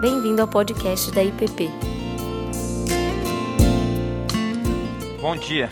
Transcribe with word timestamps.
Bem-vindo 0.00 0.40
ao 0.40 0.46
podcast 0.46 1.10
da 1.10 1.24
IPP. 1.24 1.68
Bom 5.20 5.36
dia. 5.36 5.68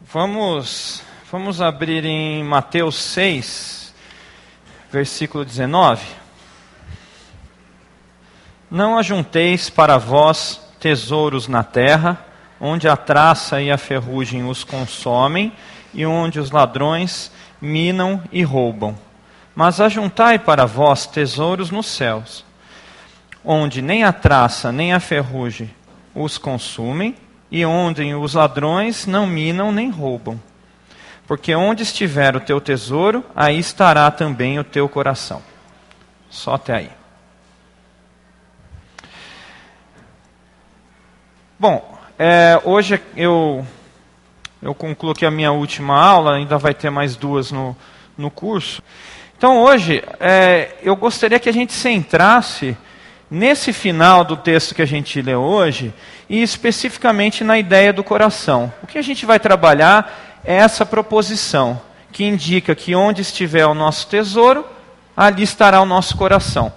Vamos, 0.00 1.02
vamos 1.30 1.60
abrir 1.60 2.06
em 2.06 2.42
Mateus 2.42 2.96
6, 2.96 3.94
versículo 4.90 5.44
19. 5.44 6.02
Não 8.70 8.96
ajunteis 8.96 9.68
para 9.68 9.98
vós 9.98 10.58
tesouros 10.80 11.48
na 11.48 11.62
terra, 11.62 12.24
onde 12.58 12.88
a 12.88 12.96
traça 12.96 13.60
e 13.60 13.70
a 13.70 13.76
ferrugem 13.76 14.48
os 14.48 14.64
consomem, 14.64 15.52
e 15.92 16.06
onde 16.06 16.40
os 16.40 16.50
ladrões 16.50 17.30
minam 17.60 18.22
e 18.32 18.42
roubam. 18.42 19.11
Mas 19.54 19.80
ajuntai 19.80 20.38
para 20.38 20.66
vós 20.66 21.06
tesouros 21.06 21.70
nos 21.70 21.86
céus, 21.86 22.44
onde 23.44 23.82
nem 23.82 24.04
a 24.04 24.12
traça 24.12 24.72
nem 24.72 24.92
a 24.92 25.00
ferrugem 25.00 25.70
os 26.14 26.38
consumem, 26.38 27.16
e 27.50 27.66
onde 27.66 28.14
os 28.14 28.32
ladrões 28.32 29.06
não 29.06 29.26
minam 29.26 29.70
nem 29.70 29.90
roubam. 29.90 30.40
Porque 31.26 31.54
onde 31.54 31.82
estiver 31.82 32.34
o 32.34 32.40
teu 32.40 32.60
tesouro, 32.60 33.22
aí 33.36 33.58
estará 33.58 34.10
também 34.10 34.58
o 34.58 34.64
teu 34.64 34.88
coração. 34.88 35.42
Só 36.30 36.54
até 36.54 36.74
aí. 36.74 36.90
Bom, 41.58 41.96
é, 42.18 42.58
hoje 42.64 43.00
eu, 43.14 43.66
eu 44.62 44.74
concluo 44.74 45.12
aqui 45.12 45.26
a 45.26 45.30
minha 45.30 45.52
última 45.52 45.94
aula, 45.94 46.36
ainda 46.36 46.56
vai 46.56 46.72
ter 46.72 46.88
mais 46.88 47.16
duas 47.16 47.52
no, 47.52 47.76
no 48.16 48.30
curso. 48.30 48.82
Então 49.42 49.60
hoje 49.60 50.04
é, 50.20 50.68
eu 50.84 50.94
gostaria 50.94 51.40
que 51.40 51.48
a 51.48 51.52
gente 51.52 51.72
centrasse 51.72 52.76
nesse 53.28 53.72
final 53.72 54.22
do 54.24 54.36
texto 54.36 54.72
que 54.72 54.80
a 54.80 54.86
gente 54.86 55.20
lê 55.20 55.34
hoje 55.34 55.92
e 56.30 56.40
especificamente 56.40 57.42
na 57.42 57.58
ideia 57.58 57.92
do 57.92 58.04
coração. 58.04 58.72
O 58.84 58.86
que 58.86 58.96
a 58.96 59.02
gente 59.02 59.26
vai 59.26 59.40
trabalhar 59.40 60.40
é 60.44 60.54
essa 60.54 60.86
proposição 60.86 61.82
que 62.12 62.22
indica 62.22 62.72
que 62.76 62.94
onde 62.94 63.22
estiver 63.22 63.66
o 63.66 63.74
nosso 63.74 64.06
tesouro, 64.06 64.64
ali 65.16 65.42
estará 65.42 65.80
o 65.80 65.86
nosso 65.86 66.16
coração. 66.16 66.72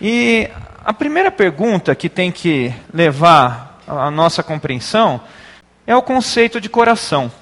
E 0.00 0.48
a 0.84 0.92
primeira 0.92 1.32
pergunta 1.32 1.92
que 1.96 2.08
tem 2.08 2.30
que 2.30 2.72
levar 2.94 3.82
a 3.84 4.12
nossa 4.12 4.44
compreensão 4.44 5.20
é 5.88 5.96
o 5.96 6.02
conceito 6.02 6.60
de 6.60 6.68
coração. 6.68 7.32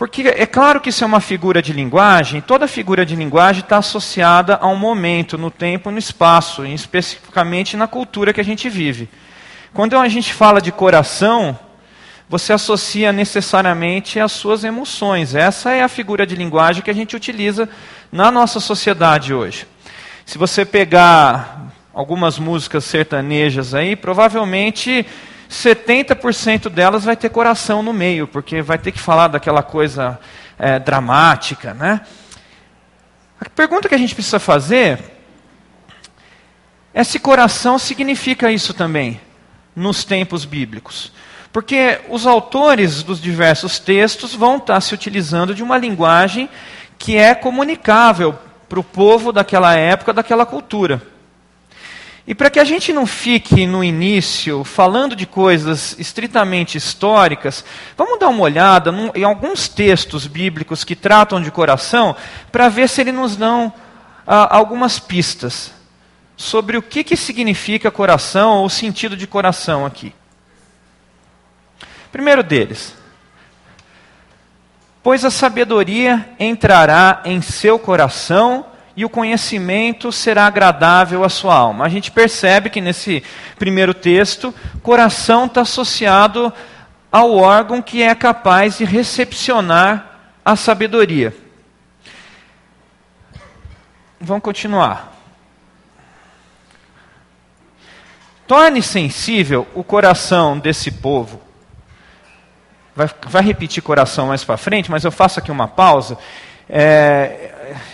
Porque 0.00 0.26
é 0.28 0.46
claro 0.46 0.80
que 0.80 0.88
isso 0.88 1.04
é 1.04 1.06
uma 1.06 1.20
figura 1.20 1.60
de 1.60 1.74
linguagem, 1.74 2.40
toda 2.40 2.66
figura 2.66 3.04
de 3.04 3.14
linguagem 3.14 3.60
está 3.60 3.76
associada 3.76 4.56
a 4.58 4.66
um 4.66 4.74
momento, 4.74 5.36
no 5.36 5.50
tempo, 5.50 5.90
no 5.90 5.98
espaço, 5.98 6.64
e 6.64 6.72
especificamente 6.72 7.76
na 7.76 7.86
cultura 7.86 8.32
que 8.32 8.40
a 8.40 8.44
gente 8.44 8.66
vive. 8.70 9.10
Quando 9.74 9.98
a 9.98 10.08
gente 10.08 10.32
fala 10.32 10.58
de 10.58 10.72
coração, 10.72 11.58
você 12.30 12.54
associa 12.54 13.12
necessariamente 13.12 14.18
as 14.18 14.32
suas 14.32 14.64
emoções. 14.64 15.34
Essa 15.34 15.72
é 15.72 15.82
a 15.82 15.88
figura 15.88 16.26
de 16.26 16.34
linguagem 16.34 16.82
que 16.82 16.90
a 16.90 16.94
gente 16.94 17.14
utiliza 17.14 17.68
na 18.10 18.30
nossa 18.30 18.58
sociedade 18.58 19.34
hoje. 19.34 19.66
Se 20.24 20.38
você 20.38 20.64
pegar 20.64 21.74
algumas 21.92 22.38
músicas 22.38 22.84
sertanejas 22.84 23.74
aí, 23.74 23.94
provavelmente 23.94 25.04
70% 25.50 26.68
delas 26.68 27.04
vai 27.04 27.16
ter 27.16 27.28
coração 27.28 27.82
no 27.82 27.92
meio, 27.92 28.28
porque 28.28 28.62
vai 28.62 28.78
ter 28.78 28.92
que 28.92 29.00
falar 29.00 29.28
daquela 29.28 29.62
coisa 29.62 30.18
é, 30.56 30.78
dramática, 30.78 31.74
né? 31.74 32.02
A 33.40 33.48
pergunta 33.50 33.88
que 33.88 33.94
a 33.94 33.98
gente 33.98 34.14
precisa 34.14 34.38
fazer 34.38 35.02
é 36.94 37.02
se 37.02 37.18
coração 37.18 37.78
significa 37.78 38.52
isso 38.52 38.72
também 38.72 39.20
nos 39.74 40.04
tempos 40.04 40.44
bíblicos. 40.44 41.12
Porque 41.52 42.00
os 42.08 42.26
autores 42.26 43.02
dos 43.02 43.20
diversos 43.20 43.80
textos 43.80 44.34
vão 44.34 44.58
estar 44.58 44.80
se 44.80 44.94
utilizando 44.94 45.52
de 45.52 45.64
uma 45.64 45.78
linguagem 45.78 46.48
que 46.96 47.16
é 47.16 47.34
comunicável 47.34 48.38
para 48.68 48.78
o 48.78 48.84
povo 48.84 49.32
daquela 49.32 49.74
época, 49.74 50.12
daquela 50.12 50.46
cultura. 50.46 51.02
E 52.30 52.34
para 52.34 52.48
que 52.48 52.60
a 52.60 52.64
gente 52.64 52.92
não 52.92 53.06
fique 53.06 53.66
no 53.66 53.82
início 53.82 54.62
falando 54.62 55.16
de 55.16 55.26
coisas 55.26 55.98
estritamente 55.98 56.78
históricas, 56.78 57.64
vamos 57.96 58.20
dar 58.20 58.28
uma 58.28 58.42
olhada 58.42 58.94
em 59.16 59.24
alguns 59.24 59.66
textos 59.66 60.28
bíblicos 60.28 60.84
que 60.84 60.94
tratam 60.94 61.42
de 61.42 61.50
coração, 61.50 62.14
para 62.52 62.68
ver 62.68 62.88
se 62.88 63.00
eles 63.00 63.12
nos 63.12 63.34
dão 63.34 63.72
ah, 64.24 64.56
algumas 64.56 65.00
pistas 65.00 65.72
sobre 66.36 66.76
o 66.76 66.82
que, 66.82 67.02
que 67.02 67.16
significa 67.16 67.90
coração 67.90 68.58
ou 68.58 68.66
o 68.66 68.70
sentido 68.70 69.16
de 69.16 69.26
coração 69.26 69.84
aqui. 69.84 70.14
Primeiro 72.12 72.44
deles, 72.44 72.94
pois 75.02 75.24
a 75.24 75.32
sabedoria 75.32 76.28
entrará 76.38 77.22
em 77.24 77.42
seu 77.42 77.76
coração 77.76 78.69
e 79.00 79.04
o 79.06 79.08
conhecimento 79.08 80.12
será 80.12 80.46
agradável 80.46 81.24
à 81.24 81.28
sua 81.30 81.54
alma. 81.54 81.86
A 81.86 81.88
gente 81.88 82.10
percebe 82.10 82.68
que 82.68 82.82
nesse 82.82 83.24
primeiro 83.58 83.94
texto, 83.94 84.54
coração 84.82 85.46
está 85.46 85.62
associado 85.62 86.52
ao 87.10 87.34
órgão 87.34 87.80
que 87.80 88.02
é 88.02 88.14
capaz 88.14 88.76
de 88.76 88.84
recepcionar 88.84 90.20
a 90.44 90.54
sabedoria. 90.54 91.34
Vamos 94.20 94.42
continuar. 94.42 95.16
Torne 98.46 98.82
sensível 98.82 99.66
o 99.74 99.82
coração 99.82 100.58
desse 100.58 100.90
povo. 100.90 101.40
Vai, 102.94 103.08
vai 103.22 103.42
repetir 103.42 103.82
coração 103.82 104.26
mais 104.26 104.44
para 104.44 104.58
frente, 104.58 104.90
mas 104.90 105.04
eu 105.04 105.10
faço 105.10 105.38
aqui 105.38 105.50
uma 105.50 105.68
pausa. 105.68 106.18
É, 106.72 107.50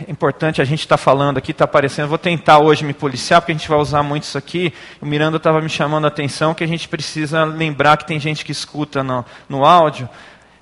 é 0.06 0.10
importante 0.10 0.60
a 0.60 0.64
gente 0.64 0.80
estar 0.80 0.98
tá 0.98 1.02
falando 1.02 1.38
aqui, 1.38 1.50
está 1.50 1.64
aparecendo. 1.64 2.08
Vou 2.08 2.18
tentar 2.18 2.58
hoje 2.58 2.84
me 2.84 2.92
policiar, 2.92 3.40
porque 3.40 3.52
a 3.52 3.54
gente 3.54 3.68
vai 3.68 3.78
usar 3.78 4.02
muito 4.02 4.24
isso 4.24 4.36
aqui. 4.36 4.72
O 5.00 5.06
Miranda 5.06 5.38
estava 5.38 5.60
me 5.60 5.68
chamando 5.68 6.04
a 6.04 6.08
atenção 6.08 6.54
que 6.54 6.62
a 6.62 6.66
gente 6.66 6.88
precisa 6.88 7.44
lembrar 7.44 7.96
que 7.96 8.06
tem 8.06 8.20
gente 8.20 8.44
que 8.44 8.52
escuta 8.52 9.02
no, 9.02 9.24
no 9.48 9.64
áudio. 9.64 10.08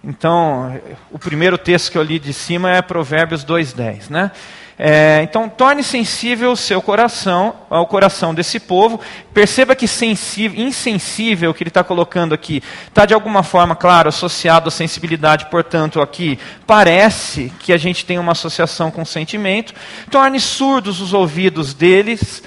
Então, 0.02 0.80
o 1.10 1.18
primeiro 1.18 1.56
texto 1.58 1.90
que 1.90 1.98
eu 1.98 2.02
li 2.02 2.18
de 2.18 2.32
cima 2.32 2.70
é 2.70 2.82
Provérbios 2.82 3.44
2,10. 3.44 4.10
Né? 4.10 4.30
É, 4.78 5.20
então, 5.22 5.48
torne 5.48 5.84
sensível 5.84 6.52
o 6.52 6.56
seu 6.56 6.82
coração, 6.82 7.54
ao 7.70 7.86
coração 7.86 8.34
desse 8.34 8.58
povo. 8.58 9.00
Perceba 9.32 9.74
que 9.74 9.86
sensível, 9.86 10.64
insensível, 10.64 11.54
que 11.54 11.62
ele 11.62 11.68
está 11.68 11.84
colocando 11.84 12.34
aqui, 12.34 12.62
está 12.88 13.06
de 13.06 13.14
alguma 13.14 13.42
forma, 13.42 13.76
claro, 13.76 14.08
associado 14.08 14.68
à 14.68 14.70
sensibilidade, 14.70 15.46
portanto, 15.46 16.00
aqui 16.00 16.38
parece 16.66 17.52
que 17.60 17.72
a 17.72 17.76
gente 17.76 18.04
tem 18.04 18.18
uma 18.18 18.32
associação 18.32 18.90
com 18.90 19.04
sentimento. 19.04 19.72
Torne 20.10 20.40
surdos 20.40 21.00
os 21.00 21.12
ouvidos 21.12 21.72
deles 21.72 22.42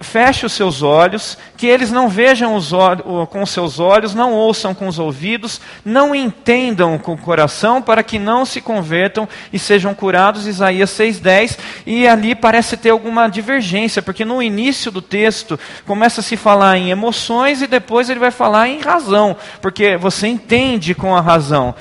feche 0.00 0.44
os 0.44 0.52
seus 0.52 0.82
olhos, 0.82 1.38
que 1.56 1.66
eles 1.66 1.90
não 1.90 2.08
vejam 2.08 2.54
os 2.54 2.70
com 3.30 3.42
os 3.42 3.50
seus 3.50 3.78
olhos, 3.78 4.14
não 4.14 4.32
ouçam 4.32 4.74
com 4.74 4.88
os 4.88 4.98
ouvidos, 4.98 5.60
não 5.84 6.14
entendam 6.14 6.98
com 6.98 7.14
o 7.14 7.18
coração, 7.18 7.80
para 7.80 8.02
que 8.02 8.18
não 8.18 8.44
se 8.44 8.60
convertam 8.60 9.28
e 9.52 9.58
sejam 9.58 9.94
curados. 9.94 10.46
Isaías 10.46 10.90
6,10. 10.90 11.58
E 11.86 12.06
ali 12.06 12.34
parece 12.34 12.76
ter 12.76 12.90
alguma 12.90 13.28
divergência, 13.28 14.02
porque 14.02 14.24
no 14.24 14.42
início 14.42 14.90
do 14.90 15.00
texto 15.00 15.58
começa 15.86 16.20
a 16.20 16.24
se 16.24 16.36
falar 16.36 16.76
em 16.78 16.90
emoções 16.90 17.62
e 17.62 17.66
depois 17.66 18.10
ele 18.10 18.20
vai 18.20 18.30
falar 18.30 18.68
em 18.68 18.80
razão, 18.80 19.36
porque 19.60 19.96
você 19.96 20.26
entende 20.26 20.94
com 20.94 21.14
a 21.14 21.20
razão. 21.20 21.74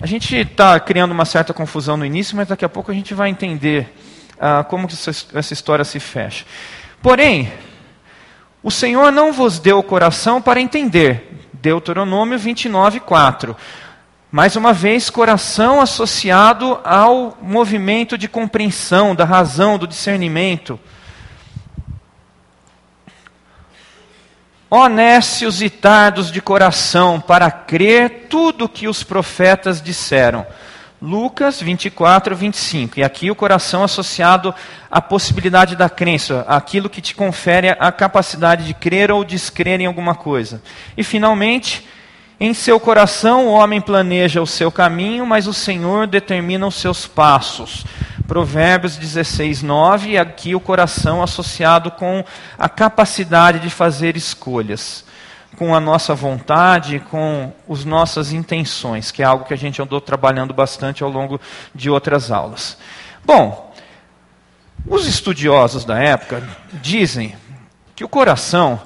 A 0.00 0.06
gente 0.06 0.36
está 0.36 0.78
criando 0.78 1.12
uma 1.12 1.24
certa 1.24 1.54
confusão 1.54 1.96
no 1.96 2.04
início, 2.04 2.36
mas 2.36 2.48
daqui 2.48 2.64
a 2.64 2.68
pouco 2.68 2.90
a 2.90 2.94
gente 2.94 3.14
vai 3.14 3.30
entender 3.30 3.94
ah, 4.38 4.64
como 4.64 4.88
que 4.88 4.94
essa 4.94 5.52
história 5.52 5.84
se 5.84 6.00
fecha. 6.00 6.44
Porém, 7.02 7.52
o 8.62 8.70
Senhor 8.70 9.12
não 9.12 9.32
vos 9.32 9.58
deu 9.58 9.78
o 9.78 9.82
coração 9.82 10.40
para 10.40 10.60
entender. 10.60 11.46
Deuteronômio 11.52 12.38
29, 12.38 13.00
4. 13.00 13.56
Mais 14.30 14.56
uma 14.56 14.72
vez, 14.72 15.10
coração 15.10 15.80
associado 15.80 16.80
ao 16.82 17.38
movimento 17.40 18.18
de 18.18 18.26
compreensão, 18.26 19.14
da 19.14 19.24
razão, 19.24 19.78
do 19.78 19.86
discernimento. 19.86 20.80
Honestos 24.68 25.62
e 25.62 25.70
tardos 25.70 26.32
de 26.32 26.42
coração 26.42 27.20
para 27.20 27.50
crer 27.50 28.26
tudo 28.28 28.64
o 28.64 28.68
que 28.68 28.88
os 28.88 29.04
profetas 29.04 29.80
disseram. 29.80 30.44
Lucas 31.00 31.60
24, 31.60 32.34
25. 32.34 33.00
E 33.00 33.04
aqui 33.04 33.30
o 33.30 33.34
coração 33.34 33.84
associado 33.84 34.54
à 34.90 35.02
possibilidade 35.02 35.76
da 35.76 35.88
crença, 35.88 36.44
aquilo 36.48 36.88
que 36.88 37.00
te 37.00 37.14
confere 37.14 37.70
a 37.70 37.92
capacidade 37.92 38.64
de 38.64 38.74
crer 38.74 39.10
ou 39.10 39.24
descrer 39.24 39.80
em 39.80 39.86
alguma 39.86 40.14
coisa. 40.14 40.62
E 40.96 41.04
finalmente, 41.04 41.86
em 42.40 42.52
seu 42.52 42.80
coração 42.80 43.46
o 43.46 43.52
homem 43.52 43.80
planeja 43.80 44.40
o 44.42 44.46
seu 44.46 44.70
caminho, 44.72 45.26
mas 45.26 45.46
o 45.46 45.52
Senhor 45.52 46.06
determina 46.06 46.66
os 46.66 46.74
seus 46.74 47.06
passos. 47.06 47.84
Provérbios 48.26 48.96
16, 48.96 49.62
9, 49.62 50.10
e 50.10 50.18
aqui 50.18 50.54
o 50.54 50.60
coração 50.60 51.22
associado 51.22 51.90
com 51.90 52.24
a 52.58 52.68
capacidade 52.68 53.60
de 53.60 53.68
fazer 53.68 54.16
escolhas, 54.16 55.03
com 55.56 55.74
a 55.74 55.80
nossa 55.80 56.14
vontade, 56.14 57.00
com 57.10 57.52
as 57.68 57.84
nossas 57.84 58.32
intenções, 58.32 59.10
que 59.10 59.22
é 59.22 59.24
algo 59.24 59.44
que 59.44 59.54
a 59.54 59.58
gente 59.58 59.80
andou 59.80 60.00
trabalhando 60.00 60.52
bastante 60.52 61.02
ao 61.02 61.10
longo 61.10 61.40
de 61.74 61.88
outras 61.88 62.30
aulas. 62.30 62.76
Bom, 63.24 63.72
os 64.86 65.06
estudiosos 65.06 65.84
da 65.84 65.98
época 65.98 66.42
dizem 66.74 67.34
que 67.96 68.04
o 68.04 68.08
coração 68.08 68.80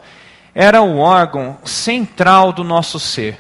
era 0.55 0.83
o 0.83 0.99
órgão 0.99 1.59
central 1.65 2.53
do 2.53 2.63
nosso 2.63 3.01
ser. 3.01 3.39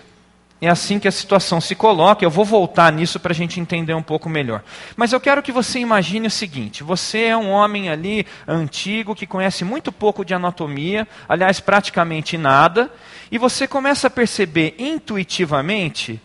É 0.60 0.68
assim 0.68 0.98
que 0.98 1.06
a 1.06 1.12
situação 1.12 1.60
se 1.60 1.74
coloca. 1.76 2.24
Eu 2.24 2.30
vou 2.30 2.44
voltar 2.44 2.92
nisso 2.92 3.20
para 3.20 3.32
a 3.32 3.34
gente 3.34 3.60
entender 3.60 3.94
um 3.94 4.02
pouco 4.02 4.28
melhor. 4.28 4.62
Mas 4.96 5.12
eu 5.12 5.20
quero 5.20 5.42
que 5.42 5.52
você 5.52 5.78
imagine 5.78 6.26
o 6.26 6.30
seguinte: 6.30 6.82
você 6.82 7.26
é 7.26 7.36
um 7.36 7.50
homem 7.50 7.88
ali 7.88 8.26
antigo 8.46 9.14
que 9.14 9.26
conhece 9.26 9.64
muito 9.64 9.92
pouco 9.92 10.24
de 10.24 10.34
anatomia, 10.34 11.06
aliás, 11.28 11.60
praticamente 11.60 12.36
nada, 12.36 12.90
e 13.30 13.38
você 13.38 13.68
começa 13.68 14.08
a 14.08 14.10
perceber 14.10 14.74
intuitivamente 14.78 16.20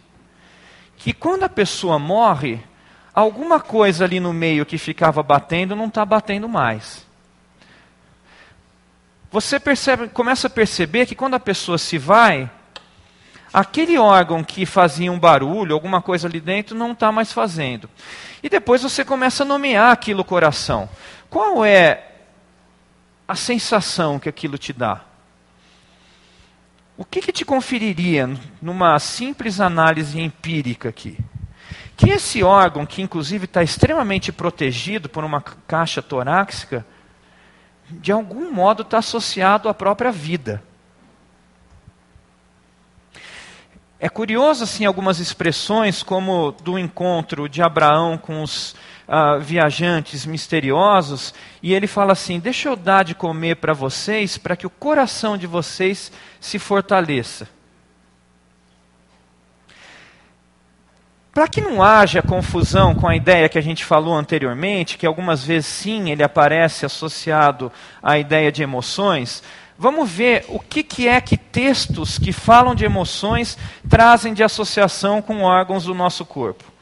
que 0.97 1.13
quando 1.13 1.43
a 1.43 1.49
pessoa 1.49 1.99
morre, 1.99 2.59
alguma 3.13 3.59
coisa 3.59 4.05
ali 4.05 4.19
no 4.19 4.33
meio 4.33 4.65
que 4.65 4.79
ficava 4.79 5.21
batendo 5.21 5.75
não 5.75 5.87
está 5.87 6.03
batendo 6.03 6.49
mais. 6.49 7.05
Você 9.31 9.59
percebe, 9.59 10.07
começa 10.07 10.47
a 10.47 10.49
perceber 10.49 11.05
que 11.05 11.15
quando 11.15 11.33
a 11.33 11.39
pessoa 11.39 11.77
se 11.77 11.97
vai, 11.97 12.49
aquele 13.53 13.97
órgão 13.97 14.43
que 14.43 14.65
fazia 14.65 15.11
um 15.11 15.19
barulho, 15.19 15.75
alguma 15.75 16.01
coisa 16.01 16.27
ali 16.27 16.39
dentro, 16.39 16.75
não 16.75 16.93
está 16.93 17.11
mais 17.11 17.31
fazendo. 17.31 17.89
E 18.41 18.49
depois 18.49 18.81
você 18.81 19.05
começa 19.05 19.43
a 19.43 19.45
nomear 19.45 19.91
aquilo 19.91 20.25
coração. 20.25 20.89
Qual 21.29 21.63
é 21.63 22.11
a 23.27 23.35
sensação 23.35 24.19
que 24.19 24.27
aquilo 24.27 24.57
te 24.57 24.73
dá? 24.73 25.01
O 26.97 27.05
que, 27.05 27.21
que 27.21 27.31
te 27.31 27.45
conferiria 27.45 28.29
numa 28.61 28.99
simples 28.99 29.59
análise 29.59 30.19
empírica 30.19 30.89
aqui? 30.89 31.17
Que 31.95 32.09
esse 32.09 32.43
órgão, 32.43 32.85
que 32.85 33.01
inclusive 33.01 33.45
está 33.45 33.63
extremamente 33.63 34.31
protegido 34.31 35.07
por 35.07 35.23
uma 35.23 35.41
caixa 35.41 36.01
torácica, 36.01 36.85
de 37.89 38.11
algum 38.11 38.51
modo 38.51 38.81
está 38.81 38.97
associado 38.99 39.69
à 39.69 39.73
própria 39.73 40.11
vida. 40.11 40.63
É 44.03 44.09
curioso 44.09 44.65
assim 44.65 44.83
algumas 44.83 45.21
expressões 45.21 46.03
como 46.03 46.51
do 46.61 46.77
encontro 46.77 47.47
de 47.47 47.61
Abraão 47.61 48.17
com 48.17 48.43
os 48.43 48.75
uh, 49.07 49.39
viajantes 49.39 50.25
misteriosos 50.25 51.33
e 51.61 51.73
ele 51.73 51.87
fala 51.87 52.11
assim: 52.11 52.37
deixa 52.37 52.67
eu 52.67 52.75
dar 52.75 53.05
de 53.05 53.15
comer 53.15 53.55
para 53.55 53.71
vocês 53.71 54.37
para 54.37 54.57
que 54.57 54.67
o 54.67 54.69
coração 54.69 55.37
de 55.37 55.47
vocês 55.47 56.11
se 56.37 56.59
fortaleça. 56.59 57.47
Para 61.31 61.47
que 61.47 61.61
não 61.61 61.81
haja 61.81 62.21
confusão 62.21 62.93
com 62.93 63.07
a 63.07 63.15
ideia 63.15 63.47
que 63.47 63.57
a 63.57 63.61
gente 63.61 63.85
falou 63.85 64.13
anteriormente, 64.15 64.97
que 64.97 65.05
algumas 65.05 65.45
vezes 65.45 65.67
sim 65.67 66.11
ele 66.11 66.21
aparece 66.23 66.85
associado 66.85 67.71
à 68.03 68.19
ideia 68.19 68.51
de 68.51 68.61
emoções, 68.61 69.41
Vamos 69.77 70.09
ver 70.09 70.45
o 70.49 70.59
que, 70.59 70.83
que 70.83 71.07
é 71.07 71.19
que 71.19 71.37
textos 71.37 72.17
que 72.17 72.31
falam 72.31 72.75
de 72.75 72.85
emoções 72.85 73.57
trazem 73.89 74.33
de 74.33 74.43
associação 74.43 75.21
com 75.21 75.41
órgãos 75.41 75.85
do 75.85 75.93
nosso 75.93 76.25
corpo. 76.25 76.72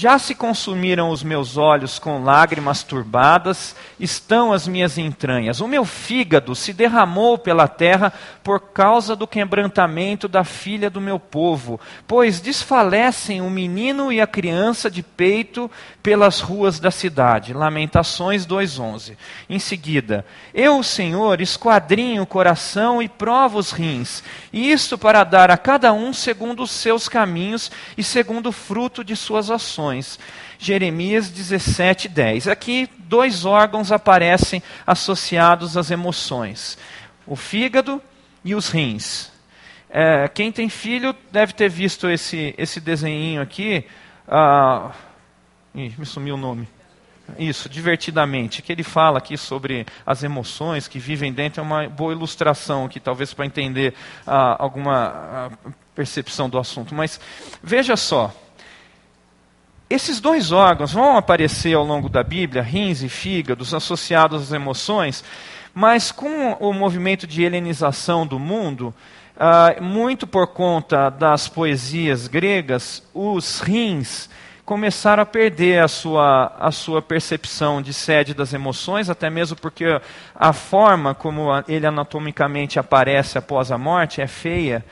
Já 0.00 0.18
se 0.18 0.34
consumiram 0.34 1.10
os 1.10 1.22
meus 1.22 1.58
olhos 1.58 1.98
com 1.98 2.24
lágrimas 2.24 2.82
turbadas, 2.82 3.76
estão 3.98 4.50
as 4.50 4.66
minhas 4.66 4.96
entranhas. 4.96 5.60
O 5.60 5.68
meu 5.68 5.84
fígado 5.84 6.54
se 6.54 6.72
derramou 6.72 7.36
pela 7.36 7.68
terra 7.68 8.10
por 8.42 8.72
causa 8.72 9.14
do 9.14 9.26
quebrantamento 9.26 10.26
da 10.26 10.42
filha 10.42 10.88
do 10.88 11.02
meu 11.02 11.20
povo, 11.20 11.78
pois 12.08 12.40
desfalecem 12.40 13.42
o 13.42 13.50
menino 13.50 14.10
e 14.10 14.22
a 14.22 14.26
criança 14.26 14.90
de 14.90 15.02
peito 15.02 15.70
pelas 16.02 16.40
ruas 16.40 16.80
da 16.80 16.90
cidade. 16.90 17.52
Lamentações 17.52 18.46
2:11. 18.46 19.18
Em 19.50 19.58
seguida, 19.58 20.24
eu, 20.54 20.82
Senhor, 20.82 21.42
esquadrinho 21.42 22.22
o 22.22 22.26
coração 22.26 23.02
e 23.02 23.06
provo 23.06 23.58
os 23.58 23.70
rins, 23.70 24.24
e 24.50 24.72
isto 24.72 24.96
para 24.96 25.24
dar 25.24 25.50
a 25.50 25.58
cada 25.58 25.92
um 25.92 26.10
segundo 26.14 26.62
os 26.62 26.70
seus 26.70 27.06
caminhos 27.06 27.70
e 27.98 28.02
segundo 28.02 28.46
o 28.46 28.52
fruto 28.52 29.04
de 29.04 29.14
suas 29.14 29.50
ações 29.50 29.89
emoções. 29.90 30.18
Jeremias 30.58 31.28
17, 31.30 32.08
10. 32.08 32.48
Aqui, 32.48 32.88
dois 32.98 33.44
órgãos 33.44 33.90
aparecem 33.90 34.62
associados 34.86 35.76
às 35.76 35.90
emoções: 35.90 36.78
o 37.26 37.36
fígado 37.36 38.00
e 38.44 38.54
os 38.54 38.68
rins. 38.68 39.30
É, 39.88 40.28
quem 40.28 40.52
tem 40.52 40.68
filho 40.68 41.14
deve 41.32 41.52
ter 41.52 41.68
visto 41.68 42.08
esse, 42.08 42.54
esse 42.56 42.80
desenho 42.80 43.42
aqui. 43.42 43.84
Ah, 44.28 44.92
ih, 45.74 45.92
me 45.98 46.06
sumiu 46.06 46.36
o 46.36 46.38
nome. 46.38 46.68
Isso, 47.38 47.68
divertidamente, 47.68 48.60
que 48.60 48.72
ele 48.72 48.82
fala 48.82 49.18
aqui 49.18 49.36
sobre 49.36 49.86
as 50.04 50.24
emoções 50.24 50.88
que 50.88 50.98
vivem 50.98 51.32
dentro, 51.32 51.60
é 51.60 51.62
uma 51.62 51.88
boa 51.88 52.12
ilustração 52.12 52.86
aqui, 52.86 52.98
talvez 52.98 53.32
para 53.32 53.46
entender 53.46 53.94
ah, 54.26 54.56
alguma 54.58 55.06
ah, 55.06 55.50
percepção 55.94 56.48
do 56.48 56.58
assunto. 56.58 56.94
Mas 56.94 57.20
veja 57.62 57.96
só, 57.96 58.34
esses 59.90 60.20
dois 60.20 60.52
órgãos 60.52 60.92
vão 60.92 61.16
aparecer 61.16 61.74
ao 61.74 61.84
longo 61.84 62.08
da 62.08 62.22
Bíblia, 62.22 62.62
rins 62.62 63.02
e 63.02 63.08
fígados, 63.08 63.74
associados 63.74 64.40
às 64.40 64.52
emoções, 64.52 65.24
mas 65.74 66.12
com 66.12 66.52
o 66.60 66.72
movimento 66.72 67.26
de 67.26 67.42
helenização 67.42 68.24
do 68.24 68.38
mundo, 68.38 68.94
uh, 69.36 69.82
muito 69.82 70.28
por 70.28 70.46
conta 70.46 71.10
das 71.10 71.48
poesias 71.48 72.28
gregas, 72.28 73.02
os 73.12 73.60
rins 73.60 74.30
começaram 74.64 75.24
a 75.24 75.26
perder 75.26 75.82
a 75.82 75.88
sua, 75.88 76.54
a 76.56 76.70
sua 76.70 77.02
percepção 77.02 77.82
de 77.82 77.92
sede 77.92 78.32
das 78.32 78.54
emoções, 78.54 79.10
até 79.10 79.28
mesmo 79.28 79.56
porque 79.56 80.00
a 80.32 80.52
forma 80.52 81.12
como 81.12 81.48
ele 81.66 81.84
anatomicamente 81.84 82.78
aparece 82.78 83.36
após 83.36 83.72
a 83.72 83.76
morte 83.76 84.20
é 84.20 84.28
feia 84.28 84.84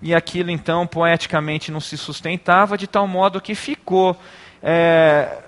e 0.00 0.14
aquilo 0.14 0.50
então 0.50 0.86
poeticamente 0.86 1.70
não 1.70 1.80
se 1.80 1.96
sustentava, 1.96 2.78
de 2.78 2.86
tal 2.86 3.06
modo 3.06 3.40
que 3.40 3.54
ficou 3.54 4.16
é, 4.62 5.38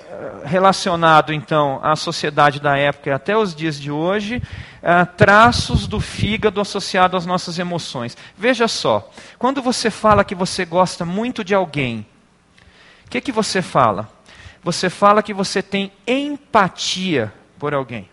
relacionado 0.45 1.33
então 1.33 1.81
à 1.83 1.97
sociedade 1.97 2.61
da 2.61 2.77
época 2.77 3.11
e 3.11 3.13
até 3.13 3.37
os 3.37 3.55
dias 3.55 3.79
de 3.79 3.91
hoje, 3.91 4.43
é, 4.83 5.05
traços 5.05 5.87
do 5.87 6.01
fígado 6.01 6.61
associado 6.61 7.17
às 7.17 7.27
nossas 7.27 7.59
emoções. 7.59 8.17
Veja 8.37 8.67
só, 8.67 9.11
quando 9.39 9.63
você 9.63 9.91
fala 9.91 10.25
que 10.25 10.35
você 10.35 10.65
gosta 10.65 11.05
muito 11.05 11.45
de 11.45 11.55
alguém, 11.55 12.07
o 13.07 13.11
que, 13.11 13.21
que 13.21 13.33
você 13.33 13.63
fala? 13.63 14.09
Você 14.63 14.91
fala 14.91 15.23
que 15.23 15.33
você 15.33 15.63
tem 15.63 15.91
empatia 16.07 17.33
por 17.59 17.75
alguém, 17.75 18.09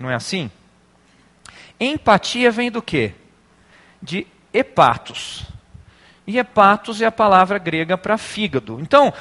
não 0.00 0.10
é 0.10 0.14
assim? 0.14 0.50
Empatia 1.80 2.50
vem 2.50 2.70
do 2.70 2.82
quê? 2.82 3.14
De 4.02 4.26
hepatos. 4.52 5.44
E 6.28 6.38
hepatos 6.38 7.00
é 7.00 7.06
a 7.06 7.10
palavra 7.10 7.58
grega 7.58 7.96
para 7.96 8.18
fígado. 8.18 8.78
Então, 8.82 9.14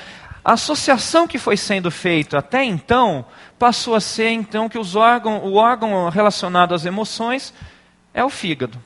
a 0.43 0.53
associação 0.53 1.25
que 1.25 1.37
foi 1.37 1.55
sendo 1.55 1.89
feita 1.89 2.37
até 2.37 2.65
então 2.65 3.25
passou 3.57 3.95
a 3.95 4.01
ser 4.01 4.29
então 4.31 4.67
que 4.67 4.77
os 4.77 4.93
o 4.93 5.53
órgão 5.53 6.09
relacionado 6.09 6.75
às 6.75 6.85
emoções 6.85 7.53
é 8.13 8.25
o 8.25 8.29
fígado. 8.29 8.77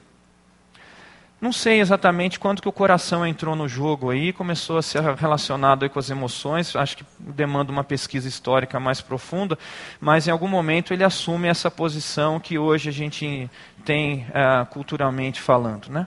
Não 1.42 1.52
sei 1.52 1.80
exatamente 1.80 2.40
quando 2.40 2.62
que 2.62 2.70
o 2.70 2.72
coração 2.72 3.26
entrou 3.26 3.56
no 3.56 3.68
jogo 3.68 4.12
aí, 4.12 4.32
começou 4.32 4.78
a 4.78 4.84
ser 4.84 5.02
relacionado 5.16 5.90
com 5.90 5.98
as 5.98 6.12
emoções, 6.12 6.76
acho 6.76 6.98
que 6.98 7.06
demanda 7.18 7.72
uma 7.72 7.84
pesquisa 7.84 8.28
histórica 8.28 8.80
mais 8.80 9.02
profunda, 9.02 9.58
mas 10.00 10.28
em 10.28 10.32
algum 10.32 10.48
momento 10.48 10.94
ele 10.94 11.04
assume 11.04 11.48
essa 11.48 11.72
posição 11.72 12.40
que 12.40 12.60
hoje 12.60 12.88
a 12.88 12.94
gente 12.94 13.50
tem 13.84 14.28
uh, 14.30 14.64
culturalmente 14.68 15.42
falando. 15.42 15.90
Né? 15.90 16.06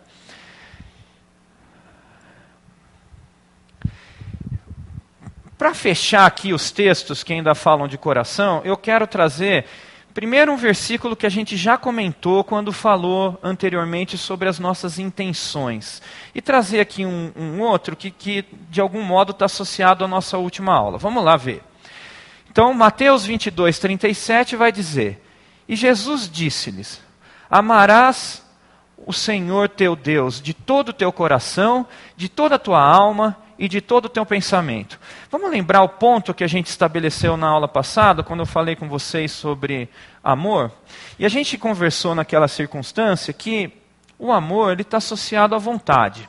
Para 5.64 5.72
fechar 5.72 6.26
aqui 6.26 6.52
os 6.52 6.70
textos 6.70 7.22
que 7.22 7.32
ainda 7.32 7.54
falam 7.54 7.88
de 7.88 7.96
coração, 7.96 8.60
eu 8.66 8.76
quero 8.76 9.06
trazer 9.06 9.64
primeiro 10.12 10.52
um 10.52 10.58
versículo 10.58 11.16
que 11.16 11.24
a 11.24 11.30
gente 11.30 11.56
já 11.56 11.78
comentou 11.78 12.44
quando 12.44 12.70
falou 12.70 13.40
anteriormente 13.42 14.18
sobre 14.18 14.46
as 14.46 14.58
nossas 14.58 14.98
intenções. 14.98 16.02
E 16.34 16.42
trazer 16.42 16.80
aqui 16.80 17.06
um, 17.06 17.32
um 17.34 17.62
outro 17.62 17.96
que, 17.96 18.10
que, 18.10 18.44
de 18.68 18.78
algum 18.78 19.02
modo, 19.02 19.30
está 19.30 19.46
associado 19.46 20.04
à 20.04 20.06
nossa 20.06 20.36
última 20.36 20.74
aula. 20.74 20.98
Vamos 20.98 21.24
lá 21.24 21.34
ver. 21.34 21.62
Então, 22.50 22.74
Mateus 22.74 23.24
22, 23.24 23.78
37 23.78 24.56
vai 24.56 24.70
dizer: 24.70 25.18
E 25.66 25.74
Jesus 25.74 26.28
disse-lhes: 26.30 27.00
Amarás 27.48 28.44
o 28.98 29.14
Senhor 29.14 29.70
teu 29.70 29.96
Deus 29.96 30.42
de 30.42 30.52
todo 30.52 30.90
o 30.90 30.92
teu 30.92 31.10
coração, 31.10 31.86
de 32.18 32.28
toda 32.28 32.56
a 32.56 32.58
tua 32.58 32.82
alma 32.82 33.43
e 33.58 33.68
de 33.68 33.80
todo 33.80 34.06
o 34.06 34.08
teu 34.08 34.24
pensamento. 34.26 34.98
Vamos 35.30 35.50
lembrar 35.50 35.82
o 35.82 35.88
ponto 35.88 36.34
que 36.34 36.44
a 36.44 36.48
gente 36.48 36.66
estabeleceu 36.66 37.36
na 37.36 37.48
aula 37.48 37.68
passada, 37.68 38.22
quando 38.22 38.40
eu 38.40 38.46
falei 38.46 38.76
com 38.76 38.88
vocês 38.88 39.32
sobre 39.32 39.88
amor? 40.22 40.72
E 41.18 41.24
a 41.24 41.28
gente 41.28 41.58
conversou 41.58 42.14
naquela 42.14 42.48
circunstância 42.48 43.32
que 43.32 43.72
o 44.18 44.32
amor 44.32 44.80
está 44.80 44.96
associado 44.96 45.54
à 45.54 45.58
vontade. 45.58 46.28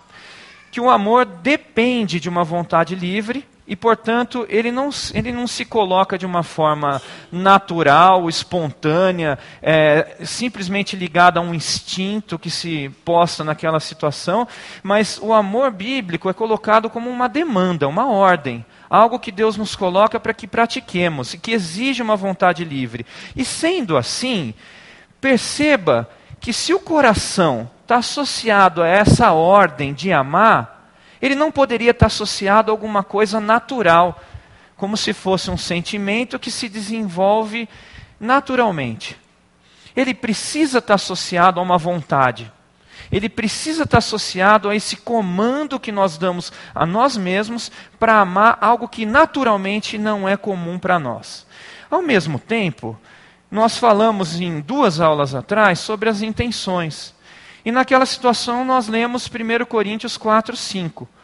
Que 0.71 0.81
o 0.81 0.89
amor 0.89 1.25
depende 1.25 2.19
de 2.19 2.27
uma 2.27 2.43
vontade 2.43 2.95
livre 2.95 3.47
e, 3.67 3.75
portanto, 3.75 4.45
ele 4.47 4.71
não, 4.71 4.89
ele 5.13 5.31
não 5.31 5.47
se 5.47 5.65
coloca 5.65 6.19
de 6.19 6.25
uma 6.25 6.43
forma 6.43 7.01
natural, 7.31 8.29
espontânea, 8.29 9.39
é, 9.59 10.17
simplesmente 10.23 10.95
ligada 10.95 11.39
a 11.39 11.43
um 11.43 11.53
instinto 11.53 12.37
que 12.37 12.51
se 12.51 12.89
posta 13.03 13.43
naquela 13.43 13.79
situação, 13.79 14.47
mas 14.83 15.19
o 15.19 15.33
amor 15.33 15.71
bíblico 15.71 16.29
é 16.29 16.33
colocado 16.33 16.91
como 16.91 17.09
uma 17.09 17.27
demanda, 17.27 17.87
uma 17.87 18.07
ordem. 18.07 18.63
Algo 18.87 19.17
que 19.17 19.31
Deus 19.31 19.57
nos 19.57 19.75
coloca 19.75 20.19
para 20.19 20.33
que 20.33 20.45
pratiquemos 20.45 21.33
e 21.33 21.39
que 21.39 21.51
exige 21.51 22.03
uma 22.03 22.15
vontade 22.15 22.63
livre. 22.63 23.03
E 23.35 23.43
sendo 23.43 23.97
assim, 23.97 24.53
perceba 25.19 26.07
que 26.39 26.53
se 26.53 26.71
o 26.71 26.79
coração 26.79 27.67
está 27.81 27.97
associado 27.97 28.83
a 28.83 28.87
essa 28.87 29.31
ordem 29.31 29.91
de 29.91 30.13
amar, 30.13 30.74
ele 31.25 31.35
não 31.35 31.51
poderia 31.51 31.89
estar 31.89 32.05
associado 32.05 32.69
a 32.69 32.73
alguma 32.73 33.03
coisa 33.03 33.39
natural, 33.39 34.21
como 34.77 34.95
se 34.95 35.11
fosse 35.11 35.49
um 35.49 35.57
sentimento 35.57 36.37
que 36.37 36.51
se 36.51 36.69
desenvolve 36.69 37.67
naturalmente. 38.19 39.17
Ele 39.95 40.13
precisa 40.13 40.77
estar 40.77 40.93
associado 40.93 41.59
a 41.59 41.63
uma 41.63 41.79
vontade. 41.79 42.51
Ele 43.11 43.27
precisa 43.27 43.83
estar 43.83 43.97
associado 43.97 44.69
a 44.69 44.75
esse 44.75 44.97
comando 44.97 45.79
que 45.79 45.91
nós 45.91 46.17
damos 46.17 46.53
a 46.73 46.85
nós 46.85 47.17
mesmos 47.17 47.71
para 47.99 48.19
amar 48.19 48.57
algo 48.61 48.87
que 48.87 49.05
naturalmente 49.05 49.97
não 49.97 50.29
é 50.29 50.37
comum 50.37 50.77
para 50.77 50.99
nós. 50.99 51.47
Ao 51.89 52.01
mesmo 52.01 52.37
tempo, 52.37 52.99
nós 53.49 53.77
falamos 53.77 54.39
em 54.39 54.59
duas 54.59 54.99
aulas 54.99 55.33
atrás 55.33 55.79
sobre 55.79 56.07
as 56.07 56.21
intenções. 56.21 57.15
E 57.63 57.71
naquela 57.71 58.05
situação 58.05 58.63
nós 58.63 58.87
lemos 58.87 59.27
1 59.27 59.65
Coríntios 59.65 60.17
4, 60.17 60.55
5. 60.55 61.14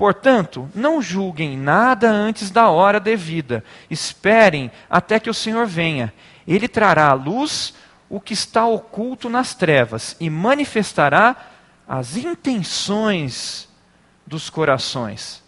Portanto, 0.00 0.66
não 0.74 1.02
julguem 1.02 1.58
nada 1.58 2.10
antes 2.10 2.50
da 2.50 2.70
hora 2.70 2.98
devida. 2.98 3.62
Esperem 3.90 4.72
até 4.88 5.20
que 5.20 5.28
o 5.28 5.34
Senhor 5.34 5.66
venha. 5.66 6.10
Ele 6.48 6.66
trará 6.66 7.10
à 7.10 7.12
luz 7.12 7.74
o 8.08 8.18
que 8.18 8.32
está 8.32 8.64
oculto 8.64 9.28
nas 9.28 9.54
trevas 9.54 10.16
e 10.18 10.30
manifestará 10.30 11.36
as 11.86 12.16
intenções 12.16 13.68
dos 14.26 14.48
corações. 14.48 15.42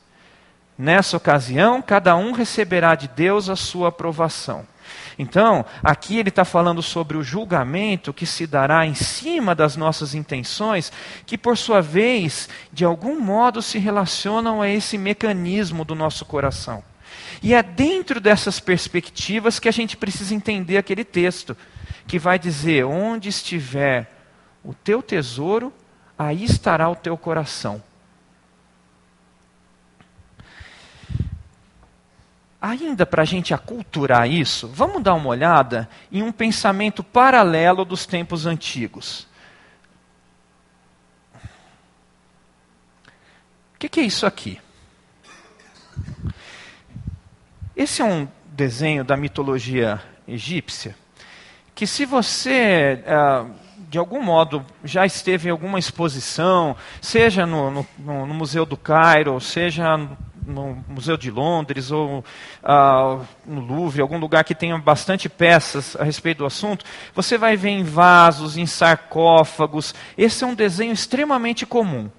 Nessa 0.76 1.16
ocasião, 1.16 1.80
cada 1.80 2.14
um 2.14 2.32
receberá 2.32 2.94
de 2.94 3.08
Deus 3.08 3.48
a 3.48 3.56
sua 3.56 3.88
aprovação. 3.88 4.66
Então, 5.18 5.64
aqui 5.82 6.18
ele 6.18 6.28
está 6.28 6.44
falando 6.44 6.82
sobre 6.82 7.16
o 7.16 7.22
julgamento 7.22 8.12
que 8.12 8.26
se 8.26 8.46
dará 8.46 8.86
em 8.86 8.94
cima 8.94 9.54
das 9.54 9.76
nossas 9.76 10.14
intenções, 10.14 10.92
que 11.26 11.36
por 11.36 11.56
sua 11.56 11.80
vez, 11.80 12.48
de 12.72 12.84
algum 12.84 13.20
modo, 13.20 13.60
se 13.60 13.78
relacionam 13.78 14.62
a 14.62 14.68
esse 14.68 14.96
mecanismo 14.96 15.84
do 15.84 15.94
nosso 15.94 16.24
coração. 16.24 16.82
E 17.42 17.54
é 17.54 17.62
dentro 17.62 18.20
dessas 18.20 18.60
perspectivas 18.60 19.58
que 19.58 19.68
a 19.68 19.72
gente 19.72 19.96
precisa 19.96 20.34
entender 20.34 20.76
aquele 20.76 21.04
texto, 21.04 21.56
que 22.06 22.18
vai 22.18 22.38
dizer: 22.38 22.84
onde 22.84 23.28
estiver 23.28 24.10
o 24.64 24.72
teu 24.72 25.02
tesouro, 25.02 25.72
aí 26.18 26.44
estará 26.44 26.88
o 26.88 26.96
teu 26.96 27.16
coração. 27.16 27.82
Ainda 32.64 33.04
para 33.04 33.22
a 33.22 33.24
gente 33.24 33.52
aculturar 33.52 34.30
isso, 34.30 34.68
vamos 34.68 35.02
dar 35.02 35.14
uma 35.14 35.26
olhada 35.26 35.88
em 36.12 36.22
um 36.22 36.30
pensamento 36.30 37.02
paralelo 37.02 37.84
dos 37.84 38.06
tempos 38.06 38.46
antigos. 38.46 39.26
O 43.74 43.78
que, 43.80 43.88
que 43.88 43.98
é 43.98 44.04
isso 44.04 44.24
aqui? 44.24 44.60
Esse 47.74 48.00
é 48.00 48.04
um 48.04 48.28
desenho 48.46 49.02
da 49.02 49.16
mitologia 49.16 50.00
egípcia 50.28 50.94
que, 51.74 51.84
se 51.84 52.04
você 52.04 53.02
uh, 53.02 53.52
de 53.88 53.98
algum 53.98 54.22
modo 54.22 54.64
já 54.84 55.04
esteve 55.04 55.48
em 55.48 55.50
alguma 55.50 55.78
exposição, 55.78 56.76
seja 57.00 57.44
no, 57.44 57.70
no, 57.70 57.86
no 57.98 58.34
Museu 58.34 58.64
do 58.64 58.76
Cairo, 58.76 59.40
seja 59.40 59.98
no 60.46 60.84
Museu 60.88 61.16
de 61.16 61.30
Londres 61.30 61.90
ou 61.90 62.24
ah, 62.62 63.20
no 63.46 63.60
Louvre, 63.60 64.02
algum 64.02 64.18
lugar 64.18 64.44
que 64.44 64.54
tenha 64.54 64.76
bastante 64.78 65.28
peças 65.28 65.96
a 65.96 66.04
respeito 66.04 66.38
do 66.38 66.46
assunto, 66.46 66.84
você 67.14 67.38
vai 67.38 67.56
ver 67.56 67.70
em 67.70 67.84
vasos, 67.84 68.56
em 68.56 68.66
sarcófagos. 68.66 69.94
Esse 70.16 70.44
é 70.44 70.46
um 70.46 70.54
desenho 70.54 70.92
extremamente 70.92 71.64
comum. 71.64 72.10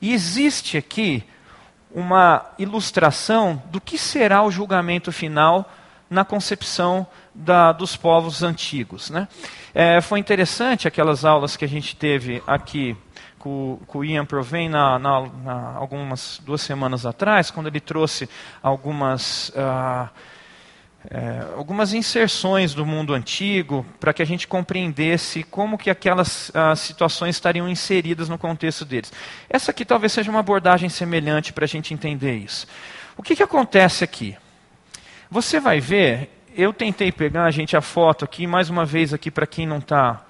E 0.00 0.12
existe 0.12 0.76
aqui 0.76 1.24
uma 1.90 2.44
ilustração 2.58 3.62
do 3.70 3.80
que 3.80 3.96
será 3.96 4.42
o 4.42 4.50
julgamento 4.50 5.10
final 5.10 5.70
na 6.10 6.24
concepção 6.24 7.06
da, 7.34 7.72
dos 7.72 7.96
povos 7.96 8.42
antigos. 8.42 9.10
Né? 9.10 9.28
É, 9.74 10.00
foi 10.00 10.18
interessante 10.18 10.88
aquelas 10.88 11.24
aulas 11.24 11.56
que 11.56 11.64
a 11.64 11.68
gente 11.68 11.94
teve 11.94 12.42
aqui 12.46 12.96
com 13.38 13.78
o 13.94 14.04
Ian 14.04 14.26
Provém 14.26 14.68
na, 14.68 14.98
na, 14.98 15.20
na, 15.44 15.74
algumas 15.76 16.40
duas 16.44 16.60
semanas 16.60 17.06
atrás, 17.06 17.50
quando 17.50 17.68
ele 17.68 17.80
trouxe 17.80 18.28
algumas, 18.62 19.52
ah, 19.56 20.08
é, 21.10 21.46
algumas 21.56 21.94
inserções 21.94 22.74
do 22.74 22.84
mundo 22.84 23.14
antigo 23.14 23.86
para 23.98 24.12
que 24.12 24.20
a 24.20 24.26
gente 24.26 24.46
compreendesse 24.46 25.42
como 25.44 25.78
que 25.78 25.88
aquelas 25.88 26.50
ah, 26.54 26.74
situações 26.74 27.36
estariam 27.36 27.68
inseridas 27.68 28.28
no 28.28 28.36
contexto 28.36 28.84
deles. 28.84 29.12
Essa 29.48 29.70
aqui 29.70 29.84
talvez 29.84 30.12
seja 30.12 30.30
uma 30.30 30.40
abordagem 30.40 30.88
semelhante 30.88 31.52
para 31.52 31.64
a 31.64 31.68
gente 31.68 31.94
entender 31.94 32.36
isso. 32.36 32.66
O 33.16 33.22
que, 33.22 33.34
que 33.34 33.42
acontece 33.42 34.04
aqui? 34.04 34.36
Você 35.30 35.60
vai 35.60 35.80
ver, 35.80 36.30
eu 36.54 36.72
tentei 36.72 37.12
pegar, 37.12 37.50
gente, 37.50 37.76
a 37.76 37.80
foto 37.80 38.24
aqui, 38.24 38.46
mais 38.46 38.70
uma 38.70 38.84
vez 38.84 39.12
aqui 39.12 39.30
para 39.30 39.46
quem 39.46 39.66
não 39.66 39.78
está 39.78 40.24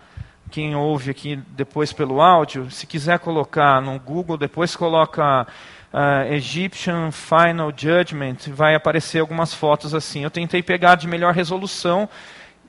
quem 0.48 0.74
ouve 0.74 1.10
aqui 1.10 1.36
depois 1.50 1.92
pelo 1.92 2.20
áudio, 2.20 2.70
se 2.70 2.86
quiser 2.86 3.18
colocar 3.18 3.80
no 3.80 3.98
Google, 3.98 4.36
depois 4.36 4.74
coloca 4.74 5.46
uh, 5.92 6.32
Egyptian 6.32 7.10
Final 7.10 7.72
Judgment, 7.76 8.36
vai 8.48 8.74
aparecer 8.74 9.20
algumas 9.20 9.52
fotos 9.54 9.94
assim. 9.94 10.24
Eu 10.24 10.30
tentei 10.30 10.62
pegar 10.62 10.94
de 10.94 11.06
melhor 11.06 11.34
resolução, 11.34 12.08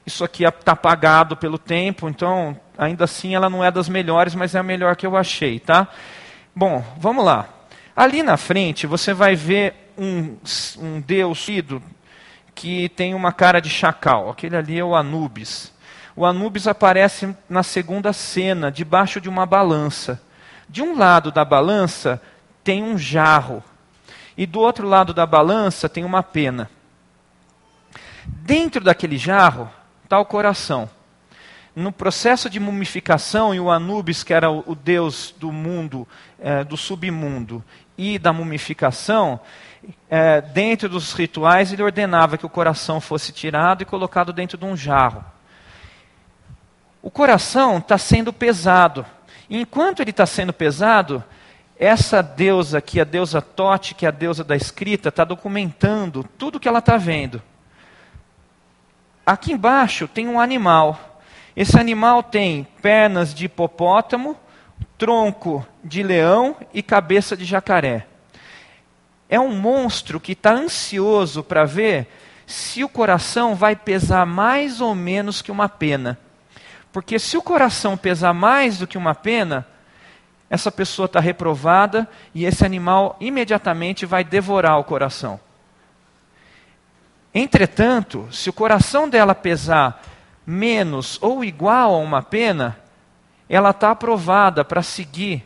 isso 0.05 0.23
aqui 0.23 0.43
está 0.43 0.73
apagado 0.73 1.37
pelo 1.37 1.57
tempo, 1.57 2.09
então 2.09 2.59
ainda 2.77 3.05
assim 3.05 3.35
ela 3.35 3.49
não 3.49 3.63
é 3.63 3.71
das 3.71 3.87
melhores, 3.87 4.35
mas 4.35 4.55
é 4.55 4.59
a 4.59 4.63
melhor 4.63 4.95
que 4.95 5.07
eu 5.07 5.15
achei, 5.15 5.59
tá? 5.59 5.87
Bom, 6.55 6.83
vamos 6.97 7.23
lá. 7.23 7.47
Ali 7.95 8.23
na 8.23 8.37
frente 8.37 8.87
você 8.87 9.13
vai 9.13 9.35
ver 9.35 9.91
um, 9.97 10.37
um 10.79 11.01
deus 11.01 11.47
que 12.55 12.89
tem 12.89 13.13
uma 13.13 13.31
cara 13.31 13.59
de 13.59 13.69
chacal. 13.69 14.29
Aquele 14.29 14.55
ali 14.55 14.79
é 14.79 14.83
o 14.83 14.95
Anubis 14.95 15.71
o 16.19 16.25
Anubis 16.25 16.67
aparece 16.67 17.33
na 17.47 17.63
segunda 17.63 18.11
cena, 18.11 18.69
debaixo 18.69 19.21
de 19.21 19.29
uma 19.29 19.45
balança. 19.45 20.21
De 20.67 20.81
um 20.81 20.97
lado 20.97 21.31
da 21.31 21.45
balança 21.45 22.21
tem 22.61 22.83
um 22.83 22.97
jarro, 22.97 23.63
e 24.35 24.45
do 24.45 24.59
outro 24.59 24.85
lado 24.85 25.13
da 25.13 25.25
balança 25.25 25.87
tem 25.87 26.03
uma 26.03 26.21
pena. 26.21 26.69
Dentro 28.25 28.83
daquele 28.83 29.17
jarro 29.17 29.71
está 30.03 30.19
o 30.19 30.25
coração. 30.25 30.89
No 31.73 31.89
processo 31.89 32.49
de 32.49 32.59
mumificação, 32.59 33.55
e 33.55 33.59
o 33.61 33.71
Anubis, 33.71 34.21
que 34.21 34.33
era 34.33 34.51
o, 34.51 34.75
deus 34.75 35.33
do 35.39 35.53
mundo, 35.53 36.05
é, 36.37 36.65
do 36.65 36.75
submundo, 36.75 37.63
e 37.97 38.19
da 38.19 38.33
mumificação, 38.33 39.39
é, 40.09 40.41
dentro 40.41 40.89
dos 40.89 41.13
rituais, 41.13 41.71
ele 41.71 41.81
ordenava 41.81 42.37
que 42.37 42.45
o 42.45 42.49
coração 42.49 42.99
fosse 42.99 43.31
tirado 43.31 43.83
e 43.83 43.85
colocado 43.85 44.33
dentro 44.33 44.57
de 44.57 44.65
um 44.65 44.75
jarro 44.75 45.23
o 47.01 47.09
coração 47.09 47.77
está 47.77 47.97
sendo 47.97 48.33
pesado. 48.33 49.05
E 49.49 49.59
enquanto 49.59 50.01
ele 50.01 50.11
está 50.11 50.25
sendo 50.25 50.53
pesado, 50.53 51.23
essa 51.77 52.21
deusa 52.21 52.79
aqui, 52.79 52.99
a 52.99 53.05
deusa 53.05 53.41
Tote, 53.41 53.95
que 53.95 54.05
é 54.05 54.09
a 54.09 54.11
deusa 54.11 54.43
da 54.43 54.55
escrita, 54.55 55.09
está 55.09 55.23
documentando 55.23 56.23
tudo 56.37 56.59
que 56.59 56.67
ela 56.67 56.79
está 56.79 56.97
vendo. 56.97 57.41
Aqui 59.25 59.53
embaixo 59.53 60.07
tem 60.07 60.27
um 60.27 60.39
animal. 60.39 61.21
Esse 61.55 61.79
animal 61.79 62.21
tem 62.21 62.67
pernas 62.81 63.33
de 63.33 63.45
hipopótamo, 63.45 64.35
tronco 64.97 65.65
de 65.83 66.03
leão 66.03 66.55
e 66.73 66.83
cabeça 66.83 67.35
de 67.37 67.45
jacaré. 67.45 68.05
É 69.29 69.39
um 69.39 69.55
monstro 69.55 70.19
que 70.19 70.33
está 70.33 70.51
ansioso 70.51 71.43
para 71.43 71.63
ver 71.63 72.07
se 72.45 72.83
o 72.83 72.89
coração 72.89 73.55
vai 73.55 73.75
pesar 73.75 74.25
mais 74.25 74.81
ou 74.81 74.95
menos 74.95 75.41
que 75.41 75.51
uma 75.51 75.69
pena. 75.69 76.17
Porque 76.91 77.19
se 77.19 77.37
o 77.37 77.41
coração 77.41 77.95
pesar 77.95 78.33
mais 78.33 78.79
do 78.79 78.87
que 78.87 78.97
uma 78.97 79.13
pena, 79.13 79.65
essa 80.49 80.71
pessoa 80.71 81.05
está 81.05 81.19
reprovada 81.19 82.07
e 82.33 82.45
esse 82.45 82.65
animal 82.65 83.15
imediatamente 83.19 84.05
vai 84.05 84.23
devorar 84.23 84.79
o 84.79 84.83
coração. 84.83 85.39
Entretanto, 87.33 88.27
se 88.31 88.49
o 88.49 88.53
coração 88.53 89.07
dela 89.07 89.35
pesar 89.35 90.01
menos 90.45 91.19
ou 91.21 91.43
igual 91.43 91.93
a 91.93 91.97
uma 91.99 92.23
pena, 92.23 92.75
ela 93.47 93.69
está 93.69 93.91
aprovada 93.91 94.65
para 94.65 94.81
seguir 94.81 95.43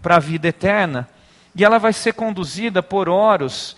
para 0.00 0.16
a 0.16 0.20
vida 0.20 0.48
eterna 0.48 1.08
e 1.54 1.64
ela 1.64 1.78
vai 1.78 1.92
ser 1.92 2.14
conduzida 2.14 2.82
por 2.82 3.08
Horus, 3.08 3.76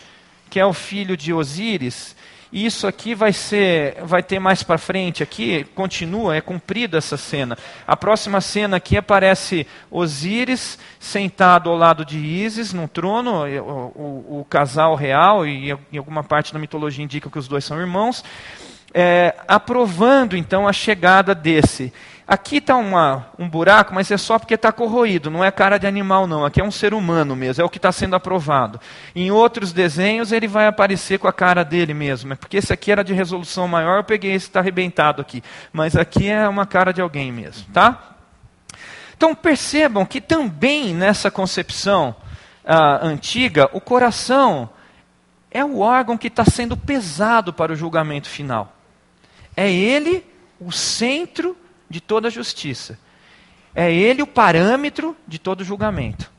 que 0.51 0.61
é 0.61 0.67
o 0.67 0.75
filho 0.75 1.17
de 1.17 1.33
Osíris, 1.33 2.15
e 2.53 2.67
isso 2.67 2.87
aqui 2.87 3.15
vai 3.15 3.33
ser, 3.33 3.97
vai 4.03 4.23
ter 4.23 4.39
mais 4.39 4.63
para 4.63 4.77
frente 4.77 5.23
aqui, 5.23 5.65
continua, 5.75 6.37
é 6.37 6.41
cumprida 6.43 6.99
essa 6.99 7.17
cena. 7.17 7.57
A 7.87 7.97
próxima 7.97 8.43
cena 8.43 8.77
aqui 8.77 8.95
aparece 8.95 9.67
Osíris 9.91 10.79
sentado 11.01 11.71
ao 11.71 11.77
lado 11.77 12.05
de 12.05 12.19
Ísis 12.19 12.75
no 12.75 12.87
trono, 12.87 13.47
o, 13.47 13.93
o, 14.31 14.41
o 14.41 14.47
casal 14.51 14.95
real, 14.95 15.47
e 15.47 15.73
em 15.91 15.97
alguma 15.97 16.23
parte 16.23 16.53
da 16.53 16.59
mitologia 16.59 17.03
indica 17.03 17.31
que 17.31 17.39
os 17.39 17.49
dois 17.49 17.65
são 17.65 17.81
irmãos, 17.81 18.23
é, 18.93 19.35
aprovando 19.49 20.37
então 20.37 20.69
a 20.69 20.73
chegada 20.75 21.35
desse. 21.35 21.91
Aqui 22.27 22.59
está 22.59 22.77
um 22.77 23.49
buraco, 23.49 23.93
mas 23.93 24.11
é 24.11 24.17
só 24.17 24.39
porque 24.39 24.55
está 24.55 24.71
corroído, 24.71 25.31
não 25.31 25.45
é 25.45 25.51
cara 25.51 25.77
de 25.77 25.87
animal, 25.87 26.27
não. 26.27 26.45
Aqui 26.45 26.61
é 26.61 26.65
um 26.65 26.71
ser 26.71 26.95
humano 26.95 27.35
mesmo, 27.35 27.63
é 27.63 27.65
o 27.65 27.69
que 27.69 27.79
está 27.79 27.91
sendo 27.91 28.15
aprovado. 28.15 28.81
Em 29.15 29.31
outros 29.31 29.73
desenhos, 29.73 30.31
ele 30.31 30.47
vai 30.47 30.67
aparecer 30.67 31.19
com 31.19 31.27
a 31.27 31.33
cara 31.33 31.65
dele 31.65 31.93
mesmo. 31.93 32.33
É 32.33 32.37
porque 32.37 32.59
esse 32.59 32.73
aqui 32.73 32.93
era 32.93 33.03
de 33.03 33.13
resolução 33.13 33.67
maior, 33.67 33.99
eu 33.99 34.05
peguei 34.05 34.33
esse 34.33 34.47
que 34.47 34.51
está 34.51 34.61
arrebentado 34.61 35.21
aqui. 35.21 35.43
Mas 35.73 35.97
aqui 35.97 36.29
é 36.29 36.49
uma 36.49 36.65
cara 36.65 36.93
de 36.93 37.01
alguém 37.01 37.33
mesmo, 37.33 37.67
tá? 37.73 38.17
Então 39.17 39.35
percebam 39.35 40.07
que 40.07 40.21
também 40.21 40.95
nessa 40.95 41.31
concepção 41.31 42.15
ah, 42.65 43.01
antiga, 43.03 43.69
o 43.73 43.81
coração 43.81 44.71
é 45.51 45.65
o 45.65 45.81
órgão 45.81 46.17
que 46.17 46.29
está 46.29 46.45
sendo 46.45 46.77
pesado 46.77 47.53
para 47.53 47.73
o 47.73 47.77
julgamento 47.77 48.29
final. 48.29 48.73
É 49.57 49.71
ele 49.71 50.25
o 50.59 50.73
centro 50.73 51.57
de 51.93 52.01
toda 52.01 52.31
justiça. 52.31 52.99
É 53.75 53.93
ele 53.93 54.23
o 54.23 54.27
parâmetro 54.27 55.17
de 55.29 55.39
todo 55.39 55.63
julgamento. 55.63 56.31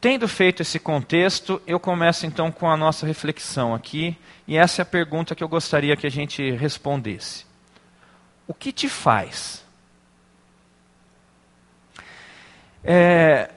Tendo 0.00 0.28
feito 0.28 0.60
esse 0.60 0.78
contexto, 0.78 1.62
eu 1.66 1.80
começo 1.80 2.26
então 2.26 2.52
com 2.52 2.68
a 2.68 2.76
nossa 2.76 3.06
reflexão 3.06 3.74
aqui, 3.74 4.14
e 4.46 4.54
essa 4.54 4.82
é 4.82 4.84
a 4.84 4.86
pergunta 4.86 5.34
que 5.34 5.42
eu 5.42 5.48
gostaria 5.48 5.96
que 5.96 6.06
a 6.06 6.10
gente 6.10 6.50
respondesse. 6.50 7.46
O 8.46 8.52
que 8.52 8.70
te 8.70 8.86
faz? 8.86 9.64
É, 12.82 13.50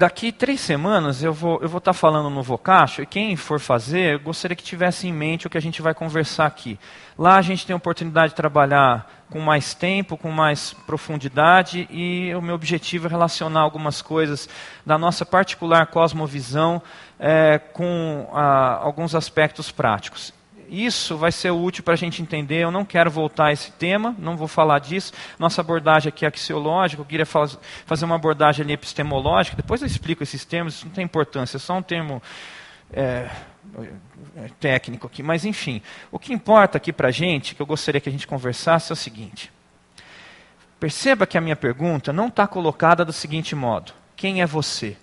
daqui 0.00 0.32
três 0.32 0.62
semanas 0.62 1.22
eu 1.22 1.30
vou 1.30 1.60
eu 1.60 1.68
vou 1.68 1.76
estar 1.76 1.92
tá 1.92 1.98
falando 1.98 2.30
no 2.30 2.42
Vocacho 2.42 3.02
e 3.02 3.06
quem 3.06 3.36
for 3.36 3.60
fazer, 3.60 4.14
eu 4.14 4.20
gostaria 4.20 4.56
que 4.56 4.62
tivesse 4.62 5.06
em 5.06 5.12
mente 5.12 5.46
o 5.46 5.50
que 5.50 5.58
a 5.58 5.60
gente 5.60 5.82
vai 5.82 5.92
conversar 5.92 6.46
aqui. 6.46 6.78
Lá 7.18 7.36
a 7.36 7.42
gente 7.42 7.66
tem 7.66 7.74
a 7.74 7.76
oportunidade 7.76 8.30
de 8.30 8.34
trabalhar 8.34 9.26
com 9.28 9.38
mais 9.40 9.74
tempo, 9.74 10.16
com 10.16 10.30
mais 10.30 10.72
profundidade 10.86 11.86
e 11.90 12.34
o 12.34 12.40
meu 12.40 12.54
objetivo 12.54 13.08
é 13.08 13.10
relacionar 13.10 13.60
algumas 13.60 14.00
coisas 14.00 14.48
da 14.86 14.96
nossa 14.96 15.26
particular 15.26 15.88
cosmovisão 15.88 16.80
é, 17.18 17.58
com 17.58 18.26
ah, 18.32 18.78
alguns 18.82 19.14
aspectos 19.14 19.70
práticos 19.70 20.32
isso 20.70 21.16
vai 21.16 21.32
ser 21.32 21.50
útil 21.50 21.82
para 21.82 21.94
a 21.94 21.96
gente 21.96 22.22
entender. 22.22 22.62
Eu 22.62 22.70
não 22.70 22.84
quero 22.84 23.10
voltar 23.10 23.46
a 23.46 23.52
esse 23.52 23.72
tema, 23.72 24.14
não 24.18 24.36
vou 24.36 24.46
falar 24.46 24.78
disso. 24.78 25.12
Nossa 25.38 25.60
abordagem 25.60 26.08
aqui 26.08 26.24
é 26.24 26.28
axiológica, 26.28 27.02
eu 27.02 27.06
queria 27.06 27.26
faz, 27.26 27.58
fazer 27.84 28.04
uma 28.04 28.14
abordagem 28.14 28.62
ali 28.62 28.74
epistemológica. 28.74 29.56
Depois 29.56 29.82
eu 29.82 29.86
explico 29.86 30.22
esses 30.22 30.44
termos, 30.44 30.74
isso 30.74 30.86
não 30.86 30.92
tem 30.92 31.04
importância, 31.04 31.56
é 31.56 31.60
só 31.60 31.76
um 31.76 31.82
termo 31.82 32.22
é, 32.92 33.28
é 34.36 34.48
técnico 34.60 35.08
aqui. 35.08 35.24
Mas, 35.24 35.44
enfim, 35.44 35.82
o 36.12 36.18
que 36.18 36.32
importa 36.32 36.78
aqui 36.78 36.92
para 36.92 37.08
a 37.08 37.12
gente, 37.12 37.54
que 37.54 37.60
eu 37.60 37.66
gostaria 37.66 38.00
que 38.00 38.08
a 38.08 38.12
gente 38.12 38.26
conversasse, 38.26 38.92
é 38.92 38.94
o 38.94 38.96
seguinte. 38.96 39.50
Perceba 40.78 41.26
que 41.26 41.36
a 41.36 41.40
minha 41.40 41.56
pergunta 41.56 42.12
não 42.12 42.28
está 42.28 42.46
colocada 42.46 43.04
do 43.04 43.12
seguinte 43.12 43.56
modo: 43.56 43.92
Quem 44.14 44.40
é 44.40 44.46
você? 44.46 44.96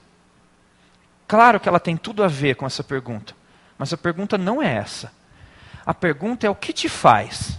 Claro 1.27 1.59
que 1.59 1.67
ela 1.67 1.79
tem 1.79 1.97
tudo 1.97 2.23
a 2.23 2.27
ver 2.27 2.55
com 2.55 2.65
essa 2.65 2.83
pergunta, 2.83 3.35
mas 3.77 3.91
a 3.91 3.97
pergunta 3.97 4.37
não 4.37 4.63
é 4.63 4.73
essa. 4.73 5.11
A 5.87 5.93
pergunta 5.93 6.45
é 6.45 6.49
o 6.49 6.53
que 6.53 6.73
te 6.73 6.89
faz? 6.89 7.57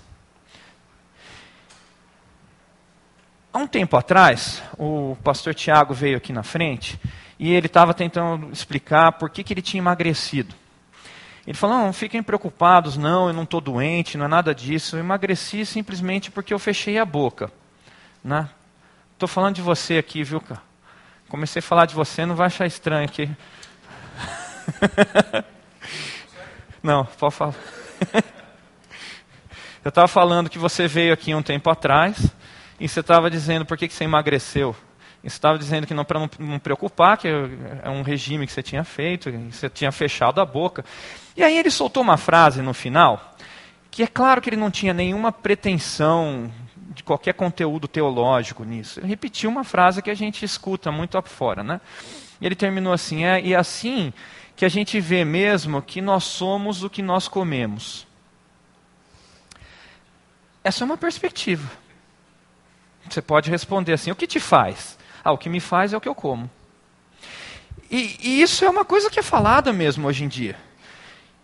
Há 3.50 3.56
um 3.56 3.66
tempo 3.66 3.96
atrás, 3.96 4.62
o 4.76 5.16
pastor 5.24 5.54
Tiago 5.54 5.94
veio 5.94 6.18
aqui 6.18 6.30
na 6.30 6.42
frente 6.42 7.00
e 7.38 7.50
ele 7.50 7.68
estava 7.68 7.94
tentando 7.94 8.52
explicar 8.52 9.12
por 9.12 9.30
que, 9.30 9.42
que 9.42 9.54
ele 9.54 9.62
tinha 9.62 9.80
emagrecido. 9.80 10.54
Ele 11.46 11.56
falou: 11.56 11.78
não, 11.78 11.90
fiquem 11.90 12.22
preocupados, 12.22 12.98
não, 12.98 13.28
eu 13.28 13.32
não 13.32 13.44
estou 13.44 13.62
doente, 13.62 14.18
não 14.18 14.26
é 14.26 14.28
nada 14.28 14.54
disso. 14.54 14.96
Eu 14.96 15.00
emagreci 15.00 15.64
simplesmente 15.64 16.30
porque 16.30 16.52
eu 16.52 16.58
fechei 16.58 16.98
a 16.98 17.06
boca. 17.06 17.50
Né? 18.22 18.46
Estou 19.14 19.26
falando 19.26 19.54
de 19.54 19.62
você 19.62 19.96
aqui, 19.96 20.22
viu, 20.22 20.42
cara? 20.42 20.60
Comecei 21.30 21.60
a 21.60 21.62
falar 21.62 21.86
de 21.86 21.94
você, 21.94 22.26
não 22.26 22.36
vai 22.36 22.48
achar 22.48 22.66
estranho 22.66 23.06
aqui. 23.06 23.30
não, 26.82 27.06
pode 27.06 27.34
falar. 27.34 27.77
Eu 29.84 29.88
estava 29.90 30.08
falando 30.08 30.50
que 30.50 30.58
você 30.58 30.86
veio 30.88 31.12
aqui 31.12 31.34
um 31.34 31.42
tempo 31.42 31.70
atrás 31.70 32.30
e 32.78 32.88
você 32.88 33.00
estava 33.00 33.30
dizendo 33.30 33.64
por 33.64 33.76
que, 33.76 33.88
que 33.88 33.94
você 33.94 34.04
emagreceu. 34.04 34.74
E 35.22 35.28
você 35.28 35.36
estava 35.36 35.58
dizendo 35.58 35.86
que 35.86 35.94
não 35.94 36.04
para 36.04 36.20
não, 36.20 36.30
não, 36.38 36.58
preocupar, 36.58 37.18
que 37.18 37.28
é 37.28 37.90
um 37.90 38.02
regime 38.02 38.46
que 38.46 38.52
você 38.52 38.62
tinha 38.62 38.84
feito, 38.84 39.30
você 39.50 39.68
tinha 39.68 39.90
fechado 39.90 40.40
a 40.40 40.44
boca. 40.44 40.84
E 41.36 41.42
aí 41.42 41.56
ele 41.56 41.70
soltou 41.70 42.02
uma 42.02 42.16
frase 42.16 42.62
no 42.62 42.72
final, 42.72 43.36
que 43.90 44.02
é 44.02 44.06
claro 44.06 44.40
que 44.40 44.48
ele 44.50 44.56
não 44.56 44.70
tinha 44.70 44.94
nenhuma 44.94 45.32
pretensão 45.32 46.52
de 46.94 47.02
qualquer 47.02 47.34
conteúdo 47.34 47.88
teológico 47.88 48.64
nisso. 48.64 49.00
Ele 49.00 49.08
repetiu 49.08 49.50
uma 49.50 49.64
frase 49.64 50.02
que 50.02 50.10
a 50.10 50.14
gente 50.14 50.44
escuta 50.44 50.92
muito 50.92 51.20
fora, 51.22 51.64
né? 51.64 51.80
E 52.40 52.46
ele 52.46 52.54
terminou 52.54 52.92
assim: 52.92 53.24
é, 53.24 53.40
e 53.40 53.54
assim 53.54 54.12
que 54.58 54.64
a 54.64 54.68
gente 54.68 54.98
vê 54.98 55.24
mesmo 55.24 55.80
que 55.80 56.00
nós 56.00 56.24
somos 56.24 56.82
o 56.82 56.90
que 56.90 57.00
nós 57.00 57.28
comemos. 57.28 58.04
Essa 60.64 60.82
é 60.82 60.84
uma 60.84 60.96
perspectiva. 60.96 61.70
Você 63.08 63.22
pode 63.22 63.48
responder 63.48 63.92
assim: 63.92 64.10
o 64.10 64.16
que 64.16 64.26
te 64.26 64.40
faz? 64.40 64.98
Ah, 65.22 65.30
o 65.30 65.38
que 65.38 65.48
me 65.48 65.60
faz 65.60 65.92
é 65.92 65.96
o 65.96 66.00
que 66.00 66.08
eu 66.08 66.14
como. 66.14 66.50
E, 67.88 68.16
e 68.20 68.42
isso 68.42 68.64
é 68.64 68.68
uma 68.68 68.84
coisa 68.84 69.08
que 69.08 69.20
é 69.20 69.22
falada 69.22 69.72
mesmo 69.72 70.08
hoje 70.08 70.24
em 70.24 70.28
dia. 70.28 70.56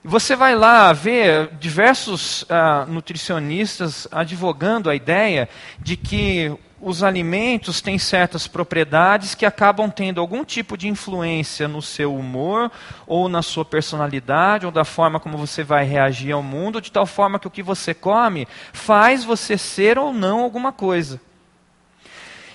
Você 0.03 0.35
vai 0.35 0.57
lá 0.57 0.93
ver 0.93 1.55
diversos 1.55 2.45
ah, 2.49 2.85
nutricionistas 2.85 4.09
advogando 4.11 4.91
a 4.91 4.97
ideia 4.97 5.49
de 5.79 5.97
que 5.97 6.53
os 6.85 7.03
alimentos 7.03 7.81
têm 7.81 7.99
certas 7.99 8.47
propriedades 8.47 9.35
que 9.35 9.47
acabam 9.47 9.91
tendo 9.91 10.21
algum 10.21 10.45
tipo 10.45 10.77
de 10.77 10.87
influência 10.87 11.67
no 11.67 11.81
seu 11.81 12.15
humor, 12.15 12.71
ou 13.07 13.29
na 13.29 13.41
sua 13.43 13.65
personalidade, 13.65 14.67
ou 14.67 14.73
da 14.73 14.85
forma 14.85 15.19
como 15.19 15.39
você 15.39 15.65
vai 15.65 15.85
reagir 15.85 16.33
ao 16.33 16.43
mundo, 16.43 16.81
de 16.81 16.93
tal 16.93 17.07
forma 17.07 17.39
que 17.39 17.47
o 17.47 17.51
que 17.51 17.63
você 17.63 17.95
come 17.95 18.47
faz 18.73 19.25
você 19.25 19.57
ser 19.57 19.99
ou 19.99 20.13
não 20.13 20.41
alguma 20.41 20.73
coisa. 20.73 21.21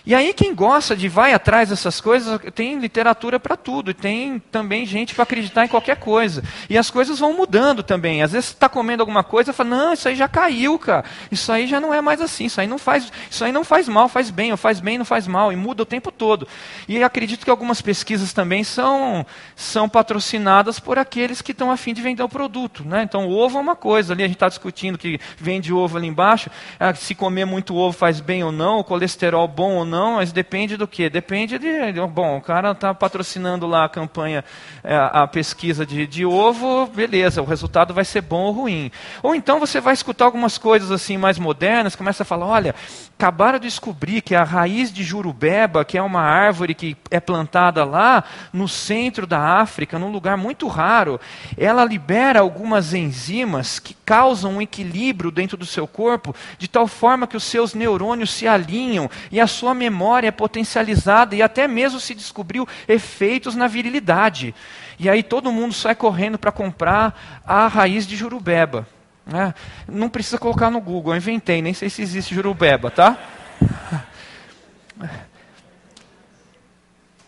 E 0.10 0.16
aí 0.16 0.34
quem 0.34 0.56
gosta 0.56 0.96
de 0.96 1.08
vai 1.08 1.34
atrás 1.34 1.70
dessas 1.70 2.02
coisas, 2.02 2.42
tem 2.56 2.80
literatura 2.80 3.40
para 3.40 3.56
tudo, 3.56 3.92
e 3.92 3.94
tem 3.94 4.40
também 4.40 4.84
gente 4.84 5.14
para 5.14 5.22
acreditar 5.22 5.66
em 5.66 5.68
qualquer 5.68 5.98
coisa. 5.98 6.44
E 6.68 6.76
as 6.76 6.90
coisas 6.90 7.20
vão 7.20 7.32
mudando 7.32 7.84
também. 7.84 8.24
Às 8.24 8.32
vezes 8.32 8.48
você 8.48 8.54
está 8.54 8.68
comendo 8.68 9.04
alguma 9.04 9.24
coisa 9.24 9.52
e 9.52 9.54
fala, 9.54 9.70
não, 9.70 9.94
isso 9.94 10.08
aí 10.08 10.16
já 10.16 10.28
caiu, 10.28 10.80
cara. 10.80 11.06
Isso 11.32 11.52
aí 11.52 11.68
já 11.68 11.80
não 11.80 11.94
é 11.94 12.02
mais 12.02 12.22
assim, 12.22 12.46
isso 12.46 12.60
aí 12.60 12.66
não 12.66 12.80
faz, 12.80 13.12
isso 13.30 13.46
aí 13.46 13.52
não 13.52 13.64
faz 13.64 13.88
mal, 13.88 14.10
faz 14.10 14.32
bem, 14.32 14.50
ou 14.50 14.58
faz 14.58 14.80
bem, 14.80 14.98
não 14.98 15.06
faz 15.06 15.28
mal, 15.28 15.54
e 15.54 15.56
muda 15.56 15.84
o 15.84 15.86
tempo 15.86 16.12
todo. 16.12 16.48
E 16.88 17.04
acredito 17.04 17.44
que 17.44 17.52
algumas 17.52 17.80
pesquisas 17.80 18.34
também 18.34 18.64
são, 18.64 19.24
são 19.56 19.88
patrocinadas 19.88 20.80
por 20.80 20.98
aqueles 20.98 21.40
que 21.40 21.52
estão 21.52 21.70
afim 21.70 21.94
de 21.94 22.02
vender 22.02 22.24
o 22.24 22.30
produto. 22.30 22.84
Né? 22.84 23.04
Então 23.04 23.28
o 23.28 23.38
ovo 23.38 23.60
é 23.60 23.62
uma 23.62 23.76
coisa, 23.76 24.14
ali 24.14 24.24
a 24.24 24.26
gente 24.28 24.38
está 24.38 24.50
discutindo 24.50 24.98
que 24.98 25.20
vende 25.38 25.72
ovo 25.72 25.98
ali 25.98 26.08
embaixo, 26.08 26.50
ah, 26.80 26.96
se 26.96 27.14
comer 27.14 27.46
muito 27.46 27.76
ovo 27.76 27.96
faz 27.96 28.20
bem 28.20 28.44
ou 28.44 28.52
não, 28.52 28.80
o 28.80 28.84
colesterol 28.84 29.48
bom 29.48 29.76
ou 29.76 29.86
não 29.86 29.99
não, 30.00 30.16
mas 30.16 30.32
depende 30.32 30.78
do 30.78 30.88
quê? 30.88 31.10
Depende 31.10 31.60
de. 31.60 31.92
Bom, 32.08 32.38
o 32.38 32.42
cara 32.42 32.72
está 32.72 32.94
patrocinando 32.94 33.68
lá 33.68 33.84
a 33.84 33.90
campanha, 33.90 34.46
é, 34.82 34.96
a 34.96 35.28
pesquisa 35.28 35.86
de, 35.86 36.08
de 36.08 36.26
ovo, 36.26 36.88
beleza, 36.88 37.42
o 37.42 37.46
resultado 37.46 37.94
vai 37.94 38.06
ser 38.06 38.22
bom 38.22 38.44
ou 38.44 38.52
ruim. 38.54 38.92
Ou 39.22 39.36
então 39.36 39.60
você 39.60 39.82
vai 39.82 39.94
escutar 39.94 40.24
algumas 40.24 40.58
coisas 40.58 40.90
assim 40.90 41.18
mais 41.18 41.38
modernas, 41.38 41.98
começa 41.98 42.24
a 42.24 42.26
falar: 42.26 42.46
olha, 42.46 42.74
acabaram 43.18 43.60
de 43.60 43.68
descobrir 43.68 44.22
que 44.22 44.34
a 44.36 44.44
raiz 44.46 44.94
de 44.94 45.04
jurubeba, 45.04 45.84
que 45.84 45.98
é 45.98 46.02
uma 46.02 46.22
árvore 46.22 46.74
que 46.74 46.96
é 47.12 47.20
plantada 47.20 47.84
lá 47.84 48.24
no 48.54 48.70
centro 48.70 49.28
da 49.28 49.60
África, 49.60 50.00
num 50.00 50.12
lugar 50.12 50.38
muito 50.38 50.66
raro, 50.68 51.20
ela 51.58 51.84
libera 51.84 52.40
algumas 52.40 52.94
enzimas 52.94 53.80
que 53.80 53.94
causam 54.06 54.54
um 54.54 54.62
equilíbrio 54.62 55.30
dentro 55.30 55.58
do 55.58 55.66
seu 55.66 55.86
corpo, 55.86 56.34
de 56.58 56.70
tal 56.70 56.88
forma 56.88 57.28
que 57.28 57.36
os 57.36 57.44
seus 57.44 57.74
neurônios 57.74 58.32
se 58.32 58.48
alinham 58.48 59.10
e 59.30 59.42
a 59.42 59.48
sua 59.48 59.74
memória 59.80 60.28
é 60.28 60.32
potencializada 60.32 61.36
e 61.36 61.42
até 61.42 61.68
mesmo 61.68 62.00
se 62.00 62.14
descobriu 62.14 62.68
efeitos 62.88 63.56
na 63.56 63.66
virilidade. 63.68 64.54
E 65.00 65.10
aí 65.10 65.24
todo 65.24 65.52
mundo 65.52 65.74
sai 65.74 65.96
correndo 65.96 66.38
para 66.38 66.52
comprar 66.52 67.42
a 67.46 67.68
raiz 67.68 68.06
de 68.06 68.16
jurubeba. 68.16 68.86
Né? 69.26 69.54
Não 69.88 70.10
precisa 70.10 70.38
colocar 70.38 70.70
no 70.70 70.82
Google, 70.82 71.14
eu 71.14 71.18
inventei, 71.18 71.62
nem 71.62 71.74
sei 71.74 71.90
se 71.90 72.02
existe 72.02 72.36
jurubeba, 72.36 72.92
tá? 72.92 73.18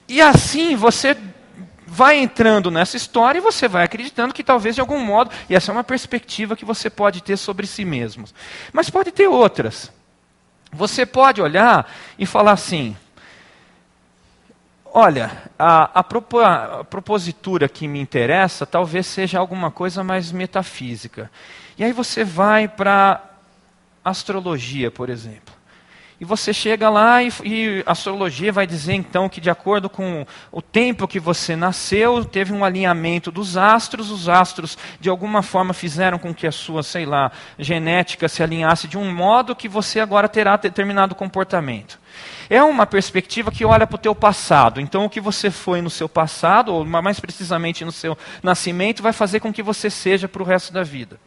E 0.07 0.21
assim 0.21 0.75
você 0.75 1.15
vai 1.87 2.17
entrando 2.17 2.71
nessa 2.71 2.97
história 2.97 3.39
e 3.39 3.41
você 3.41 3.67
vai 3.67 3.83
acreditando 3.83 4.33
que 4.33 4.43
talvez 4.43 4.75
de 4.75 4.81
algum 4.81 4.99
modo, 4.99 5.31
e 5.49 5.55
essa 5.55 5.71
é 5.71 5.73
uma 5.73 5.83
perspectiva 5.83 6.55
que 6.55 6.65
você 6.65 6.89
pode 6.89 7.21
ter 7.21 7.37
sobre 7.37 7.67
si 7.67 7.85
mesmo. 7.85 8.25
Mas 8.73 8.89
pode 8.89 9.11
ter 9.11 9.27
outras. 9.27 9.91
Você 10.71 11.05
pode 11.05 11.41
olhar 11.41 11.91
e 12.17 12.25
falar 12.25 12.53
assim: 12.53 12.95
olha, 14.86 15.31
a, 15.57 15.99
a, 15.99 16.03
propo, 16.03 16.39
a 16.39 16.84
propositura 16.84 17.67
que 17.67 17.88
me 17.88 17.99
interessa 17.99 18.65
talvez 18.65 19.07
seja 19.07 19.39
alguma 19.39 19.69
coisa 19.71 20.03
mais 20.03 20.31
metafísica. 20.31 21.29
E 21.77 21.84
aí 21.84 21.91
você 21.91 22.23
vai 22.23 22.67
para 22.67 23.23
astrologia, 24.03 24.89
por 24.89 25.10
exemplo. 25.10 25.50
E 26.21 26.23
você 26.23 26.53
chega 26.53 26.88
lá 26.88 27.23
e, 27.23 27.34
e, 27.43 27.84
a 27.84 27.93
astrologia 27.93 28.51
vai 28.51 28.67
dizer 28.67 28.93
então 28.93 29.27
que 29.27 29.41
de 29.41 29.49
acordo 29.49 29.89
com 29.89 30.23
o 30.51 30.62
tempo 30.62 31.07
que 31.07 31.19
você 31.19 31.55
nasceu, 31.55 32.23
teve 32.23 32.53
um 32.53 32.63
alinhamento 32.63 33.31
dos 33.31 33.57
astros, 33.57 34.12
os 34.12 34.29
astros 34.29 34.77
de 34.99 35.10
alguma 35.10 35.41
forma 35.41 35.73
fizeram 35.73 36.19
com 36.19 36.31
que 36.31 36.45
a 36.45 36.51
sua, 36.51 36.84
sei 36.84 37.07
lá, 37.07 37.31
genética 37.57 38.29
se 38.29 38.43
alinhasse 38.43 38.88
de 38.88 38.99
um 38.99 39.12
modo 39.12 39.55
que 39.55 39.67
você 39.67 39.99
agora 39.99 40.29
terá 40.29 40.57
determinado 40.57 41.15
comportamento. 41.15 41.99
É 42.47 42.62
uma 42.62 42.86
perspectiva 42.86 43.51
que 43.51 43.65
olha 43.65 43.88
para 43.88 43.95
o 43.95 43.97
teu 43.97 44.13
passado. 44.13 44.79
Então, 44.79 45.05
o 45.05 45.10
que 45.10 45.19
você 45.19 45.49
foi 45.49 45.81
no 45.81 45.89
seu 45.89 46.07
passado, 46.07 46.71
ou 46.71 46.86
mais 46.86 47.19
precisamente 47.19 47.84
no 47.84 47.91
seu 47.91 48.15
nascimento, 48.43 49.01
vai 49.01 49.12
fazer 49.12 49.39
com 49.39 49.51
que 49.51 49.63
você 49.63 49.89
seja 49.89 50.27
para 50.27 50.43
o 50.43 50.45
resto 50.45 50.71
da 50.71 50.84
vida. 50.84 51.19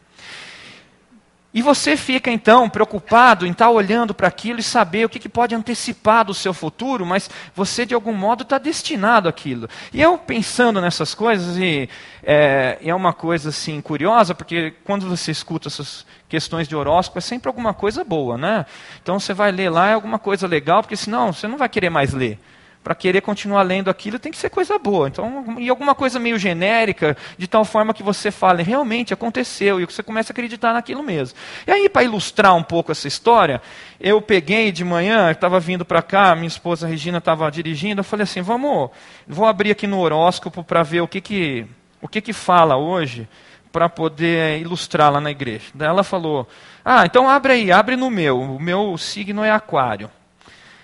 E 1.55 1.61
você 1.61 1.95
fica 1.95 2.29
então 2.29 2.69
preocupado 2.69 3.47
em 3.47 3.51
estar 3.51 3.67
tá 3.67 3.71
olhando 3.71 4.13
para 4.13 4.27
aquilo 4.27 4.59
e 4.59 4.63
saber 4.63 5.05
o 5.05 5.09
que, 5.09 5.17
que, 5.17 5.29
pode 5.29 5.55
antecipar 5.55 6.25
do 6.25 6.33
seu 6.33 6.53
futuro, 6.53 7.05
mas 7.05 7.29
você 7.55 7.85
de 7.85 7.93
algum 7.93 8.11
modo 8.11 8.43
está 8.43 8.57
destinado 8.57 9.29
àquilo. 9.29 9.69
E 9.93 10.01
eu 10.01 10.17
pensando 10.17 10.81
nessas 10.81 11.15
coisas, 11.15 11.55
e 11.55 11.87
é, 12.21 12.77
é, 12.83 12.93
uma 12.93 13.13
coisa 13.13 13.49
assim 13.49 13.79
curiosa, 13.79 14.35
porque 14.35 14.73
quando 14.83 15.07
você 15.07 15.31
escuta 15.31 15.69
essas 15.69 16.05
questões 16.27 16.67
de 16.67 16.75
horóscopo, 16.75 17.19
é 17.19 17.21
sempre 17.21 17.47
alguma 17.47 17.73
coisa 17.73 18.03
boa, 18.03 18.37
né? 18.37 18.65
Então 19.01 19.17
você 19.17 19.33
vai 19.33 19.49
ler 19.49 19.69
lá, 19.69 19.87
é 19.87 19.93
alguma 19.93 20.19
coisa 20.19 20.45
legal, 20.45 20.81
porque 20.81 20.97
senão 20.97 21.31
você 21.31 21.47
não 21.47 21.57
vai 21.57 21.69
querer 21.69 21.89
mais 21.89 22.11
ler 22.11 22.37
para 22.85 22.93
querer 22.93 23.21
continuar 23.21 23.63
lendo 23.63 23.89
aquilo 23.89 24.19
tem 24.19 24.31
que 24.31 24.37
ser 24.37 24.51
coisa 24.51 24.77
boa. 24.77 25.07
Então, 25.07 25.55
e 25.57 25.69
alguma 25.69 25.95
coisa 25.95 26.19
meio 26.19 26.37
genérica, 26.37 27.17
de 27.35 27.47
tal 27.47 27.65
forma 27.65 27.95
que 27.95 28.03
você 28.03 28.29
fale, 28.29 28.61
realmente 28.61 29.11
aconteceu, 29.11 29.81
e 29.81 29.85
você 29.85 30.03
começa 30.03 30.31
a 30.31 30.33
acreditar 30.33 30.71
naquilo 30.71 31.01
mesmo. 31.01 31.35
E 31.65 31.71
aí, 31.71 31.89
para 31.89 32.03
ilustrar 32.03 32.55
um 32.55 32.61
pouco 32.61 32.91
essa 32.91 33.07
história, 33.07 33.59
eu 33.99 34.21
peguei 34.21 34.71
de 34.71 34.85
manhã, 34.85 35.31
estava 35.31 35.59
vindo 35.59 35.83
para 35.83 36.03
cá, 36.03 36.35
minha 36.35 36.47
esposa 36.47 36.85
Regina 36.85 37.17
estava 37.17 37.49
dirigindo, 37.49 38.01
eu 38.01 38.03
falei 38.03 38.25
assim, 38.25 38.43
vamos, 38.43 38.91
vou 39.27 39.47
abrir 39.47 39.71
aqui 39.71 39.87
no 39.87 39.97
horóscopo 39.97 40.63
para 40.63 40.83
ver 40.83 41.01
o 41.01 41.07
que 41.07 41.21
que, 41.21 41.65
o 41.99 42.07
que 42.07 42.21
que 42.21 42.33
fala 42.33 42.77
hoje, 42.77 43.27
para 43.71 43.89
poder 43.89 44.61
ilustrar 44.61 45.11
lá 45.11 45.19
na 45.19 45.31
igreja. 45.31 45.65
Daí 45.73 45.87
ela 45.87 46.03
falou, 46.03 46.47
ah, 46.85 47.03
então 47.03 47.27
abre 47.27 47.53
aí, 47.53 47.71
abre 47.71 47.95
no 47.95 48.11
meu, 48.11 48.39
o 48.39 48.61
meu 48.61 48.95
signo 48.95 49.43
é 49.43 49.49
aquário. 49.49 50.07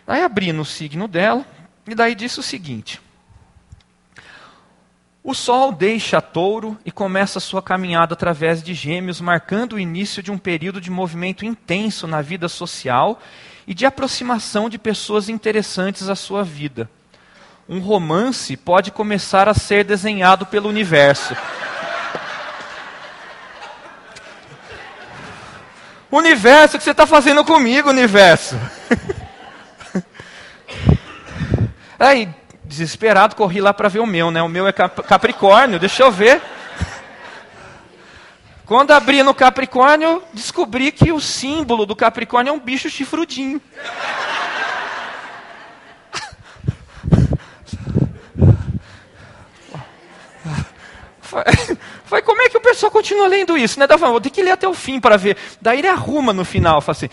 Aí 0.07 0.23
abri 0.23 0.51
no 0.51 0.65
signo 0.65 1.07
dela, 1.07 1.45
e 1.87 1.95
daí 1.95 2.13
disse 2.15 2.39
o 2.39 2.43
seguinte: 2.43 3.01
O 5.23 5.33
Sol 5.33 5.71
deixa 5.71 6.21
touro 6.21 6.77
e 6.85 6.91
começa 6.91 7.39
sua 7.39 7.61
caminhada 7.61 8.13
através 8.13 8.61
de 8.61 8.73
gêmeos, 8.73 9.19
marcando 9.21 9.73
o 9.73 9.79
início 9.79 10.21
de 10.21 10.31
um 10.31 10.37
período 10.37 10.79
de 10.79 10.91
movimento 10.91 11.45
intenso 11.45 12.05
na 12.07 12.21
vida 12.21 12.47
social 12.47 13.19
e 13.67 13.73
de 13.73 13.85
aproximação 13.85 14.69
de 14.69 14.77
pessoas 14.77 15.29
interessantes 15.29 16.09
à 16.09 16.15
sua 16.15 16.43
vida. 16.43 16.89
Um 17.67 17.79
romance 17.79 18.57
pode 18.57 18.91
começar 18.91 19.47
a 19.47 19.53
ser 19.53 19.83
desenhado 19.83 20.45
pelo 20.45 20.67
universo. 20.69 21.35
Universo, 26.11 26.75
o 26.75 26.77
que 26.77 26.83
você 26.83 26.91
está 26.91 27.07
fazendo 27.07 27.45
comigo, 27.45 27.89
universo? 27.89 28.59
Aí, 32.01 32.27
desesperado, 32.63 33.35
corri 33.35 33.61
lá 33.61 33.71
para 33.75 33.87
ver 33.87 33.99
o 33.99 34.07
meu, 34.07 34.31
né? 34.31 34.41
O 34.41 34.49
meu 34.49 34.67
é 34.67 34.71
Capricórnio, 34.73 35.77
deixa 35.79 36.01
eu 36.01 36.09
ver. 36.09 36.41
Quando 38.65 38.89
abri 38.89 39.21
no 39.21 39.35
Capricórnio, 39.35 40.23
descobri 40.33 40.91
que 40.91 41.11
o 41.11 41.21
símbolo 41.21 41.85
do 41.85 41.95
Capricórnio 41.95 42.49
é 42.49 42.53
um 42.53 42.59
bicho 42.59 42.89
chifrudinho. 42.89 43.61
Foi, 52.05 52.23
como 52.23 52.41
é 52.41 52.49
que 52.49 52.57
o 52.57 52.61
pessoal 52.61 52.91
continua 52.91 53.27
lendo 53.27 53.55
isso? 53.55 53.79
Né? 53.79 53.85
Vou 53.85 54.19
ter 54.19 54.31
que 54.31 54.41
ler 54.41 54.51
até 54.51 54.67
o 54.67 54.73
fim 54.73 54.99
para 54.99 55.17
ver. 55.17 55.37
Daí 55.61 55.77
ele 55.77 55.87
arruma 55.87 56.33
no 56.33 56.43
final, 56.43 56.81
fala 56.81 56.97
assim, 56.97 57.09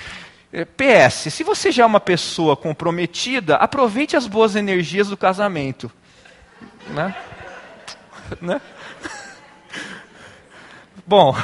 PS, 0.50 1.32
se 1.32 1.44
você 1.44 1.70
já 1.70 1.82
é 1.82 1.86
uma 1.86 2.00
pessoa 2.00 2.56
comprometida, 2.56 3.56
aproveite 3.56 4.16
as 4.16 4.26
boas 4.26 4.56
energias 4.56 5.08
do 5.08 5.16
casamento. 5.16 5.92
Né? 6.88 7.14
né? 8.40 8.60
Bom, 11.06 11.36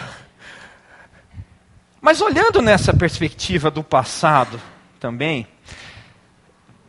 mas 2.00 2.20
olhando 2.20 2.60
nessa 2.62 2.92
perspectiva 2.94 3.70
do 3.70 3.82
passado 3.82 4.60
também, 4.98 5.46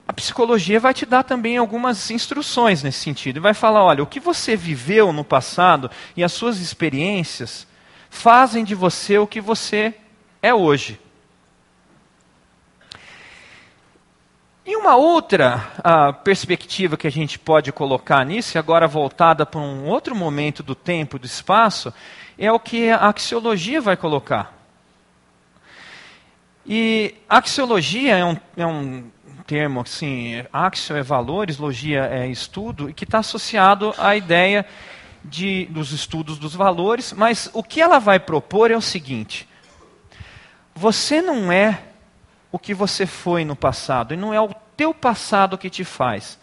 a 0.07 0.13
psicologia 0.13 0.79
vai 0.79 0.93
te 0.93 1.05
dar 1.05 1.23
também 1.23 1.57
algumas 1.57 2.11
instruções 2.11 2.83
nesse 2.83 2.99
sentido. 2.99 3.37
E 3.37 3.39
vai 3.39 3.53
falar: 3.53 3.83
olha, 3.83 4.03
o 4.03 4.07
que 4.07 4.19
você 4.19 4.55
viveu 4.55 5.11
no 5.11 5.23
passado 5.23 5.89
e 6.15 6.23
as 6.23 6.31
suas 6.31 6.59
experiências 6.59 7.67
fazem 8.09 8.63
de 8.63 8.75
você 8.75 9.17
o 9.17 9.27
que 9.27 9.41
você 9.41 9.93
é 10.41 10.53
hoje. 10.53 10.99
E 14.67 14.75
uma 14.75 14.95
outra 14.95 15.71
uh, 15.77 16.11
perspectiva 16.23 16.97
que 16.97 17.05
a 17.05 17.11
gente 17.11 17.37
pode 17.37 17.71
colocar 17.71 18.25
nisso, 18.25 18.57
agora 18.57 18.87
voltada 18.87 19.45
para 19.45 19.61
um 19.61 19.85
outro 19.85 20.15
momento 20.15 20.63
do 20.63 20.73
tempo 20.73 21.19
do 21.19 21.25
espaço, 21.27 21.93
é 22.35 22.51
o 22.51 22.59
que 22.59 22.89
a 22.89 23.09
axiologia 23.09 23.79
vai 23.79 23.95
colocar. 23.95 24.57
E 26.65 27.13
axiologia 27.29 28.17
é 28.17 28.25
um, 28.25 28.37
é 28.57 28.65
um 28.65 29.11
termo 29.45 29.81
assim, 29.81 30.43
axio 30.51 30.95
é 30.95 31.03
valores, 31.03 31.59
logia 31.59 32.05
é 32.05 32.27
estudo, 32.27 32.89
e 32.89 32.93
que 32.93 33.03
está 33.03 33.19
associado 33.19 33.93
à 33.99 34.15
ideia 34.15 34.65
de, 35.23 35.67
dos 35.67 35.91
estudos 35.91 36.39
dos 36.39 36.55
valores, 36.55 37.13
mas 37.13 37.51
o 37.53 37.61
que 37.61 37.79
ela 37.79 37.99
vai 37.99 38.19
propor 38.19 38.71
é 38.71 38.75
o 38.75 38.81
seguinte: 38.81 39.47
você 40.73 41.21
não 41.21 41.51
é 41.51 41.83
o 42.55 42.59
que 42.59 42.73
você 42.73 43.05
foi 43.05 43.43
no 43.43 43.53
passado. 43.53 44.13
E 44.13 44.17
não 44.17 44.33
é 44.33 44.39
o 44.39 44.55
teu 44.77 44.93
passado 44.93 45.57
que 45.57 45.69
te 45.69 45.83
faz, 45.83 46.39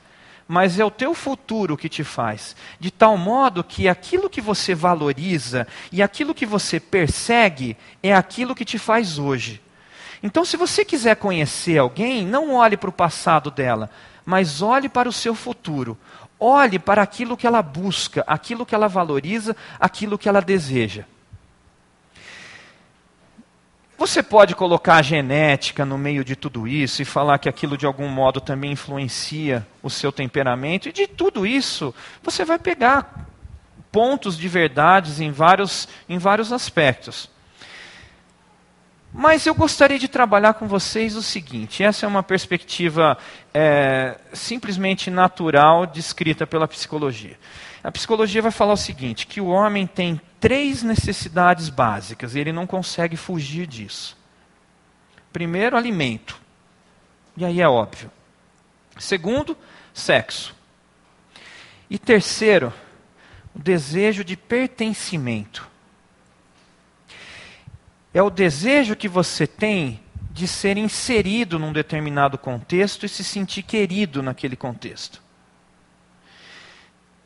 mas 0.47 0.79
é 0.79 0.85
o 0.85 0.91
teu 0.91 1.15
futuro 1.15 1.75
que 1.75 1.89
te 1.89 2.05
faz. 2.05 2.55
De 2.79 2.91
tal 2.91 3.17
modo 3.17 3.65
que 3.65 3.89
aquilo 3.89 4.29
que 4.29 4.43
você 4.43 4.75
valoriza 4.75 5.67
e 5.91 6.03
aquilo 6.03 6.35
que 6.35 6.45
você 6.45 6.79
persegue 6.79 7.79
é 8.03 8.13
aquilo 8.15 8.55
que 8.55 8.63
te 8.63 8.79
faz 8.79 9.19
hoje. 9.19 9.63
Então, 10.23 10.45
se 10.45 10.59
você 10.59 10.85
quiser 10.85 11.17
conhecer 11.17 11.79
alguém, 11.79 12.27
não 12.27 12.57
olhe 12.57 12.77
para 12.77 12.91
o 12.91 12.93
passado 12.93 13.51
dela, 13.51 13.89
mas 14.23 14.61
olhe 14.61 14.91
para 14.91 15.09
o 15.09 15.13
seu 15.15 15.35
futuro. 15.35 15.97
Olhe 16.39 16.79
para 16.79 17.01
aquilo 17.01 17.39
que 17.39 17.47
ela 17.47 17.63
busca, 17.63 18.23
aquilo 18.27 18.67
que 18.67 18.75
ela 18.75 18.87
valoriza, 18.87 19.57
aquilo 19.81 20.19
que 20.19 20.29
ela 20.29 20.43
deseja. 20.43 21.07
Você 24.03 24.21
pode 24.21 24.57
colocar 24.57 24.97
a 24.97 25.03
genética 25.03 25.85
no 25.85 25.97
meio 25.97 26.25
de 26.25 26.35
tudo 26.35 26.67
isso 26.67 27.01
e 27.01 27.05
falar 27.05 27.39
que 27.39 27.49
aquilo 27.49 27.79
de 27.79 27.87
algum 27.87 28.09
modo 28.09 28.41
também 28.41 28.73
influencia 28.73 29.65
o 29.81 29.89
seu 29.89 30.11
temperamento, 30.11 30.89
e 30.89 30.93
de 30.93 31.07
tudo 31.07 31.47
isso 31.47 31.95
você 32.21 32.45
vai 32.45 32.59
pegar 32.59 33.29
pontos 33.93 34.37
de 34.37 34.49
verdades 34.49 35.21
em 35.21 35.31
vários, 35.31 35.89
em 36.09 36.19
vários 36.19 36.53
aspectos. 36.53 37.31
Mas 39.15 39.47
eu 39.47 39.55
gostaria 39.55 40.01
de 40.01 40.09
trabalhar 40.09 40.55
com 40.55 40.67
vocês 40.67 41.15
o 41.15 41.23
seguinte: 41.23 41.85
essa 41.85 42.05
é 42.05 42.09
uma 42.09 42.25
perspectiva 42.25 43.17
é, 43.55 44.19
simplesmente 44.33 45.13
natural 45.13 45.87
descrita 45.87 46.45
pela 46.45 46.67
psicologia. 46.67 47.39
A 47.83 47.91
psicologia 47.91 48.41
vai 48.41 48.53
falar 48.53 48.75
o 48.75 48.77
seguinte: 48.77 49.27
que 49.27 49.41
o 49.41 49.47
homem 49.47 49.87
tem 49.87 50.21
três 50.39 50.83
necessidades 50.83 51.69
básicas 51.69 52.35
e 52.35 52.41
ele 52.41 52.53
não 52.53 52.67
consegue 52.67 53.17
fugir 53.17 53.67
disso. 53.67 54.17
Primeiro, 55.33 55.77
alimento. 55.77 56.41
E 57.37 57.45
aí 57.45 57.61
é 57.61 57.69
óbvio. 57.69 58.11
Segundo, 58.99 59.57
sexo. 59.95 60.55
E 61.89 61.99
terceiro, 61.99 62.73
o 63.55 63.59
desejo 63.59 64.23
de 64.23 64.37
pertencimento. 64.37 65.69
É 68.15 68.23
o 68.23 68.31
desejo 68.31 68.95
que 68.95 69.09
você 69.09 69.47
tem 69.47 70.01
de 70.31 70.47
ser 70.47 70.77
inserido 70.77 71.59
num 71.59 71.73
determinado 71.73 72.39
contexto 72.39 73.05
e 73.05 73.09
se 73.09 73.25
sentir 73.25 73.63
querido 73.63 74.23
naquele 74.23 74.57
contexto. 74.57 75.23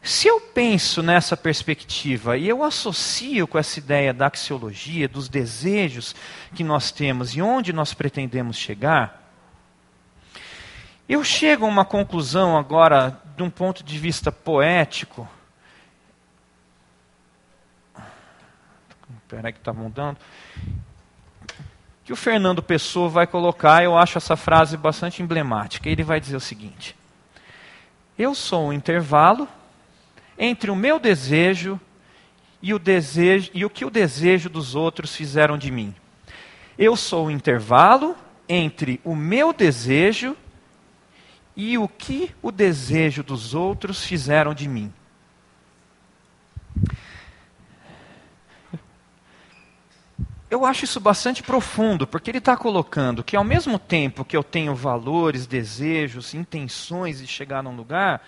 Se 0.07 0.29
eu 0.29 0.40
penso 0.40 1.03
nessa 1.03 1.37
perspectiva 1.37 2.37
e 2.37 2.49
eu 2.49 2.62
associo 2.62 3.45
com 3.49 3.59
essa 3.59 3.81
ideia 3.81 4.14
da 4.14 4.29
axiologia, 4.29 5.09
dos 5.09 5.29
desejos 5.29 6.14
que 6.55 6.62
nós 6.62 6.92
temos 6.92 7.35
e 7.35 7.42
onde 7.42 7.73
nós 7.73 7.92
pretendemos 7.92 8.57
chegar, 8.57 9.29
eu 11.09 11.25
chego 11.25 11.66
a 11.66 11.69
uma 11.69 11.85
conclusão 11.85 12.57
agora, 12.57 13.21
de 13.37 13.42
um 13.42 13.51
ponto 13.51 13.83
de 13.83 13.99
vista 13.99 14.31
poético. 14.31 15.29
Espera 19.23 19.51
que 19.51 19.59
está 19.59 19.73
mudando. 19.73 20.19
Que 22.05 22.12
o 22.12 22.16
Fernando 22.16 22.62
Pessoa 22.62 23.09
vai 23.09 23.27
colocar, 23.27 23.83
eu 23.83 23.99
acho 23.99 24.19
essa 24.19 24.37
frase 24.37 24.77
bastante 24.77 25.21
emblemática. 25.21 25.88
Ele 25.88 26.05
vai 26.05 26.21
dizer 26.21 26.37
o 26.37 26.40
seguinte: 26.40 26.95
Eu 28.16 28.37
sou 28.37 28.69
um 28.69 28.73
intervalo 28.73 29.49
entre 30.38 30.70
o 30.70 30.77
meu 30.77 30.99
desejo 30.99 31.81
e 32.61 32.75
o 32.75 32.79
desejo 32.79 33.51
e 33.55 33.64
o 33.64 33.70
que 33.70 33.85
o 33.85 33.90
desejo 33.90 34.49
dos 34.49 34.75
outros 34.75 35.14
fizeram 35.14 35.57
de 35.57 35.70
mim. 35.70 35.94
Eu 36.79 36.96
sou 36.96 37.27
o 37.27 37.31
intervalo 37.31 38.16
entre 38.49 39.01
o 39.05 39.14
meu 39.14 39.53
desejo 39.53 40.37
e 41.57 41.79
o 41.79 41.88
que 41.88 42.35
o 42.42 42.53
desejo 42.53 43.22
dos 43.22 43.55
outros 43.55 44.05
fizeram 44.05 44.53
de 44.53 44.68
mim. 44.68 44.92
Eu 50.49 50.64
acho 50.64 50.85
isso 50.85 51.01
bastante 51.01 51.42
profundo, 51.42 52.07
porque 52.07 52.31
ele 52.31 52.38
está 52.38 52.57
colocando 52.57 53.25
que 53.25 53.37
ao 53.37 53.42
mesmo 53.42 53.79
tempo 53.79 54.25
que 54.25 54.37
eu 54.37 54.44
tenho 54.44 54.75
valores, 54.75 55.46
desejos, 55.46 56.35
intenções 56.35 57.18
de 57.18 57.27
chegar 57.27 57.62
num 57.62 57.75
lugar, 57.75 58.22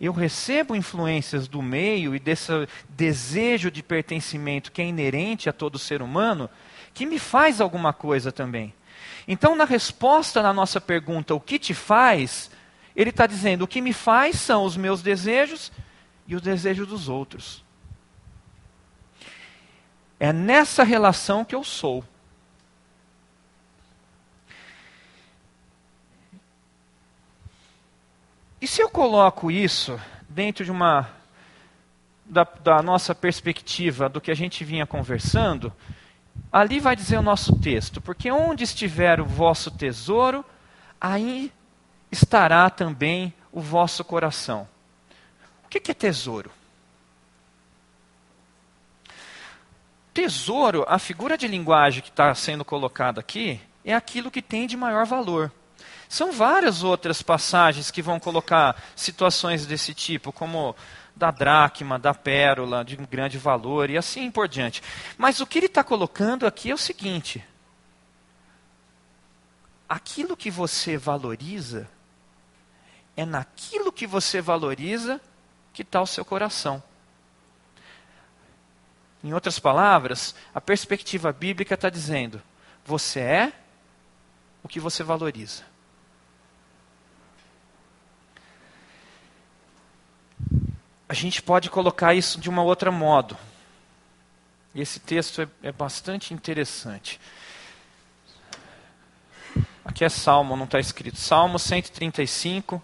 eu 0.00 0.12
recebo 0.12 0.74
influências 0.74 1.46
do 1.46 1.60
meio 1.60 2.16
e 2.16 2.18
desse 2.18 2.66
desejo 2.88 3.70
de 3.70 3.82
pertencimento 3.82 4.72
que 4.72 4.80
é 4.80 4.86
inerente 4.86 5.48
a 5.48 5.52
todo 5.52 5.78
ser 5.78 6.00
humano, 6.00 6.48
que 6.94 7.04
me 7.04 7.18
faz 7.18 7.60
alguma 7.60 7.92
coisa 7.92 8.32
também. 8.32 8.72
Então, 9.28 9.54
na 9.54 9.64
resposta 9.64 10.42
na 10.42 10.54
nossa 10.54 10.80
pergunta, 10.80 11.34
o 11.34 11.40
que 11.40 11.58
te 11.58 11.74
faz? 11.74 12.50
Ele 12.96 13.10
está 13.10 13.26
dizendo: 13.26 13.62
o 13.62 13.68
que 13.68 13.82
me 13.82 13.92
faz 13.92 14.40
são 14.40 14.64
os 14.64 14.76
meus 14.76 15.02
desejos 15.02 15.70
e 16.26 16.34
os 16.34 16.40
desejos 16.40 16.88
dos 16.88 17.08
outros. 17.08 17.62
É 20.18 20.32
nessa 20.32 20.82
relação 20.82 21.44
que 21.44 21.54
eu 21.54 21.62
sou. 21.62 22.02
E 28.60 28.66
se 28.66 28.82
eu 28.82 28.90
coloco 28.90 29.50
isso 29.50 29.98
dentro 30.28 30.64
de 30.64 30.70
uma 30.70 31.08
da, 32.26 32.44
da, 32.44 32.82
nossa 32.82 33.14
perspectiva 33.14 34.08
do 34.08 34.20
que 34.20 34.30
a 34.30 34.34
gente 34.34 34.64
vinha 34.64 34.86
conversando, 34.86 35.72
ali 36.52 36.78
vai 36.78 36.94
dizer 36.94 37.16
o 37.16 37.22
nosso 37.22 37.58
texto, 37.58 38.00
porque 38.00 38.30
onde 38.30 38.64
estiver 38.64 39.18
o 39.18 39.24
vosso 39.24 39.70
tesouro, 39.70 40.44
aí 41.00 41.50
estará 42.12 42.68
também 42.68 43.32
o 43.50 43.60
vosso 43.60 44.04
coração. 44.04 44.68
O 45.64 45.68
que 45.68 45.90
é 45.90 45.94
tesouro? 45.94 46.50
Tesouro, 50.12 50.84
a 50.86 50.98
figura 50.98 51.38
de 51.38 51.48
linguagem 51.48 52.02
que 52.02 52.10
está 52.10 52.34
sendo 52.34 52.64
colocada 52.64 53.20
aqui, 53.20 53.58
é 53.84 53.94
aquilo 53.94 54.30
que 54.30 54.42
tem 54.42 54.66
de 54.66 54.76
maior 54.76 55.06
valor. 55.06 55.50
São 56.10 56.32
várias 56.32 56.82
outras 56.82 57.22
passagens 57.22 57.88
que 57.88 58.02
vão 58.02 58.18
colocar 58.18 58.76
situações 58.96 59.64
desse 59.64 59.94
tipo, 59.94 60.32
como 60.32 60.74
da 61.14 61.30
dracma, 61.30 62.00
da 62.00 62.12
pérola, 62.12 62.84
de 62.84 62.96
grande 62.96 63.38
valor 63.38 63.88
e 63.88 63.96
assim 63.96 64.28
por 64.28 64.48
diante. 64.48 64.82
Mas 65.16 65.38
o 65.38 65.46
que 65.46 65.60
ele 65.60 65.66
está 65.66 65.84
colocando 65.84 66.48
aqui 66.48 66.72
é 66.72 66.74
o 66.74 66.78
seguinte: 66.78 67.44
aquilo 69.88 70.36
que 70.36 70.50
você 70.50 70.96
valoriza, 70.96 71.88
é 73.16 73.24
naquilo 73.24 73.92
que 73.92 74.04
você 74.04 74.40
valoriza 74.40 75.20
que 75.72 75.82
está 75.82 76.02
o 76.02 76.06
seu 76.06 76.24
coração. 76.24 76.82
Em 79.22 79.32
outras 79.32 79.60
palavras, 79.60 80.34
a 80.52 80.60
perspectiva 80.60 81.32
bíblica 81.32 81.74
está 81.74 81.88
dizendo: 81.88 82.42
você 82.84 83.20
é 83.20 83.52
o 84.60 84.66
que 84.66 84.80
você 84.80 85.04
valoriza. 85.04 85.69
A 91.10 91.12
gente 91.12 91.42
pode 91.42 91.68
colocar 91.68 92.14
isso 92.14 92.40
de 92.40 92.48
uma 92.48 92.62
outra 92.62 92.92
modo. 92.92 93.36
E 94.72 94.80
esse 94.80 95.00
texto 95.00 95.42
é, 95.42 95.48
é 95.60 95.72
bastante 95.72 96.32
interessante. 96.32 97.20
Aqui 99.84 100.04
é 100.04 100.08
Salmo, 100.08 100.56
não 100.56 100.66
está 100.66 100.78
escrito. 100.78 101.18
Salmo 101.18 101.58
135, 101.58 102.80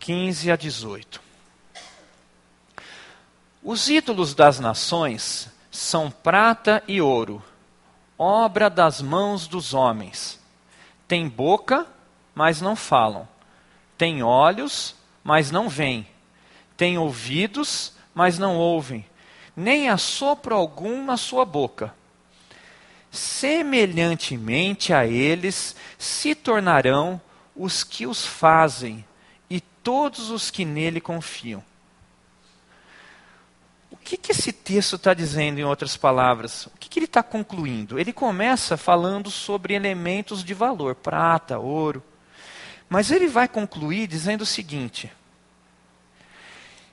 15 0.00 0.50
a 0.50 0.56
18. 0.56 1.22
Os 3.62 3.88
ídolos 3.88 4.34
das 4.34 4.58
nações 4.58 5.48
são 5.70 6.10
prata 6.10 6.82
e 6.88 7.00
ouro, 7.00 7.40
obra 8.18 8.68
das 8.68 9.00
mãos 9.00 9.46
dos 9.46 9.72
homens. 9.72 10.40
Tem 11.06 11.28
boca, 11.28 11.86
mas 12.34 12.60
não 12.60 12.74
falam. 12.74 13.28
Tem 13.96 14.20
olhos, 14.20 14.96
mas 15.22 15.52
não 15.52 15.68
veem 15.68 16.08
têm 16.80 16.96
ouvidos, 16.96 17.92
mas 18.14 18.38
não 18.38 18.56
ouvem, 18.56 19.04
nem 19.54 19.90
assopro 19.90 20.54
algum 20.54 21.04
na 21.04 21.18
sua 21.18 21.44
boca. 21.44 21.94
Semelhantemente 23.10 24.90
a 24.94 25.06
eles 25.06 25.76
se 25.98 26.34
tornarão 26.34 27.20
os 27.54 27.84
que 27.84 28.06
os 28.06 28.24
fazem 28.24 29.04
e 29.50 29.60
todos 29.60 30.30
os 30.30 30.50
que 30.50 30.64
nele 30.64 31.02
confiam. 31.02 31.62
O 33.90 33.96
que, 33.98 34.16
que 34.16 34.32
esse 34.32 34.50
texto 34.50 34.96
está 34.96 35.12
dizendo, 35.12 35.58
em 35.58 35.64
outras 35.64 35.98
palavras? 35.98 36.64
O 36.64 36.72
que, 36.80 36.88
que 36.88 36.98
ele 36.98 37.04
está 37.04 37.22
concluindo? 37.22 37.98
Ele 37.98 38.10
começa 38.14 38.78
falando 38.78 39.30
sobre 39.30 39.74
elementos 39.74 40.42
de 40.42 40.54
valor, 40.54 40.94
prata, 40.94 41.58
ouro. 41.58 42.02
Mas 42.88 43.10
ele 43.10 43.28
vai 43.28 43.46
concluir 43.46 44.06
dizendo 44.06 44.40
o 44.40 44.46
seguinte: 44.46 45.12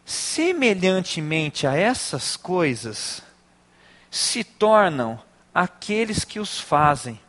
semelhantemente 0.07 1.67
a 1.67 1.75
essas 1.75 2.37
coisas, 2.37 3.21
se 4.09 4.41
tornam 4.41 5.21
aqueles 5.53 6.23
que 6.23 6.39
os 6.39 6.61
fazem. 6.61 7.19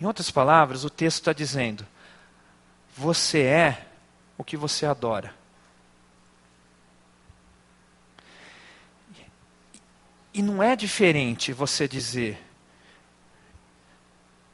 Em 0.00 0.04
outras 0.04 0.28
palavras, 0.28 0.84
o 0.84 0.90
texto 0.90 1.18
está 1.18 1.32
dizendo: 1.32 1.86
você 2.96 3.42
é 3.42 3.86
o 4.36 4.42
que 4.42 4.56
você 4.56 4.84
adora. 4.84 5.32
E 10.34 10.42
não 10.42 10.60
é 10.60 10.74
diferente 10.74 11.52
você 11.52 11.86
dizer, 11.86 12.42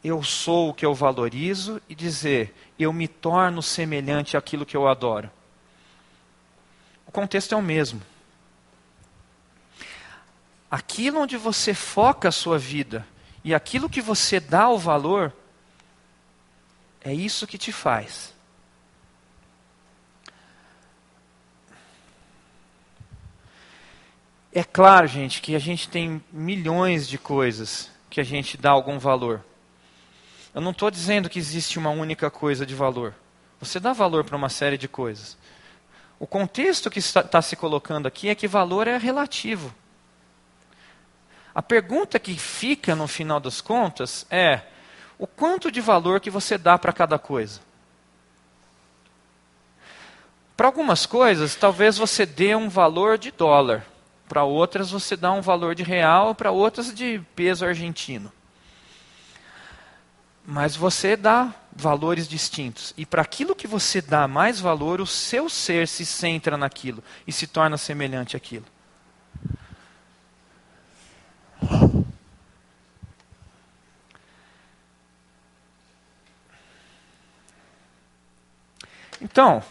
eu 0.05 0.23
sou 0.23 0.69
o 0.69 0.75
que 0.75 0.85
eu 0.85 0.93
valorizo, 0.93 1.81
e 1.89 1.95
dizer, 1.95 2.55
eu 2.79 2.93
me 2.93 3.09
torno 3.09 3.63
semelhante 3.63 4.37
àquilo 4.37 4.67
que 4.67 4.77
eu 4.77 4.87
adoro. 4.87 5.38
O 7.09 7.11
contexto 7.11 7.55
é 7.55 7.57
o 7.57 7.62
mesmo. 7.62 8.03
aquilo 10.71 11.21
onde 11.21 11.38
você 11.38 11.73
foca 11.73 12.29
a 12.29 12.33
sua 12.33 12.59
vida 12.59 13.07
e 13.42 13.55
aquilo 13.55 13.88
que 13.88 14.03
você 14.03 14.38
dá 14.38 14.68
o 14.68 14.79
valor, 14.79 15.33
é 17.01 17.14
isso 17.14 17.47
que 17.47 17.57
te 17.57 17.73
faz. 17.73 18.35
É 24.53 24.62
claro, 24.62 25.07
gente, 25.07 25.40
que 25.40 25.57
a 25.57 25.59
gente 25.59 25.88
tem 25.88 26.23
milhões 26.31 27.09
de 27.09 27.16
coisas 27.16 27.90
que 28.11 28.21
a 28.21 28.25
gente 28.25 28.59
dá 28.59 28.71
algum 28.71 28.99
valor. 28.99 29.42
Eu 30.55 30.61
não 30.61 30.73
estou 30.73 30.90
dizendo 30.90 31.31
que 31.31 31.38
existe 31.38 31.79
uma 31.79 31.90
única 31.90 32.31
coisa 32.31 32.66
de 32.66 32.75
valor. 32.75 33.14
Você 33.61 33.81
dá 33.81 33.94
valor 33.94 34.25
para 34.25 34.37
uma 34.37 34.51
série 34.51 34.77
de 34.77 34.88
coisas. 34.88 35.38
O 36.18 36.26
contexto 36.26 36.90
que 36.90 36.98
está, 36.98 37.20
está 37.20 37.40
se 37.40 37.54
colocando 37.54 38.07
aqui 38.07 38.28
é 38.28 38.35
que 38.35 38.48
valor 38.48 38.88
é 38.88 38.96
relativo. 38.96 39.72
A 41.54 41.62
pergunta 41.62 42.18
que 42.18 42.35
fica 42.37 42.94
no 42.94 43.07
final 43.07 43.40
das 43.40 43.61
contas 43.61 44.26
é: 44.31 44.62
o 45.18 45.26
quanto 45.26 45.70
de 45.70 45.81
valor 45.81 46.20
que 46.20 46.31
você 46.31 46.59
dá 46.59 46.78
para 46.78 46.92
cada 46.92 47.18
coisa? 47.18 47.61
Para 50.57 50.66
algumas 50.66 51.07
coisas, 51.07 51.54
talvez 51.54 51.96
você 51.96 52.26
dê 52.26 52.54
um 52.54 52.68
valor 52.68 53.16
de 53.16 53.31
dólar. 53.31 53.87
Para 54.28 54.42
outras, 54.42 54.90
você 54.90 55.16
dá 55.16 55.31
um 55.31 55.40
valor 55.40 55.74
de 55.74 55.85
real. 55.85 56.35
Para 56.35 56.50
outras, 56.50 56.92
de 56.92 57.20
peso 57.37 57.64
argentino. 57.64 58.33
Mas 60.44 60.74
você 60.74 61.16
dá 61.16 61.54
valores 61.79 62.29
distintos. 62.29 62.93
E 62.97 63.07
para 63.07 63.23
aquilo 63.23 63.55
que 63.55 63.67
você 63.67 64.01
dá 64.01 64.27
mais 64.27 64.59
valor, 64.59 65.01
o 65.01 65.07
seu 65.07 65.49
ser 65.49 65.87
se 65.87 66.05
centra 66.05 66.57
naquilo 66.57 67.03
e 67.27 67.33
se 67.33 67.47
torna 67.47 67.79
semelhante 67.79 68.37
àquilo. 68.37 68.67
Então, 79.21 79.62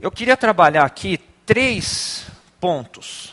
eu 0.00 0.10
queria 0.10 0.36
trabalhar 0.36 0.84
aqui 0.84 1.18
três 1.44 2.26
pontos. 2.60 3.31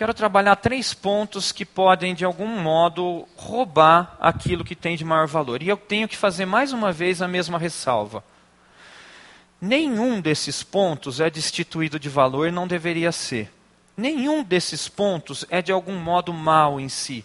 Quero 0.00 0.14
trabalhar 0.14 0.56
três 0.56 0.94
pontos 0.94 1.52
que 1.52 1.62
podem, 1.62 2.14
de 2.14 2.24
algum 2.24 2.46
modo, 2.46 3.28
roubar 3.36 4.16
aquilo 4.18 4.64
que 4.64 4.74
tem 4.74 4.96
de 4.96 5.04
maior 5.04 5.26
valor. 5.26 5.62
E 5.62 5.68
eu 5.68 5.76
tenho 5.76 6.08
que 6.08 6.16
fazer 6.16 6.46
mais 6.46 6.72
uma 6.72 6.90
vez 6.90 7.20
a 7.20 7.28
mesma 7.28 7.58
ressalva. 7.58 8.24
Nenhum 9.60 10.18
desses 10.18 10.62
pontos 10.62 11.20
é 11.20 11.28
destituído 11.28 12.00
de 12.00 12.08
valor 12.08 12.48
e 12.48 12.50
não 12.50 12.66
deveria 12.66 13.12
ser. 13.12 13.52
Nenhum 13.94 14.42
desses 14.42 14.88
pontos 14.88 15.44
é 15.50 15.60
de 15.60 15.70
algum 15.70 15.96
modo 16.00 16.32
mal 16.32 16.80
em 16.80 16.88
si. 16.88 17.22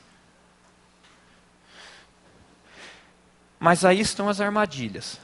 Mas 3.58 3.86
aí 3.86 4.02
estão 4.02 4.28
as 4.28 4.42
armadilhas. 4.42 5.18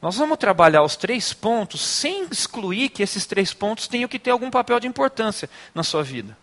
Nós 0.00 0.16
vamos 0.16 0.38
trabalhar 0.38 0.82
os 0.82 0.96
três 0.96 1.32
pontos 1.32 1.80
sem 1.80 2.26
excluir 2.30 2.88
que 2.90 3.02
esses 3.02 3.26
três 3.26 3.52
pontos 3.52 3.88
tenham 3.88 4.08
que 4.08 4.18
ter 4.18 4.30
algum 4.30 4.50
papel 4.50 4.78
de 4.78 4.86
importância 4.86 5.50
na 5.74 5.82
sua 5.82 6.02
vida. 6.04 6.36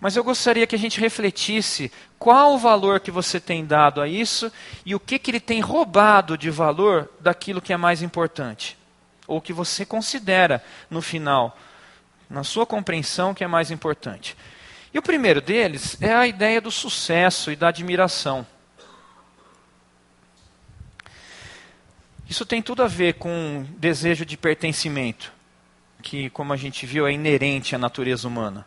Mas 0.00 0.16
eu 0.16 0.24
gostaria 0.24 0.66
que 0.66 0.74
a 0.74 0.78
gente 0.78 0.98
refletisse 0.98 1.90
qual 2.18 2.54
o 2.54 2.58
valor 2.58 2.98
que 2.98 3.10
você 3.10 3.38
tem 3.38 3.64
dado 3.64 4.00
a 4.00 4.08
isso 4.08 4.50
e 4.84 4.94
o 4.94 5.00
que, 5.00 5.18
que 5.18 5.30
ele 5.30 5.40
tem 5.40 5.60
roubado 5.60 6.36
de 6.36 6.50
valor 6.50 7.08
daquilo 7.20 7.62
que 7.62 7.72
é 7.72 7.76
mais 7.76 8.02
importante. 8.02 8.76
Ou 9.28 9.40
que 9.40 9.52
você 9.52 9.86
considera, 9.86 10.62
no 10.90 11.00
final, 11.00 11.56
na 12.28 12.42
sua 12.42 12.66
compreensão, 12.66 13.32
que 13.32 13.44
é 13.44 13.46
mais 13.46 13.70
importante. 13.70 14.36
E 14.92 14.98
o 14.98 15.02
primeiro 15.02 15.40
deles 15.40 15.96
é 16.00 16.12
a 16.12 16.26
ideia 16.26 16.60
do 16.60 16.70
sucesso 16.70 17.52
e 17.52 17.56
da 17.56 17.68
admiração. 17.68 18.44
Isso 22.32 22.46
tem 22.46 22.62
tudo 22.62 22.82
a 22.82 22.88
ver 22.88 23.16
com 23.16 23.66
desejo 23.76 24.24
de 24.24 24.38
pertencimento, 24.38 25.30
que, 26.00 26.30
como 26.30 26.50
a 26.54 26.56
gente 26.56 26.86
viu, 26.86 27.06
é 27.06 27.12
inerente 27.12 27.74
à 27.74 27.78
natureza 27.78 28.26
humana. 28.26 28.66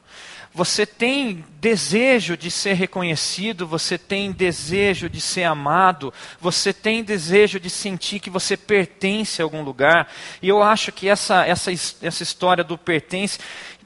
Você 0.54 0.86
tem 0.86 1.44
desejo 1.60 2.38
de 2.38 2.52
ser 2.52 2.76
reconhecido, 2.76 3.66
você 3.66 3.98
tem 3.98 4.32
desejo 4.32 5.10
de 5.10 5.20
ser 5.20 5.46
amado, 5.46 6.14
você 6.40 6.72
tem 6.72 7.04
desejo 7.04 7.60
de 7.60 7.72
sentir 7.72 8.20
que 8.20 8.30
você 8.30 8.56
pertence 8.56 9.42
a 9.42 9.46
algum 9.46 9.64
lugar. 9.64 10.14
E 10.44 10.48
eu 10.48 10.62
acho 10.62 10.92
que 10.92 11.10
essa, 11.10 11.44
essa, 11.44 11.72
essa 11.72 12.22
história 12.22 12.64
do 12.64 12.78
pertence, 12.78 13.40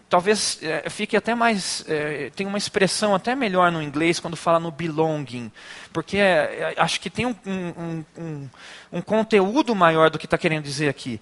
talvez 0.10 0.60
é, 0.62 0.90
fique 0.90 1.16
até 1.16 1.36
mais. 1.36 1.86
É, 1.88 2.32
tem 2.36 2.48
uma 2.48 2.58
expressão 2.58 3.14
até 3.14 3.36
melhor 3.36 3.72
no 3.72 3.82
inglês 3.82 4.20
quando 4.20 4.36
fala 4.36 4.60
no 4.60 4.72
belonging. 4.72 5.52
Porque 5.94 6.18
é, 6.18 6.74
acho 6.78 7.00
que 7.00 7.10
tem 7.10 7.26
um, 7.28 7.36
um, 7.46 8.06
um, 8.18 8.50
um 8.94 9.02
conteúdo 9.02 9.76
maior 9.76 10.10
do 10.10 10.18
que 10.18 10.26
está 10.26 10.38
querendo 10.38 10.64
dizer 10.64 10.90
aqui. 10.90 11.22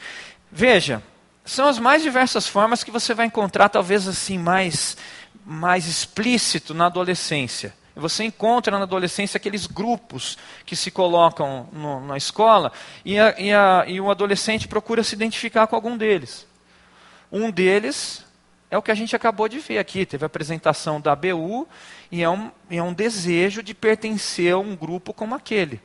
Veja, 0.50 1.04
são 1.44 1.68
as 1.68 1.78
mais 1.78 2.02
diversas 2.02 2.48
formas 2.48 2.84
que 2.84 2.92
você 2.92 3.14
vai 3.14 3.26
encontrar, 3.26 3.70
talvez 3.70 4.08
assim, 4.08 4.38
mais, 4.38 4.96
mais 5.46 5.86
explícito 5.86 6.74
na 6.74 6.86
adolescência. 6.86 7.74
Você 7.96 8.24
encontra 8.24 8.78
na 8.78 8.84
adolescência 8.84 9.38
aqueles 9.38 9.66
grupos 9.66 10.38
que 10.66 10.76
se 10.76 10.92
colocam 10.92 11.68
no, 11.74 12.06
na 12.06 12.16
escola 12.16 12.72
e, 13.04 13.20
a, 13.20 13.36
e, 13.40 13.52
a, 13.52 13.86
e 13.88 14.00
o 14.00 14.12
adolescente 14.12 14.68
procura 14.68 15.04
se 15.04 15.16
identificar 15.16 15.66
com 15.66 15.76
algum 15.76 15.98
deles. 15.98 16.46
Um 17.32 17.50
deles 17.50 18.27
é 18.70 18.78
o 18.78 18.82
que 18.82 18.92
a 18.92 18.96
gente 18.96 19.16
acabou 19.16 19.48
de 19.48 19.60
ver 19.60 19.78
aqui. 19.78 20.06
Teve 20.06 20.26
a 20.26 20.28
apresentação 20.28 21.00
da 21.00 21.14
ABU 21.14 21.68
e 22.12 22.22
é 22.22 22.30
um, 22.30 22.52
é 22.70 22.82
um 22.84 22.94
desejo 22.94 23.64
de 23.64 23.74
pertencer 23.74 24.54
a 24.54 24.58
um 24.58 24.76
grupo 24.76 25.14
como 25.14 25.34
aquele. 25.34 25.82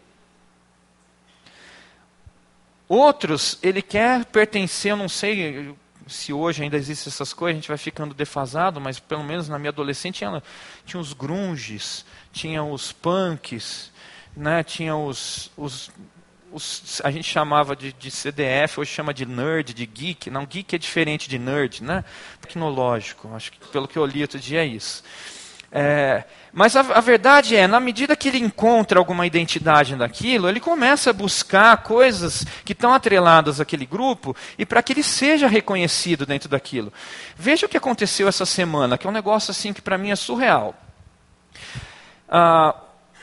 Outros, 2.88 3.58
ele 3.62 3.80
quer 3.80 4.24
pertencer, 4.26 4.92
eu 4.92 4.96
não 4.96 5.08
sei 5.08 5.74
se 6.06 6.32
hoje 6.32 6.62
ainda 6.62 6.76
existem 6.76 7.10
essas 7.10 7.32
coisas, 7.32 7.56
a 7.56 7.60
gente 7.60 7.68
vai 7.68 7.78
ficando 7.78 8.14
defasado, 8.14 8.80
mas 8.80 8.98
pelo 8.98 9.24
menos 9.24 9.48
na 9.48 9.58
minha 9.58 9.70
adolescência 9.70 10.28
tinha, 10.28 10.42
tinha 10.84 11.00
os 11.00 11.12
grunges, 11.12 12.04
tinha 12.32 12.62
os 12.62 12.92
punks, 12.92 13.90
né, 14.36 14.62
tinha 14.62 14.96
os, 14.96 15.50
os 15.56 15.90
os, 16.52 17.00
a 17.02 17.10
gente 17.10 17.24
chamava 17.24 17.74
de, 17.74 17.92
de, 17.92 18.10
CDF, 18.10 18.80
hoje 18.80 18.90
chama 18.90 19.14
de 19.14 19.26
nerd, 19.26 19.72
de 19.72 19.86
geek. 19.86 20.30
Não, 20.30 20.44
geek 20.44 20.74
é 20.74 20.78
diferente 20.78 21.28
de 21.28 21.38
nerd, 21.38 21.82
né? 21.82 22.04
Tecnológico, 22.40 23.34
acho 23.34 23.52
que 23.52 23.58
pelo 23.68 23.88
que 23.88 23.98
eu 23.98 24.04
li 24.04 24.22
outro 24.22 24.38
dia 24.38 24.62
é 24.62 24.66
isso. 24.66 25.02
É, 25.74 26.24
mas 26.52 26.76
a, 26.76 26.80
a, 26.80 27.00
verdade 27.00 27.56
é, 27.56 27.66
na 27.66 27.80
medida 27.80 28.14
que 28.14 28.28
ele 28.28 28.36
encontra 28.36 28.98
alguma 28.98 29.26
identidade 29.26 29.96
daquilo, 29.96 30.46
ele 30.46 30.60
começa 30.60 31.08
a 31.08 31.14
buscar 31.14 31.78
coisas 31.78 32.44
que 32.62 32.72
estão 32.72 32.92
atreladas 32.92 33.58
àquele 33.58 33.86
grupo 33.86 34.36
e 34.58 34.66
para 34.66 34.82
que 34.82 34.92
ele 34.92 35.02
seja 35.02 35.48
reconhecido 35.48 36.26
dentro 36.26 36.46
daquilo. 36.46 36.92
Veja 37.34 37.64
o 37.64 37.68
que 37.70 37.78
aconteceu 37.78 38.28
essa 38.28 38.44
semana, 38.44 38.98
que 38.98 39.06
é 39.06 39.10
um 39.10 39.14
negócio 39.14 39.50
assim 39.50 39.72
que 39.72 39.80
para 39.80 39.96
mim 39.96 40.10
é 40.10 40.16
surreal. 40.16 40.74
Ah, 42.28 42.74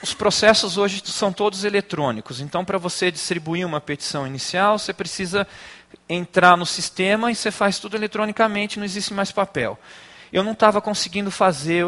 os 0.01 0.13
processos 0.13 0.77
hoje 0.77 1.01
são 1.05 1.31
todos 1.33 1.63
eletrônicos. 1.63 2.39
Então, 2.39 2.63
para 2.63 2.77
você 2.77 3.11
distribuir 3.11 3.65
uma 3.65 3.81
petição 3.81 4.25
inicial, 4.25 4.79
você 4.79 4.93
precisa 4.93 5.45
entrar 6.07 6.55
no 6.55 6.65
sistema 6.65 7.31
e 7.31 7.35
você 7.35 7.51
faz 7.51 7.79
tudo 7.79 7.95
eletronicamente, 7.95 8.79
não 8.79 8.85
existe 8.85 9.13
mais 9.13 9.31
papel. 9.31 9.77
Eu 10.31 10.43
não 10.43 10.53
estava 10.53 10.81
conseguindo 10.81 11.29
fazer, 11.31 11.85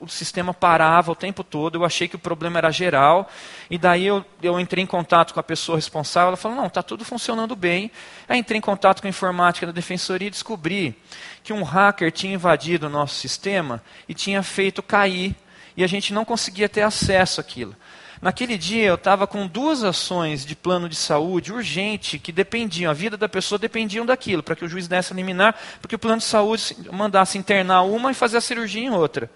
o 0.00 0.08
sistema 0.08 0.52
parava 0.52 1.12
o 1.12 1.14
tempo 1.14 1.44
todo, 1.44 1.76
eu 1.78 1.84
achei 1.84 2.08
que 2.08 2.16
o 2.16 2.18
problema 2.18 2.58
era 2.58 2.70
geral, 2.70 3.28
e 3.70 3.78
daí 3.78 4.06
eu, 4.06 4.24
eu 4.42 4.58
entrei 4.58 4.82
em 4.82 4.86
contato 4.86 5.32
com 5.32 5.40
a 5.40 5.42
pessoa 5.42 5.76
responsável, 5.76 6.28
ela 6.28 6.36
falou, 6.36 6.56
não, 6.56 6.66
está 6.66 6.82
tudo 6.82 7.04
funcionando 7.04 7.54
bem. 7.54 7.90
Aí 8.28 8.38
entrei 8.38 8.58
em 8.58 8.62
contato 8.62 9.00
com 9.00 9.06
a 9.06 9.10
informática 9.10 9.66
da 9.66 9.72
defensoria 9.72 10.28
e 10.28 10.30
descobri 10.30 10.96
que 11.42 11.52
um 11.52 11.62
hacker 11.62 12.10
tinha 12.12 12.34
invadido 12.34 12.88
o 12.88 12.90
nosso 12.90 13.14
sistema 13.14 13.82
e 14.08 14.14
tinha 14.14 14.42
feito 14.42 14.82
cair 14.82 15.34
e 15.78 15.84
a 15.84 15.86
gente 15.86 16.12
não 16.12 16.24
conseguia 16.24 16.68
ter 16.68 16.82
acesso 16.82 17.40
àquilo. 17.40 17.74
Naquele 18.20 18.58
dia 18.58 18.84
eu 18.84 18.96
estava 18.96 19.28
com 19.28 19.46
duas 19.46 19.84
ações 19.84 20.44
de 20.44 20.56
plano 20.56 20.88
de 20.88 20.96
saúde 20.96 21.52
urgente 21.52 22.18
que 22.18 22.32
dependiam, 22.32 22.90
a 22.90 22.94
vida 22.94 23.16
da 23.16 23.28
pessoa 23.28 23.60
dependiam 23.60 24.04
daquilo, 24.04 24.42
para 24.42 24.56
que 24.56 24.64
o 24.64 24.68
juiz 24.68 24.88
desse 24.88 25.12
a 25.12 25.16
liminar, 25.16 25.54
porque 25.80 25.94
o 25.94 25.98
plano 25.98 26.18
de 26.18 26.24
saúde 26.24 26.76
mandasse 26.90 27.38
internar 27.38 27.82
uma 27.82 28.10
e 28.10 28.14
fazer 28.14 28.38
a 28.38 28.40
cirurgia 28.40 28.82
em 28.82 28.90
outra. 28.90 29.30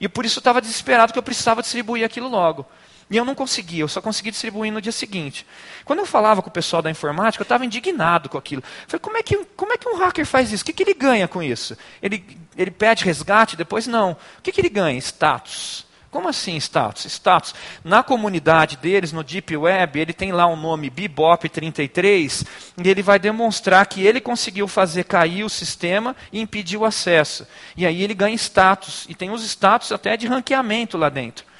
E 0.00 0.08
por 0.08 0.24
isso 0.24 0.38
eu 0.38 0.40
estava 0.40 0.62
desesperado 0.62 1.12
que 1.12 1.18
eu 1.18 1.22
precisava 1.22 1.60
distribuir 1.60 2.06
aquilo 2.06 2.26
logo. 2.26 2.66
E 3.12 3.16
eu 3.18 3.26
não 3.26 3.34
conseguia, 3.34 3.82
eu 3.82 3.88
só 3.88 4.00
consegui 4.00 4.30
distribuir 4.30 4.72
no 4.72 4.80
dia 4.80 4.90
seguinte. 4.90 5.46
Quando 5.84 5.98
eu 5.98 6.06
falava 6.06 6.40
com 6.40 6.48
o 6.48 6.52
pessoal 6.52 6.80
da 6.80 6.90
informática, 6.90 7.42
eu 7.42 7.44
estava 7.44 7.66
indignado 7.66 8.30
com 8.30 8.38
aquilo. 8.38 8.62
Eu 8.62 8.88
falei, 8.88 9.00
como 9.00 9.18
é, 9.18 9.22
que, 9.22 9.36
como 9.54 9.70
é 9.70 9.76
que 9.76 9.86
um 9.86 9.98
hacker 9.98 10.24
faz 10.24 10.50
isso? 10.50 10.62
O 10.62 10.64
que, 10.64 10.72
que 10.72 10.82
ele 10.82 10.94
ganha 10.94 11.28
com 11.28 11.42
isso? 11.42 11.76
Ele, 12.02 12.24
ele 12.56 12.70
pede 12.70 13.04
resgate, 13.04 13.54
depois 13.54 13.86
não. 13.86 14.12
O 14.12 14.42
que, 14.42 14.50
que 14.50 14.62
ele 14.62 14.70
ganha? 14.70 14.98
Status. 14.98 15.84
Como 16.10 16.26
assim 16.26 16.56
status? 16.56 17.04
Status. 17.04 17.54
Na 17.84 18.02
comunidade 18.02 18.78
deles, 18.78 19.12
no 19.12 19.22
Deep 19.22 19.54
Web, 19.54 20.00
ele 20.00 20.14
tem 20.14 20.32
lá 20.32 20.46
o 20.46 20.54
um 20.54 20.56
nome 20.56 20.90
Bebop33 20.90 22.46
e 22.82 22.88
ele 22.88 23.02
vai 23.02 23.18
demonstrar 23.18 23.84
que 23.84 24.06
ele 24.06 24.22
conseguiu 24.22 24.66
fazer 24.66 25.04
cair 25.04 25.44
o 25.44 25.50
sistema 25.50 26.16
e 26.32 26.40
impedir 26.40 26.78
o 26.78 26.86
acesso. 26.86 27.46
E 27.76 27.84
aí 27.84 28.02
ele 28.02 28.14
ganha 28.14 28.34
status. 28.34 29.04
E 29.06 29.14
tem 29.14 29.30
os 29.30 29.44
status 29.44 29.92
até 29.92 30.16
de 30.16 30.26
ranqueamento 30.26 30.96
lá 30.96 31.10
dentro. 31.10 31.51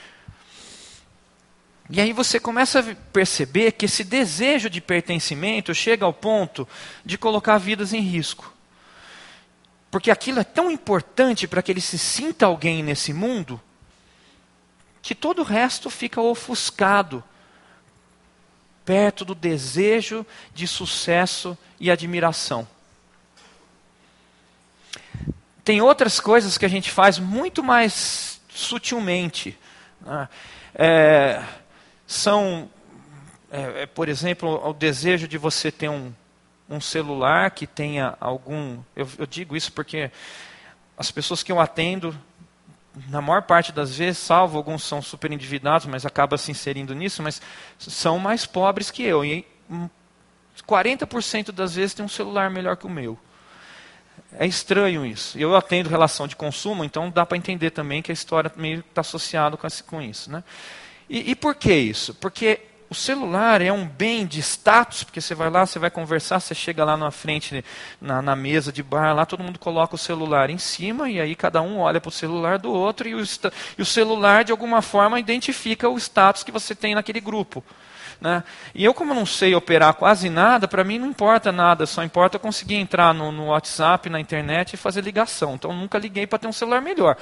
E 1.95 2.01
aí 2.01 2.11
você 2.11 2.41
começa 2.41 2.81
a 2.81 2.95
perceber 3.13 3.73
que 3.73 3.85
esse 3.85 4.03
desejo 4.03 4.71
de 4.71 4.81
pertencimento 4.81 5.75
chega 5.75 6.07
ao 6.07 6.13
ponto 6.13 6.67
de 7.05 7.19
colocar 7.19 7.59
vidas 7.59 7.93
em 7.93 8.01
risco. 8.01 8.51
Porque 9.91 10.11
aquilo 10.11 10.41
é 10.41 10.45
tão 10.45 10.71
importante 10.71 11.47
para 11.47 11.61
que 11.61 11.71
ele 11.71 11.83
se 11.83 11.99
sinta 11.99 12.47
alguém 12.47 12.83
nesse 12.83 13.13
mundo 13.13 13.61
que 15.03 15.15
todo 15.15 15.41
o 15.41 15.45
resto 15.45 15.91
fica 15.91 16.19
ofuscado 16.19 17.23
perto 18.87 19.23
do 19.23 19.35
desejo 19.35 20.25
de 20.55 20.67
sucesso 20.67 21.59
e 21.79 21.91
admiração. 21.91 22.67
Tem 25.63 25.83
outras 25.83 26.19
coisas 26.19 26.57
que 26.57 26.65
a 26.65 26.71
gente 26.71 26.91
faz 26.91 27.19
muito 27.19 27.63
mais 27.63 28.41
sutilmente. 28.49 29.59
Né? 30.01 30.29
É, 30.75 31.45
são, 32.13 32.69
é, 33.51 33.83
é, 33.83 33.87
por 33.87 34.09
exemplo, 34.09 34.61
o 34.69 34.73
desejo 34.73 35.27
de 35.27 35.39
você 35.39 35.73
ter 35.73 35.89
um, 35.89 36.13
um 36.69 36.81
celular 36.81 37.51
que 37.51 37.67
tenha 37.67 38.17
algum. 38.21 38.79
Eu, 38.95 39.09
eu 39.19 39.27
digo 39.27 39.57
isso 39.57 39.73
porque 39.73 40.11
as 40.97 41.11
pessoas 41.11 41.43
que 41.43 41.51
eu 41.51 41.59
atendo 41.59 42.17
na 43.09 43.23
maior 43.23 43.43
parte 43.43 43.73
das 43.73 43.97
vezes, 43.97 44.19
salvo 44.19 44.59
alguns 44.59 44.85
são 44.85 45.01
super 45.01 45.33
endividados, 45.33 45.87
mas 45.87 46.05
acaba 46.05 46.37
se 46.37 46.51
inserindo 46.51 46.95
nisso, 46.95 47.23
mas 47.23 47.41
são 47.79 48.19
mais 48.19 48.45
pobres 48.45 48.91
que 48.91 49.03
eu. 49.03 49.25
E 49.25 49.47
40% 50.69 51.51
das 51.53 51.75
vezes 51.75 51.95
tem 51.95 52.05
um 52.05 52.09
celular 52.09 52.51
melhor 52.51 52.77
que 52.77 52.87
o 52.87 52.91
meu. 52.91 53.19
É 54.39 54.47
estranho 54.47 55.07
isso. 55.07 55.39
Eu 55.39 55.57
atendo 55.57 55.89
relação 55.89 56.29
de 56.29 56.37
consumo, 56.37 56.85
então 56.85 57.11
dá 57.11 57.25
para 57.25 57.39
entender 57.39 57.71
também 57.71 58.03
que 58.03 58.13
a 58.13 58.15
história 58.15 58.53
meio 58.57 58.81
está 58.81 59.01
associada 59.01 59.57
com 59.87 60.03
isso. 60.03 60.31
Né? 60.31 60.45
E, 61.13 61.33
e 61.33 61.35
por 61.37 61.55
que 61.55 61.75
isso? 61.75 62.15
Porque 62.15 62.59
o 62.89 62.95
celular 62.95 63.61
é 63.61 63.71
um 63.71 63.87
bem 63.87 64.25
de 64.25 64.41
status, 64.41 65.05
porque 65.05 65.21
você 65.21 65.35
vai 65.35 65.51
lá, 65.51 65.67
você 65.67 65.79
vai 65.79 65.91
conversar, 65.91 66.41
você 66.41 66.55
chega 66.55 66.83
lá 66.87 66.97
na 66.97 67.11
frente, 67.11 67.63
na, 68.01 68.23
na 68.23 68.35
mesa 68.35 68.73
de 68.73 68.83
bar, 68.83 69.15
lá 69.15 69.27
todo 69.27 69.45
mundo 69.45 69.59
coloca 69.59 69.95
o 69.95 69.99
celular 69.99 70.49
em 70.49 70.57
cima, 70.57 71.11
e 71.11 71.21
aí 71.21 71.35
cada 71.35 71.61
um 71.61 71.81
olha 71.81 72.01
para 72.01 72.09
o 72.09 72.13
celular 72.13 72.59
do 72.59 72.73
outro, 72.73 73.07
e 73.07 73.15
o, 73.15 73.23
e 73.77 73.83
o 73.83 73.85
celular, 73.85 74.43
de 74.43 74.53
alguma 74.53 74.81
forma, 74.81 75.21
identifica 75.21 75.87
o 75.87 75.99
status 75.99 76.43
que 76.43 76.51
você 76.51 76.75
tem 76.75 76.95
naquele 76.95 77.21
grupo. 77.21 77.63
Né? 78.19 78.43
E 78.75 78.83
eu, 78.83 78.95
como 78.95 79.13
não 79.13 79.27
sei 79.27 79.55
operar 79.55 79.93
quase 79.93 80.31
nada, 80.31 80.67
para 80.67 80.83
mim 80.83 80.99
não 80.99 81.09
importa 81.09 81.53
nada, 81.53 81.85
só 81.85 82.03
importa 82.03 82.37
eu 82.37 82.41
conseguir 82.41 82.77
entrar 82.77 83.13
no, 83.13 83.31
no 83.31 83.49
WhatsApp, 83.49 84.09
na 84.09 84.19
internet 84.19 84.73
e 84.73 84.77
fazer 84.79 85.03
ligação. 85.03 85.57
Então 85.57 85.75
nunca 85.75 85.99
liguei 85.99 86.27
para 86.27 86.39
ter 86.39 86.47
um 86.47 86.53
celular 86.53 86.81
melhor. 86.81 87.19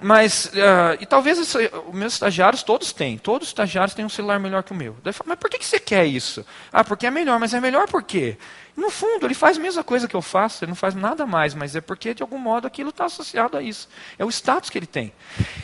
Mas, 0.00 0.46
uh, 0.46 0.96
e 1.00 1.06
talvez 1.06 1.38
os 1.38 1.56
meus 1.92 2.12
estagiários 2.12 2.62
todos 2.62 2.92
têm, 2.92 3.18
todos 3.18 3.48
os 3.48 3.50
estagiários 3.50 3.94
têm 3.94 4.04
um 4.04 4.08
celular 4.08 4.38
melhor 4.38 4.62
que 4.62 4.70
o 4.70 4.74
meu. 4.74 4.96
Daí 5.02 5.12
falo, 5.12 5.28
mas 5.28 5.38
por 5.38 5.50
que, 5.50 5.58
que 5.58 5.66
você 5.66 5.80
quer 5.80 6.06
isso? 6.06 6.46
Ah, 6.72 6.84
porque 6.84 7.06
é 7.06 7.10
melhor, 7.10 7.40
mas 7.40 7.52
é 7.52 7.60
melhor 7.60 7.88
por 7.88 8.02
quê? 8.04 8.36
No 8.78 8.90
fundo, 8.90 9.26
ele 9.26 9.34
faz 9.34 9.58
a 9.58 9.60
mesma 9.60 9.82
coisa 9.82 10.06
que 10.06 10.14
eu 10.14 10.22
faço, 10.22 10.62
ele 10.62 10.70
não 10.70 10.76
faz 10.76 10.94
nada 10.94 11.26
mais, 11.26 11.52
mas 11.52 11.74
é 11.74 11.80
porque, 11.80 12.14
de 12.14 12.22
algum 12.22 12.38
modo, 12.38 12.64
aquilo 12.64 12.90
está 12.90 13.06
associado 13.06 13.56
a 13.56 13.60
isso. 13.60 13.88
É 14.16 14.24
o 14.24 14.30
status 14.30 14.70
que 14.70 14.78
ele 14.78 14.86
tem. 14.86 15.12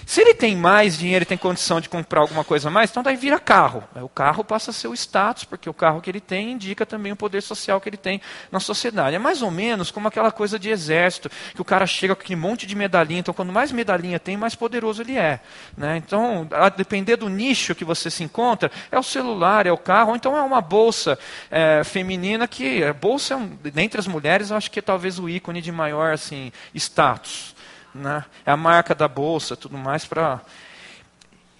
Se 0.05 0.21
ele 0.21 0.35
tem 0.35 0.57
mais 0.57 0.99
dinheiro 0.99 1.23
e 1.23 1.27
tem 1.27 1.39
condição 1.39 1.81
de 1.81 1.89
comprar 1.89 2.23
alguma 2.23 2.43
coisa 2.43 2.67
a 2.67 2.73
mais, 2.73 2.91
então 2.91 3.05
daí 3.05 3.15
vira 3.15 3.39
carro. 3.39 3.85
O 3.95 4.09
carro 4.09 4.43
passa 4.43 4.73
a 4.73 4.75
ser 4.75 4.89
o 4.89 4.95
status, 4.95 5.45
porque 5.45 5.71
o 5.71 5.73
carro 5.73 6.01
que 6.01 6.11
ele 6.11 6.21
tem 6.21 6.51
indica 6.51 6.85
também 6.85 7.13
o 7.13 7.17
poder 7.17 7.41
social 7.41 7.81
que 7.81 7.89
ele 7.89 7.97
tem 7.97 8.21
na 8.51 8.59
sociedade. 8.59 9.15
É 9.15 9.19
mais 9.21 9.43
ou 9.43 9.51
menos 9.51 9.93
como 9.93 10.09
aquela 10.09 10.33
coisa 10.33 10.59
de 10.59 10.69
exército, 10.69 11.31
que 11.55 11.63
o 11.63 11.65
cara 11.65 11.87
chega 11.87 12.17
com 12.17 12.23
aquele 12.23 12.41
monte 12.41 12.67
de 12.67 12.75
medalhinha, 12.75 13.21
então 13.21 13.33
quanto 13.33 13.53
mais 13.53 13.71
medalhinha 13.71 14.19
tem, 14.19 14.37
mais 14.37 14.57
poderoso 14.57 15.03
ele 15.03 15.17
é. 15.17 15.39
Né? 15.77 15.99
Então, 15.99 16.49
a 16.51 16.69
depender 16.69 17.15
do 17.15 17.29
nicho 17.29 17.77
que 17.77 17.85
você 17.85 18.11
se 18.11 18.25
encontra, 18.25 18.73
é 18.91 18.99
o 18.99 19.05
celular, 19.05 19.69
é 19.69 19.73
o 19.73 19.79
carro, 19.79 20.11
ou 20.11 20.17
então 20.17 20.37
é 20.37 20.43
uma 20.43 20.61
bolsa 20.61 21.17
é, 21.49 21.85
feminina 21.85 22.49
que 22.49 22.83
é 22.83 22.93
bolsa, 23.05 23.35
é 23.35 23.37
um, 23.37 23.49
dentre 23.63 24.01
as 24.01 24.07
mulheres, 24.07 24.49
eu 24.49 24.57
acho 24.57 24.71
que 24.71 24.79
é 24.79 24.83
talvez 24.83 25.19
o 25.19 25.29
ícone 25.29 25.61
de 25.61 25.71
maior 25.71 26.15
assim, 26.15 26.51
status. 26.75 27.55
Né? 27.95 28.25
É 28.47 28.51
a 28.51 28.57
marca 28.57 28.95
da 28.95 29.07
bolsa, 29.07 29.55
tudo 29.55 29.77
mais 29.77 30.07
para. 30.07 30.41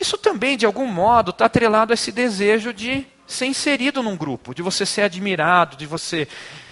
Isso 0.01 0.17
também, 0.17 0.57
de 0.57 0.65
algum 0.65 0.87
modo, 0.87 1.33
está 1.33 1.45
atrelado 1.45 1.93
a 1.93 1.95
esse 1.95 2.11
desejo 2.11 2.73
de 2.73 3.07
ser 3.27 3.45
inserido 3.45 4.03
num 4.03 4.17
grupo, 4.17 4.55
de 4.55 4.63
você 4.63 4.87
ser 4.87 5.03
admirado, 5.03 5.77
de 5.77 5.85
você, 5.85 6.27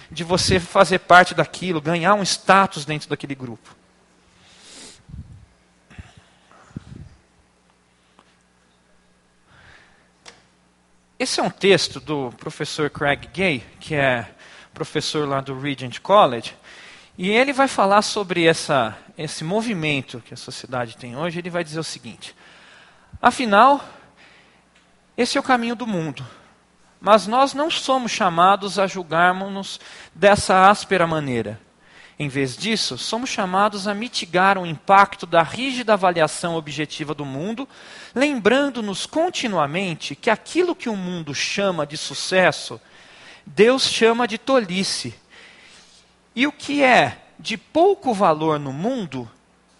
de 0.09 0.23
você 0.23 0.59
fazer 0.59 0.97
parte 0.97 1.35
daquilo, 1.35 1.79
ganhar 1.79 2.15
um 2.15 2.23
status 2.23 2.83
dentro 2.83 3.07
daquele 3.07 3.35
grupo. 3.35 3.75
Esse 11.19 11.39
é 11.39 11.43
um 11.43 11.49
texto 11.51 11.99
do 11.99 12.31
professor 12.37 12.89
Craig 12.89 13.29
Gay, 13.31 13.63
que 13.79 13.93
é 13.93 14.27
professor 14.73 15.27
lá 15.27 15.39
do 15.39 15.59
Regent 15.59 15.99
College, 15.99 16.55
e 17.17 17.29
ele 17.29 17.53
vai 17.53 17.67
falar 17.67 18.01
sobre 18.01 18.45
essa, 18.45 18.97
esse 19.17 19.43
movimento 19.43 20.21
que 20.25 20.33
a 20.33 20.37
sociedade 20.37 20.97
tem 20.97 21.15
hoje. 21.15 21.39
Ele 21.39 21.49
vai 21.49 21.63
dizer 21.63 21.79
o 21.79 21.83
seguinte: 21.83 22.35
afinal, 23.21 23.83
esse 25.15 25.37
é 25.37 25.39
o 25.39 25.43
caminho 25.43 25.75
do 25.75 25.85
mundo, 25.85 26.25
mas 26.99 27.27
nós 27.27 27.53
não 27.53 27.69
somos 27.69 28.11
chamados 28.11 28.79
a 28.79 28.87
julgarmos-nos 28.87 29.79
dessa 30.13 30.69
áspera 30.69 31.05
maneira. 31.05 31.59
Em 32.17 32.27
vez 32.27 32.55
disso, 32.55 32.97
somos 32.97 33.29
chamados 33.29 33.87
a 33.87 33.93
mitigar 33.93 34.57
o 34.57 34.65
impacto 34.65 35.25
da 35.25 35.41
rígida 35.41 35.93
avaliação 35.93 36.55
objetiva 36.55 37.13
do 37.13 37.25
mundo, 37.25 37.67
lembrando-nos 38.13 39.05
continuamente 39.05 40.15
que 40.15 40.29
aquilo 40.29 40.75
que 40.75 40.89
o 40.89 40.95
mundo 40.95 41.33
chama 41.33 41.87
de 41.87 41.97
sucesso 41.97 42.79
Deus 43.45 43.83
chama 43.83 44.27
de 44.27 44.37
tolice. 44.37 45.13
E 46.35 46.47
o 46.47 46.51
que 46.51 46.81
é 46.81 47.19
de 47.39 47.57
pouco 47.57 48.13
valor 48.13 48.59
no 48.59 48.71
mundo 48.73 49.29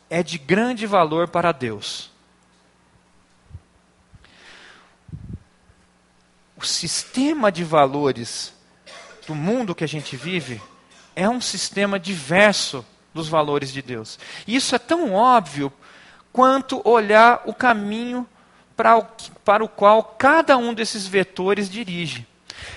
é 0.09 0.21
de 0.21 0.37
grande 0.37 0.85
valor 0.85 1.27
para 1.27 1.51
Deus. 1.51 2.11
O 6.57 6.65
sistema 6.65 7.51
de 7.51 7.63
valores 7.63 8.53
do 9.25 9.33
mundo 9.33 9.73
que 9.73 9.83
a 9.83 9.87
gente 9.87 10.15
vive 10.15 10.61
é 11.15 11.27
um 11.27 11.41
sistema 11.41 11.99
diverso 11.99 12.85
dos 13.13 13.27
valores 13.27 13.71
de 13.71 13.81
Deus. 13.81 14.19
E 14.47 14.55
isso 14.55 14.75
é 14.75 14.79
tão 14.79 15.13
óbvio 15.13 15.71
quanto 16.31 16.81
olhar 16.87 17.41
o 17.45 17.53
caminho 17.53 18.27
para 18.75 18.97
o, 18.97 19.07
para 19.45 19.63
o 19.63 19.69
qual 19.69 20.03
cada 20.03 20.57
um 20.57 20.73
desses 20.73 21.07
vetores 21.07 21.69
dirige. 21.69 22.27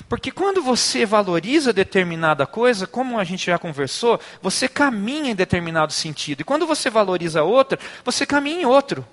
Porque 0.09 0.31
quando 0.31 0.63
você 0.63 1.05
valoriza 1.05 1.73
determinada 1.73 2.47
coisa, 2.47 2.87
como 2.87 3.19
a 3.19 3.25
gente 3.25 3.47
já 3.47 3.59
conversou, 3.59 4.21
você 4.41 4.69
caminha 4.69 5.31
em 5.31 5.35
determinado 5.35 5.93
sentido. 5.93 6.41
E 6.41 6.45
quando 6.45 6.67
você 6.67 6.91
valoriza 6.91 7.43
outra, 7.43 7.79
você 8.05 8.25
caminha 8.25 8.63
em 8.63 8.67
outro. 8.67 9.07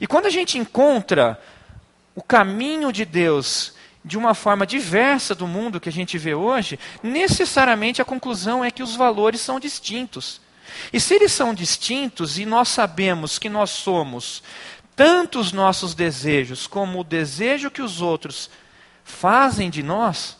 E 0.00 0.06
quando 0.06 0.26
a 0.26 0.30
gente 0.30 0.58
encontra 0.58 1.40
o 2.14 2.22
caminho 2.22 2.92
de 2.92 3.04
Deus 3.04 3.74
de 4.04 4.16
uma 4.16 4.34
forma 4.34 4.66
diversa 4.66 5.34
do 5.34 5.46
mundo 5.46 5.80
que 5.80 5.88
a 5.88 5.92
gente 5.92 6.16
vê 6.16 6.34
hoje, 6.34 6.78
necessariamente 7.02 8.00
a 8.00 8.04
conclusão 8.04 8.64
é 8.64 8.70
que 8.70 8.82
os 8.82 8.94
valores 8.94 9.40
são 9.40 9.58
distintos. 9.58 10.40
E 10.92 11.00
se 11.00 11.14
eles 11.14 11.32
são 11.32 11.52
distintos 11.52 12.38
e 12.38 12.46
nós 12.46 12.68
sabemos 12.68 13.38
que 13.38 13.48
nós 13.48 13.70
somos 13.70 14.42
tanto 14.94 15.38
os 15.38 15.52
nossos 15.52 15.94
desejos 15.94 16.66
como 16.66 17.00
o 17.00 17.04
desejo 17.04 17.70
que 17.70 17.82
os 17.82 18.00
outros 18.00 18.48
fazem 19.06 19.70
de 19.70 19.82
nós. 19.84 20.36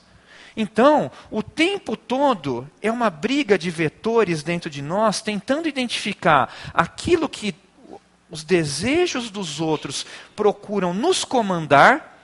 Então, 0.56 1.10
o 1.30 1.42
tempo 1.42 1.96
todo 1.96 2.68
é 2.82 2.90
uma 2.90 3.08
briga 3.08 3.56
de 3.56 3.70
vetores 3.70 4.42
dentro 4.42 4.68
de 4.68 4.82
nós, 4.82 5.22
tentando 5.22 5.68
identificar 5.68 6.52
aquilo 6.74 7.28
que 7.28 7.54
os 8.28 8.42
desejos 8.42 9.30
dos 9.30 9.60
outros 9.60 10.04
procuram 10.34 10.92
nos 10.92 11.24
comandar 11.24 12.18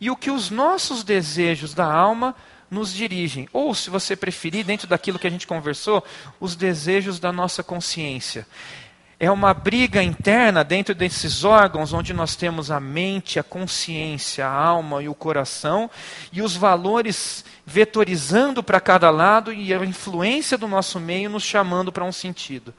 e 0.00 0.10
o 0.10 0.16
que 0.16 0.30
os 0.30 0.50
nossos 0.50 1.04
desejos 1.04 1.72
da 1.72 1.86
alma 1.86 2.34
nos 2.68 2.92
dirigem. 2.92 3.48
Ou, 3.52 3.72
se 3.74 3.88
você 3.88 4.16
preferir, 4.16 4.64
dentro 4.64 4.88
daquilo 4.88 5.18
que 5.18 5.26
a 5.26 5.30
gente 5.30 5.46
conversou, 5.46 6.04
os 6.40 6.56
desejos 6.56 7.20
da 7.20 7.30
nossa 7.30 7.62
consciência. 7.62 8.44
É 9.18 9.30
uma 9.30 9.54
briga 9.54 10.02
interna 10.02 10.62
dentro 10.62 10.94
desses 10.94 11.42
órgãos 11.42 11.94
onde 11.94 12.12
nós 12.12 12.36
temos 12.36 12.70
a 12.70 12.78
mente, 12.78 13.38
a 13.38 13.42
consciência, 13.42 14.46
a 14.46 14.52
alma 14.52 15.02
e 15.02 15.08
o 15.08 15.14
coração, 15.14 15.90
e 16.30 16.42
os 16.42 16.54
valores 16.54 17.42
vetorizando 17.64 18.62
para 18.62 18.78
cada 18.78 19.08
lado 19.08 19.54
e 19.54 19.72
a 19.72 19.82
influência 19.84 20.58
do 20.58 20.68
nosso 20.68 21.00
meio 21.00 21.30
nos 21.30 21.42
chamando 21.42 21.90
para 21.90 22.04
um 22.04 22.12
sentido. 22.12 22.74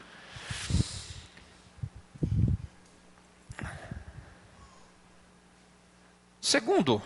Segundo, 6.40 7.02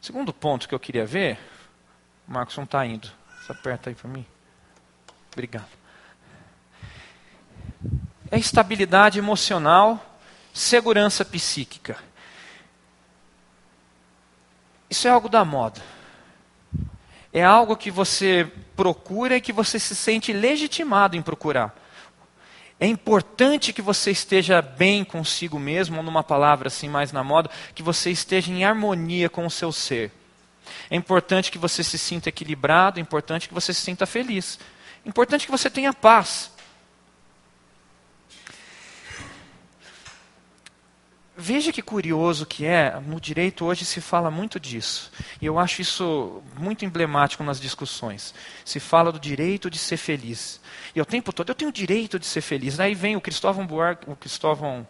segundo 0.00 0.32
ponto 0.32 0.68
que 0.68 0.74
eu 0.74 0.80
queria 0.80 1.06
ver, 1.06 1.38
o 2.28 2.32
Marcos 2.32 2.56
não 2.56 2.64
está 2.64 2.84
indo. 2.84 3.08
Você 3.40 3.52
aperta 3.52 3.88
aí 3.88 3.94
para 3.94 4.10
mim. 4.10 4.26
Obrigado. 5.32 5.81
É 8.32 8.38
estabilidade 8.38 9.18
emocional, 9.18 10.18
segurança 10.54 11.22
psíquica. 11.22 11.98
Isso 14.88 15.06
é 15.06 15.10
algo 15.10 15.28
da 15.28 15.44
moda. 15.44 15.82
É 17.30 17.44
algo 17.44 17.76
que 17.76 17.90
você 17.90 18.50
procura 18.74 19.36
e 19.36 19.40
que 19.42 19.52
você 19.52 19.78
se 19.78 19.94
sente 19.94 20.32
legitimado 20.32 21.14
em 21.14 21.20
procurar. 21.20 21.76
É 22.80 22.86
importante 22.86 23.70
que 23.70 23.82
você 23.82 24.10
esteja 24.10 24.62
bem 24.62 25.04
consigo 25.04 25.58
mesmo, 25.58 25.98
ou 25.98 26.02
numa 26.02 26.24
palavra 26.24 26.68
assim 26.68 26.88
mais 26.88 27.12
na 27.12 27.22
moda, 27.22 27.50
que 27.74 27.82
você 27.82 28.10
esteja 28.10 28.50
em 28.50 28.64
harmonia 28.64 29.28
com 29.28 29.44
o 29.44 29.50
seu 29.50 29.70
ser. 29.70 30.10
É 30.88 30.96
importante 30.96 31.50
que 31.50 31.58
você 31.58 31.84
se 31.84 31.98
sinta 31.98 32.30
equilibrado, 32.30 32.98
é 32.98 33.02
importante 33.02 33.46
que 33.46 33.54
você 33.54 33.74
se 33.74 33.82
sinta 33.82 34.06
feliz. 34.06 34.58
É 35.04 35.08
importante 35.10 35.44
que 35.44 35.52
você 35.52 35.68
tenha 35.68 35.92
paz. 35.92 36.51
Veja 41.34 41.72
que 41.72 41.80
curioso 41.80 42.44
que 42.44 42.66
é, 42.66 43.00
no 43.06 43.18
direito 43.18 43.64
hoje 43.64 43.86
se 43.86 44.02
fala 44.02 44.30
muito 44.30 44.60
disso. 44.60 45.10
E 45.40 45.46
eu 45.46 45.58
acho 45.58 45.80
isso 45.80 46.42
muito 46.58 46.84
emblemático 46.84 47.42
nas 47.42 47.58
discussões. 47.58 48.34
Se 48.66 48.78
fala 48.78 49.10
do 49.10 49.18
direito 49.18 49.70
de 49.70 49.78
ser 49.78 49.96
feliz. 49.96 50.60
E 50.94 51.00
o 51.00 51.06
tempo 51.06 51.32
todo, 51.32 51.48
eu 51.48 51.54
tenho 51.54 51.70
o 51.70 51.72
direito 51.72 52.18
de 52.18 52.26
ser 52.26 52.42
feliz. 52.42 52.78
Aí 52.78 52.94
vem 52.94 53.16
o 53.16 53.20
Cristóvão 53.20 53.66
Buarque, 53.66 54.10
o 54.10 54.14
Cristóvão, 54.14 54.86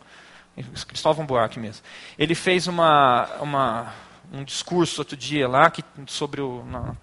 Cristóvão 0.89 1.25
Buarque 1.25 1.61
mesmo. 1.61 1.85
Ele 2.19 2.35
fez 2.35 2.67
uma, 2.67 3.29
uma, 3.41 3.95
um 4.33 4.43
discurso 4.43 5.01
outro 5.01 5.17
dia 5.17 5.47
lá 5.49 5.71
que, 5.71 5.85
sobre 6.09 6.41
o... 6.41 6.65
Não, 6.65 6.97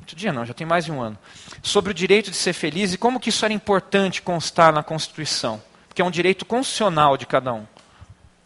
outro 0.00 0.16
dia 0.16 0.32
não, 0.32 0.46
já 0.46 0.54
tem 0.54 0.66
mais 0.66 0.86
de 0.86 0.92
um 0.92 1.02
ano. 1.02 1.18
Sobre 1.62 1.90
o 1.90 1.94
direito 1.94 2.30
de 2.30 2.36
ser 2.36 2.54
feliz 2.54 2.94
e 2.94 2.98
como 2.98 3.20
que 3.20 3.28
isso 3.28 3.44
era 3.44 3.52
importante 3.52 4.22
constar 4.22 4.72
na 4.72 4.82
Constituição. 4.82 5.62
Porque 5.86 6.00
é 6.00 6.04
um 6.04 6.10
direito 6.10 6.46
constitucional 6.46 7.18
de 7.18 7.26
cada 7.26 7.52
um. 7.52 7.66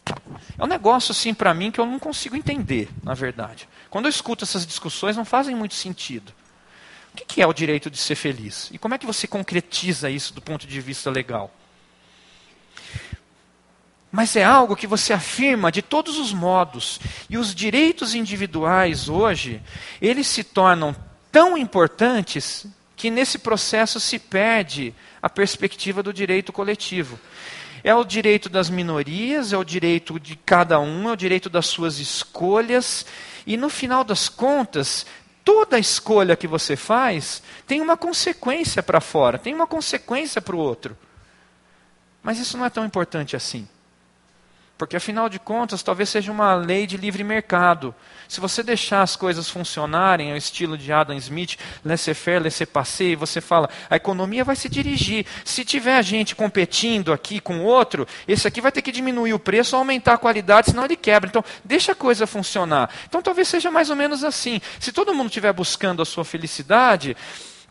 É 0.05 0.63
um 0.63 0.67
negócio, 0.67 1.11
assim, 1.11 1.33
para 1.33 1.53
mim, 1.53 1.71
que 1.71 1.79
eu 1.79 1.85
não 1.85 1.99
consigo 1.99 2.35
entender, 2.35 2.89
na 3.03 3.13
verdade. 3.13 3.67
Quando 3.89 4.05
eu 4.05 4.09
escuto 4.09 4.43
essas 4.43 4.65
discussões, 4.65 5.15
não 5.15 5.25
fazem 5.25 5.55
muito 5.55 5.73
sentido. 5.73 6.33
O 7.13 7.15
que 7.15 7.41
é 7.41 7.47
o 7.47 7.53
direito 7.53 7.89
de 7.89 7.97
ser 7.97 8.15
feliz? 8.15 8.69
E 8.71 8.77
como 8.77 8.95
é 8.95 8.97
que 8.97 9.05
você 9.05 9.27
concretiza 9.27 10.09
isso 10.09 10.33
do 10.33 10.41
ponto 10.41 10.65
de 10.65 10.81
vista 10.81 11.11
legal? 11.11 11.53
Mas 14.11 14.35
é 14.35 14.43
algo 14.43 14.75
que 14.75 14.85
você 14.85 15.13
afirma 15.13 15.71
de 15.71 15.81
todos 15.81 16.19
os 16.19 16.33
modos. 16.33 16.99
E 17.29 17.37
os 17.37 17.53
direitos 17.53 18.13
individuais 18.13 19.09
hoje, 19.09 19.61
eles 20.01 20.27
se 20.27 20.43
tornam 20.43 20.95
tão 21.31 21.57
importantes 21.57 22.67
que 22.95 23.09
nesse 23.09 23.39
processo 23.39 23.99
se 23.99 24.19
perde 24.19 24.93
a 25.21 25.29
perspectiva 25.29 26.03
do 26.03 26.13
direito 26.13 26.53
coletivo. 26.53 27.19
É 27.83 27.93
o 27.93 28.03
direito 28.03 28.47
das 28.47 28.69
minorias, 28.69 29.51
é 29.51 29.57
o 29.57 29.63
direito 29.63 30.19
de 30.19 30.35
cada 30.37 30.79
um, 30.79 31.09
é 31.09 31.11
o 31.11 31.17
direito 31.17 31.49
das 31.49 31.65
suas 31.67 31.99
escolhas. 31.99 33.05
E 33.45 33.57
no 33.57 33.69
final 33.69 34.03
das 34.03 34.29
contas, 34.29 35.05
toda 35.43 35.77
escolha 35.77 36.37
que 36.37 36.47
você 36.47 36.75
faz 36.75 37.43
tem 37.67 37.81
uma 37.81 37.97
consequência 37.97 38.81
para 38.81 39.01
fora, 39.01 39.37
tem 39.37 39.53
uma 39.53 39.67
consequência 39.67 40.41
para 40.41 40.55
o 40.55 40.59
outro. 40.59 40.97
Mas 42.21 42.39
isso 42.39 42.57
não 42.57 42.65
é 42.65 42.69
tão 42.69 42.85
importante 42.85 43.35
assim. 43.35 43.67
Porque 44.77 44.95
afinal 44.97 45.29
de 45.29 45.39
contas, 45.39 45.83
talvez 45.83 46.09
seja 46.09 46.31
uma 46.31 46.55
lei 46.55 46.87
de 46.87 46.97
livre 46.97 47.23
mercado. 47.23 47.93
Se 48.27 48.39
você 48.39 48.63
deixar 48.63 49.03
as 49.03 49.15
coisas 49.15 49.47
funcionarem, 49.47 50.31
ao 50.31 50.37
estilo 50.37 50.75
de 50.77 50.91
Adam 50.91 51.15
Smith, 51.17 51.57
laissez-faire, 51.85 52.41
laissez-passer, 52.41 53.15
você 53.15 53.39
fala, 53.39 53.69
a 53.87 53.95
economia 53.95 54.43
vai 54.43 54.55
se 54.55 54.67
dirigir. 54.67 55.27
Se 55.45 55.63
tiver 55.63 56.03
gente 56.03 56.35
competindo 56.35 57.13
aqui 57.13 57.39
com 57.39 57.63
outro, 57.63 58.07
esse 58.27 58.47
aqui 58.47 58.59
vai 58.59 58.71
ter 58.71 58.81
que 58.81 58.91
diminuir 58.91 59.33
o 59.33 59.39
preço 59.39 59.75
ou 59.75 59.79
aumentar 59.79 60.13
a 60.13 60.17
qualidade, 60.17 60.71
senão 60.71 60.85
ele 60.85 60.95
quebra. 60.95 61.29
Então, 61.29 61.45
deixa 61.63 61.91
a 61.91 61.95
coisa 61.95 62.25
funcionar. 62.25 62.89
Então, 63.07 63.21
talvez 63.21 63.47
seja 63.47 63.69
mais 63.69 63.91
ou 63.91 63.95
menos 63.95 64.23
assim. 64.23 64.59
Se 64.79 64.91
todo 64.91 65.13
mundo 65.13 65.27
estiver 65.27 65.53
buscando 65.53 66.01
a 66.01 66.05
sua 66.05 66.25
felicidade, 66.25 67.15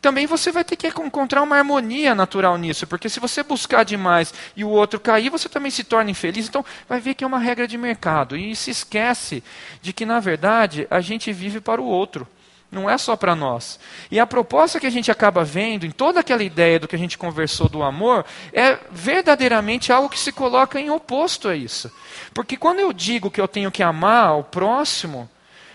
também 0.03 0.27
você 0.27 0.51
vai 0.51 0.65
ter 0.65 0.75
que 0.75 0.89
encontrar 0.89 1.43
uma 1.43 1.57
harmonia 1.57 2.13
natural 2.13 2.59
nisso, 2.59 2.89
porque 2.89 3.09
se 3.09 3.21
você 3.21 3.45
buscar 3.45 3.85
demais 3.85 4.35
e 4.57 4.65
o 4.65 4.69
outro 4.69 4.99
cair, 4.99 5.31
você 5.31 5.49
também 5.49 5.71
se 5.71 5.85
torna 5.85 6.11
infeliz. 6.11 6.49
Então, 6.49 6.65
vai 6.89 7.01
ver 7.01 7.15
que 7.15 7.23
é 7.23 7.27
uma 7.27 7.39
regra 7.39 7.69
de 7.69 7.79
mercado. 7.79 8.37
E 8.37 8.55
se 8.57 8.73
esquece 8.73 9.45
de 9.81 9.93
que, 9.93 10.05
na 10.05 10.19
verdade, 10.19 10.89
a 10.91 11.01
gente 11.01 11.33
vive 11.33 11.61
para 11.61 11.81
o 11.81 11.85
outro. 11.85 12.27
Não 12.69 12.91
é 12.91 12.99
só 12.99 13.15
para 13.15 13.37
nós. 13.37 13.79
E 14.11 14.19
a 14.19 14.27
proposta 14.27 14.81
que 14.81 14.87
a 14.87 14.91
gente 14.91 15.11
acaba 15.11 15.45
vendo 15.45 15.87
em 15.87 15.91
toda 15.91 16.19
aquela 16.19 16.43
ideia 16.43 16.81
do 16.81 16.89
que 16.89 16.97
a 16.97 16.99
gente 16.99 17.17
conversou 17.17 17.69
do 17.69 17.83
amor 17.83 18.25
é 18.53 18.79
verdadeiramente 18.91 19.93
algo 19.93 20.09
que 20.09 20.19
se 20.19 20.33
coloca 20.33 20.81
em 20.81 20.91
oposto 20.91 21.49
a 21.49 21.55
isso. 21.55 21.93
Porque 22.35 22.57
quando 22.57 22.81
eu 22.81 22.93
digo 22.93 23.31
que 23.31 23.41
eu 23.41 23.47
tenho 23.47 23.71
que 23.71 23.83
amar 23.83 24.37
o 24.37 24.43
próximo, 24.43 25.31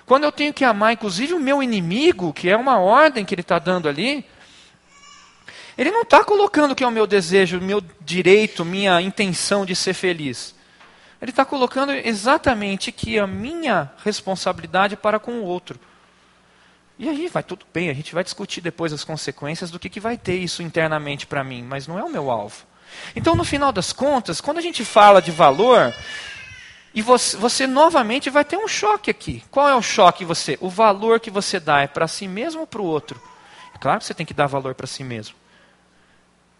quando 0.07 0.23
eu 0.23 0.31
tenho 0.31 0.53
que 0.53 0.63
amar, 0.63 0.93
inclusive, 0.93 1.33
o 1.33 1.39
meu 1.39 1.61
inimigo, 1.61 2.31
que 2.31 2.49
é 2.49 2.55
uma 2.55 2.79
ordem 2.79 3.25
que 3.25 3.35
ele 3.35 3.41
está 3.41 3.59
dando 3.59 3.89
ali, 3.89 4.25
ele 5.77 5.91
não 5.91 6.03
está 6.03 6.23
colocando 6.23 6.73
que 6.73 6.83
é 6.83 6.87
o 6.87 6.91
meu 6.91 7.05
desejo, 7.05 7.59
o 7.59 7.61
meu 7.61 7.83
direito, 7.99 8.63
minha 8.63 9.01
intenção 9.01 9.65
de 9.65 9.75
ser 9.75 9.93
feliz. 9.93 10.55
Ele 11.21 11.31
está 11.31 11.43
colocando 11.43 11.91
exatamente 11.91 12.89
que 12.89 13.19
a 13.19 13.27
minha 13.27 13.91
responsabilidade 14.03 14.93
é 14.93 14.97
para 14.97 15.19
com 15.19 15.33
o 15.33 15.43
outro. 15.43 15.77
E 16.97 17.09
aí 17.09 17.27
vai 17.27 17.43
tudo 17.43 17.65
bem, 17.73 17.89
a 17.89 17.93
gente 17.93 18.13
vai 18.13 18.23
discutir 18.23 18.61
depois 18.61 18.93
as 18.93 19.03
consequências 19.03 19.69
do 19.69 19.77
que, 19.77 19.89
que 19.89 19.99
vai 19.99 20.17
ter 20.17 20.37
isso 20.37 20.63
internamente 20.63 21.27
para 21.27 21.43
mim, 21.43 21.63
mas 21.63 21.85
não 21.85 21.99
é 21.99 22.03
o 22.03 22.09
meu 22.09 22.31
alvo. 22.31 22.65
Então, 23.13 23.35
no 23.35 23.43
final 23.43 23.73
das 23.73 23.91
contas, 23.91 24.39
quando 24.39 24.57
a 24.57 24.61
gente 24.61 24.85
fala 24.85 25.21
de 25.21 25.31
valor, 25.31 25.93
e 26.97 27.01
você, 27.03 27.37
você, 27.37 27.67
novamente 27.67 28.27
vai 28.27 28.43
ter 28.43 28.57
um 28.57 28.67
choque 28.67 29.11
aqui. 29.11 29.43
Qual 29.51 29.69
é 29.69 29.75
o 29.75 29.83
choque 29.83 30.25
você? 30.25 30.57
O 30.59 30.67
valor 30.67 31.19
que 31.19 31.29
você 31.29 31.59
dá 31.59 31.81
é 31.81 31.85
para 31.85 32.07
si 32.07 32.27
mesmo 32.27 32.61
ou 32.61 32.65
para 32.65 32.81
o 32.81 32.85
outro? 32.85 33.21
É 33.71 33.77
claro 33.77 33.99
que 33.99 34.05
você 34.07 34.15
tem 34.15 34.25
que 34.25 34.33
dar 34.33 34.47
valor 34.47 34.73
para 34.73 34.87
si 34.87 35.03
mesmo. 35.03 35.35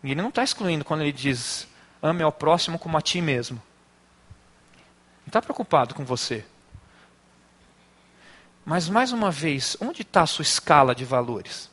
E 0.03 0.11
ele 0.11 0.21
não 0.21 0.29
está 0.29 0.43
excluindo 0.43 0.85
quando 0.85 1.01
ele 1.01 1.11
diz 1.11 1.67
ame 2.03 2.21
ao 2.21 2.31
próximo 2.31 2.77
como 2.77 2.95
a 2.95 3.01
ti 3.01 3.19
mesmo. 3.19 3.59
Não 5.25 5.29
está 5.29 5.41
preocupado 5.41 5.95
com 5.95 6.05
você. 6.05 6.45
Mas, 8.63 8.87
mais 8.87 9.11
uma 9.11 9.31
vez, 9.31 9.75
onde 9.81 10.03
está 10.03 10.21
a 10.21 10.27
sua 10.27 10.43
escala 10.43 10.93
de 10.93 11.03
valores? 11.03 11.67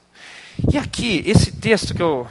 E 0.72 0.78
aqui, 0.78 1.22
esse 1.26 1.52
texto 1.52 1.92
que 1.92 2.00
eu 2.00 2.26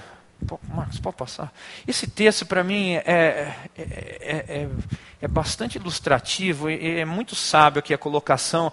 Marcos, 0.67 0.99
pode 0.99 1.15
passar? 1.15 1.53
Esse 1.87 2.07
texto, 2.07 2.45
para 2.45 2.63
mim, 2.63 2.93
é, 2.93 3.53
é, 3.77 3.81
é, 3.81 4.69
é, 5.21 5.27
bastante 5.27 5.77
ilustrativo, 5.77 6.69
e 6.69 6.99
é 6.99 7.05
muito 7.05 7.35
sábio 7.35 7.79
aqui 7.79 7.93
a 7.93 7.97
colocação. 7.97 8.71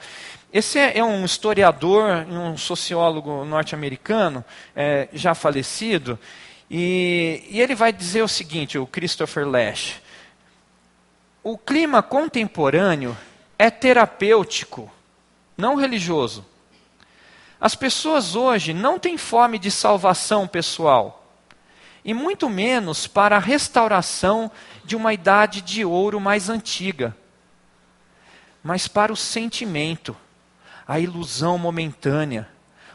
Esse 0.53 0.79
é, 0.79 1.03
um 1.05 1.25
historiador, 1.25 2.27
um 2.29 2.57
sociólogo 2.57 3.45
norte-americano, 3.45 4.45
já 5.13 5.35
falecido, 5.35 6.19
e, 6.71 7.45
e 7.49 7.61
ele 7.61 7.75
vai 7.75 7.93
dizer 7.93 8.23
o 8.23 8.29
seguinte, 8.29 8.79
o 8.79 8.87
Christopher 8.87 9.47
Lash. 9.47 10.01
O 11.43 11.57
clima 11.57 12.03
contemporâneo 12.03 13.17
é 13.59 13.71
terapêutico, 13.71 14.91
não 15.57 15.75
religioso. 15.75 16.45
As 17.61 17.75
pessoas 17.75 18.35
hoje 18.35 18.73
não 18.73 18.99
têm 18.99 19.19
fome 19.19 19.59
de 19.59 19.71
salvação 19.71 20.49
pessoal 20.49 21.20
e 22.05 22.15
muito 22.15 22.49
menos 22.49 23.07
para 23.07 23.37
a 23.37 23.41
restauração 23.41 24.51
de 24.85 24.97
uma 24.97 25.13
idade 25.13 25.61
de 25.61 25.85
ouro 25.85 26.21
mais 26.21 26.49
antiga, 26.49 27.17
mas 28.63 28.89
para 28.89 29.13
o 29.13 29.17
sentimento, 29.17 30.17
a 30.87 30.99
ilusão 30.99 31.57
momentânea, 31.57 32.49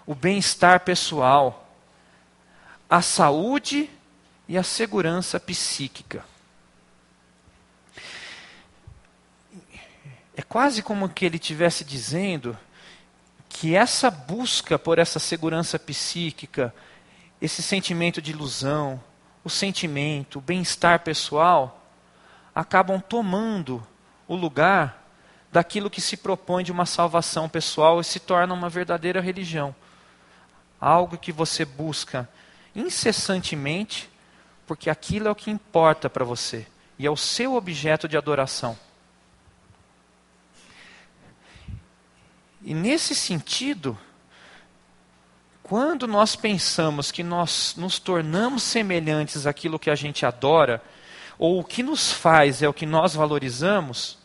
o 0.06 0.14
bem-estar 0.14 0.82
pessoal, 0.82 1.70
a 2.90 3.02
saúde 3.02 3.90
e 4.48 4.58
a 4.58 4.64
segurança 4.64 5.40
psíquica. 5.40 6.24
É 10.36 10.42
quase 10.42 10.84
como 10.84 11.08
que 11.08 11.26
ele 11.26 11.38
estivesse 11.38 11.84
dizendo 11.84 12.58
que 13.48 13.74
essa 13.74 14.12
busca 14.12 14.78
por 14.78 15.00
essa 15.00 15.18
segurança 15.18 15.80
psíquica 15.80 16.74
esse 17.42 17.62
sentimento 17.62 18.22
de 18.22 18.32
ilusão, 18.32 19.02
o 19.44 19.50
sentimento, 19.50 20.40
o 20.40 20.42
bem-estar 20.42 21.02
pessoal, 21.02 21.86
acabam 22.54 23.00
tomando 23.00 23.86
o 24.28 24.36
lugar 24.36 25.04
daquilo 25.52 25.90
que 25.90 26.02
se 26.02 26.18
propõe 26.18 26.64
de 26.64 26.72
uma 26.72 26.86
salvação 26.86 27.48
pessoal 27.48 28.02
e 28.02 28.04
se 28.04 28.20
torna 28.20 28.54
uma 28.54 28.70
verdadeira 28.70 29.22
religião. 29.22 29.76
Algo 30.80 31.18
que 31.18 31.32
você 31.32 31.64
busca 31.64 32.28
incessantemente, 32.76 34.10
porque 34.68 34.90
aquilo 34.90 35.28
é 35.28 35.32
o 35.32 35.36
que 35.36 35.52
importa 35.52 36.10
para 36.10 36.26
você 36.26 36.68
e 36.98 37.06
é 37.06 37.12
o 37.12 37.18
seu 37.18 37.56
objeto 37.56 38.08
de 38.08 38.18
adoração. 38.18 38.78
E 42.62 42.74
nesse 42.74 43.14
sentido, 43.14 43.98
quando 45.68 46.06
nós 46.06 46.36
pensamos 46.36 47.12
que 47.12 47.24
nós 47.24 47.74
nos 47.76 47.98
tornamos 47.98 48.62
semelhantes 48.62 49.48
àquilo 49.48 49.80
que 49.80 49.90
a 49.90 49.96
gente 49.96 50.24
adora, 50.24 50.80
ou 51.40 51.60
o 51.60 51.64
que 51.64 51.82
nos 51.82 52.12
faz 52.12 52.62
é 52.62 52.70
o 52.70 52.74
que 52.74 52.86
nós 52.86 53.16
valorizamos, 53.16 54.20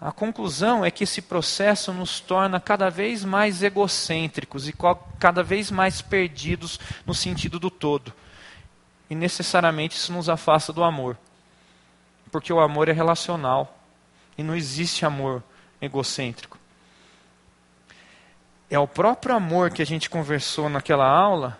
a 0.00 0.12
conclusão 0.12 0.84
é 0.84 0.92
que 0.92 1.02
esse 1.02 1.20
processo 1.20 1.92
nos 1.92 2.20
torna 2.20 2.60
cada 2.60 2.88
vez 2.88 3.24
mais 3.24 3.64
egocêntricos 3.64 4.68
e 4.68 4.74
cada 5.18 5.42
vez 5.42 5.72
mais 5.72 6.00
perdidos 6.00 6.78
no 7.04 7.12
sentido 7.12 7.58
do 7.58 7.68
todo. 7.68 8.12
E 9.10 9.14
necessariamente 9.16 9.96
isso 9.96 10.12
nos 10.12 10.28
afasta 10.28 10.72
do 10.72 10.84
amor. 10.84 11.18
Porque 12.30 12.52
o 12.52 12.60
amor 12.60 12.88
é 12.88 12.92
relacional. 12.92 13.76
E 14.38 14.42
não 14.44 14.54
existe 14.54 15.04
amor 15.04 15.42
egocêntrico. 15.80 16.61
É 18.72 18.78
o 18.78 18.88
próprio 18.88 19.36
amor 19.36 19.70
que 19.70 19.82
a 19.82 19.86
gente 19.86 20.10
conversou 20.10 20.68
naquela 20.68 21.06
aula, 21.06 21.58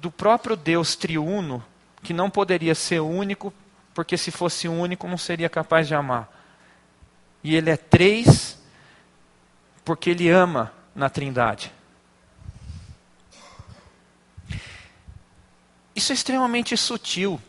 do 0.00 0.10
próprio 0.10 0.54
Deus 0.54 0.94
triuno, 0.94 1.64
que 2.02 2.12
não 2.12 2.30
poderia 2.30 2.74
ser 2.74 3.00
único, 3.00 3.52
porque 3.94 4.16
se 4.16 4.30
fosse 4.30 4.68
único 4.68 5.08
não 5.08 5.18
seria 5.18 5.48
capaz 5.48 5.88
de 5.88 5.94
amar 5.94 6.36
e 7.46 7.54
ele 7.54 7.70
é 7.70 7.76
três 7.76 8.58
porque 9.84 10.10
ele 10.10 10.28
ama 10.28 10.72
na 10.96 11.08
Trindade. 11.08 11.72
Isso 15.94 16.10
é 16.10 16.14
extremamente 16.14 16.76
sutil. 16.76 17.40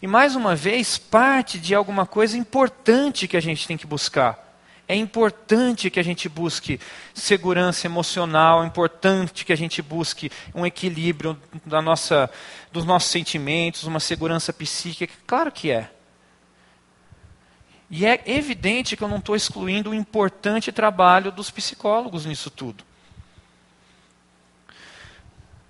E 0.00 0.06
mais 0.06 0.36
uma 0.36 0.54
vez, 0.54 0.96
parte 0.96 1.58
de 1.58 1.74
alguma 1.74 2.06
coisa 2.06 2.38
importante 2.38 3.26
que 3.26 3.36
a 3.36 3.40
gente 3.40 3.66
tem 3.66 3.76
que 3.76 3.88
buscar. 3.88 4.43
É 4.86 4.94
importante 4.94 5.90
que 5.90 5.98
a 5.98 6.02
gente 6.02 6.28
busque 6.28 6.78
segurança 7.14 7.86
emocional, 7.86 8.62
é 8.62 8.66
importante 8.66 9.44
que 9.44 9.52
a 9.52 9.56
gente 9.56 9.80
busque 9.80 10.30
um 10.54 10.66
equilíbrio 10.66 11.40
da 11.64 11.80
nossa, 11.80 12.30
dos 12.70 12.84
nossos 12.84 13.10
sentimentos, 13.10 13.84
uma 13.84 14.00
segurança 14.00 14.52
psíquica. 14.52 15.14
Claro 15.26 15.50
que 15.50 15.70
é. 15.70 15.90
E 17.88 18.04
é 18.04 18.22
evidente 18.26 18.96
que 18.96 19.02
eu 19.02 19.08
não 19.08 19.18
estou 19.18 19.34
excluindo 19.34 19.90
o 19.90 19.94
importante 19.94 20.70
trabalho 20.70 21.32
dos 21.32 21.50
psicólogos 21.50 22.26
nisso 22.26 22.50
tudo. 22.50 22.84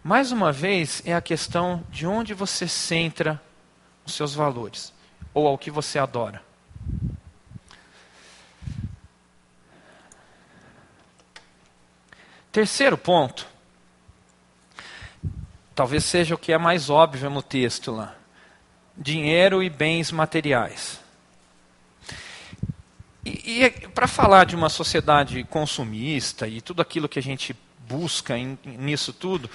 Mais 0.02 0.32
uma 0.32 0.50
vez, 0.50 1.02
é 1.06 1.14
a 1.14 1.20
questão 1.20 1.84
de 1.88 2.06
onde 2.06 2.34
você 2.34 2.66
centra 2.66 3.40
os 4.04 4.12
seus 4.12 4.34
valores, 4.34 4.92
ou 5.32 5.46
ao 5.46 5.56
que 5.56 5.70
você 5.70 5.98
adora. 5.98 6.42
Terceiro 12.54 12.96
ponto, 12.96 13.48
talvez 15.74 16.04
seja 16.04 16.36
o 16.36 16.38
que 16.38 16.52
é 16.52 16.56
mais 16.56 16.88
óbvio 16.88 17.28
no 17.28 17.42
texto 17.42 17.90
lá: 17.90 18.14
dinheiro 18.96 19.60
e 19.60 19.68
bens 19.68 20.12
materiais. 20.12 21.00
E, 23.24 23.64
e 23.64 23.70
para 23.88 24.06
falar 24.06 24.46
de 24.46 24.54
uma 24.54 24.68
sociedade 24.68 25.42
consumista 25.42 26.46
e 26.46 26.60
tudo 26.60 26.80
aquilo 26.80 27.08
que 27.08 27.18
a 27.18 27.22
gente 27.22 27.56
busca 27.88 28.36
nisso 28.36 29.12
tudo, 29.12 29.50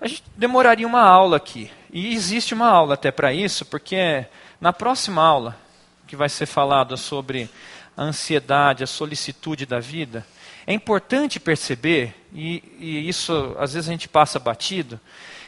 a 0.00 0.08
gente 0.08 0.24
demoraria 0.36 0.88
uma 0.88 1.02
aula 1.02 1.36
aqui. 1.36 1.70
E 1.92 2.12
existe 2.12 2.52
uma 2.52 2.68
aula 2.68 2.94
até 2.94 3.12
para 3.12 3.32
isso, 3.32 3.64
porque 3.64 4.26
na 4.60 4.72
próxima 4.72 5.22
aula, 5.22 5.56
que 6.04 6.16
vai 6.16 6.28
ser 6.28 6.46
falada 6.46 6.96
sobre 6.96 7.48
a 7.96 8.02
ansiedade, 8.02 8.82
a 8.82 8.88
solicitude 8.88 9.66
da 9.66 9.78
vida, 9.78 10.26
é 10.66 10.72
importante 10.72 11.40
perceber, 11.40 12.14
e, 12.32 12.62
e 12.78 13.08
isso 13.08 13.56
às 13.58 13.74
vezes 13.74 13.88
a 13.88 13.92
gente 13.92 14.08
passa 14.08 14.38
batido, 14.38 15.00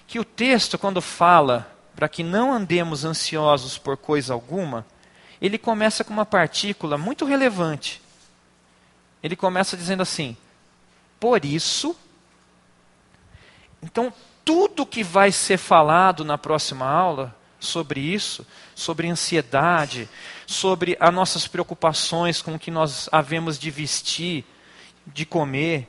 que 0.06 0.18
o 0.18 0.24
texto, 0.24 0.78
quando 0.78 1.00
fala 1.00 1.70
para 1.94 2.08
que 2.08 2.22
não 2.22 2.52
andemos 2.52 3.04
ansiosos 3.04 3.78
por 3.78 3.96
coisa 3.96 4.32
alguma, 4.32 4.86
ele 5.40 5.58
começa 5.58 6.04
com 6.04 6.12
uma 6.12 6.26
partícula 6.26 6.96
muito 6.96 7.24
relevante. 7.24 8.00
Ele 9.22 9.36
começa 9.36 9.76
dizendo 9.76 10.02
assim: 10.02 10.36
por 11.18 11.44
isso. 11.44 11.96
Então, 13.82 14.12
tudo 14.44 14.86
que 14.86 15.02
vai 15.02 15.30
ser 15.32 15.56
falado 15.56 16.24
na 16.24 16.36
próxima 16.38 16.86
aula 16.86 17.34
sobre 17.58 18.00
isso, 18.00 18.46
sobre 18.74 19.08
ansiedade, 19.08 20.08
sobre 20.46 20.96
as 20.98 21.14
nossas 21.14 21.46
preocupações 21.46 22.42
com 22.42 22.54
o 22.54 22.58
que 22.58 22.70
nós 22.70 23.08
havemos 23.12 23.58
de 23.58 23.70
vestir, 23.70 24.44
de 25.06 25.24
comer, 25.24 25.88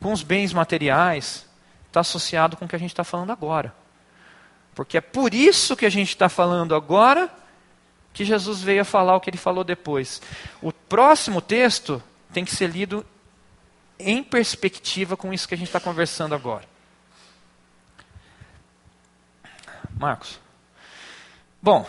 com 0.00 0.12
os 0.12 0.22
bens 0.22 0.52
materiais, 0.52 1.46
está 1.86 2.00
associado 2.00 2.56
com 2.56 2.64
o 2.64 2.68
que 2.68 2.76
a 2.76 2.78
gente 2.78 2.90
está 2.90 3.04
falando 3.04 3.30
agora. 3.30 3.74
Porque 4.74 4.96
é 4.96 5.00
por 5.00 5.34
isso 5.34 5.76
que 5.76 5.84
a 5.84 5.90
gente 5.90 6.08
está 6.08 6.28
falando 6.28 6.74
agora 6.74 7.30
que 8.12 8.24
Jesus 8.24 8.62
veio 8.62 8.82
a 8.82 8.84
falar 8.84 9.16
o 9.16 9.20
que 9.20 9.30
ele 9.30 9.36
falou 9.36 9.64
depois. 9.64 10.20
O 10.62 10.72
próximo 10.72 11.40
texto 11.40 12.02
tem 12.32 12.44
que 12.44 12.54
ser 12.54 12.68
lido 12.68 13.04
em 13.98 14.22
perspectiva 14.22 15.16
com 15.16 15.32
isso 15.32 15.46
que 15.46 15.54
a 15.54 15.58
gente 15.58 15.68
está 15.68 15.80
conversando 15.80 16.34
agora. 16.34 16.64
Marcos. 19.98 20.40
Bom, 21.60 21.86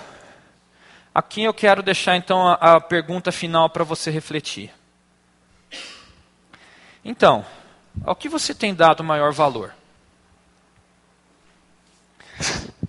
aqui 1.16 1.44
eu 1.44 1.54
quero 1.54 1.82
deixar 1.82 2.18
então 2.18 2.46
a, 2.46 2.56
a 2.56 2.82
pergunta 2.82 3.32
final 3.32 3.70
para 3.70 3.86
você 3.86 4.12
refletir. 4.12 4.72
Então, 7.04 7.46
ao 8.04 8.16
que 8.16 8.30
você 8.30 8.54
tem 8.54 8.74
dado 8.74 9.04
maior 9.04 9.34
valor? 9.34 9.74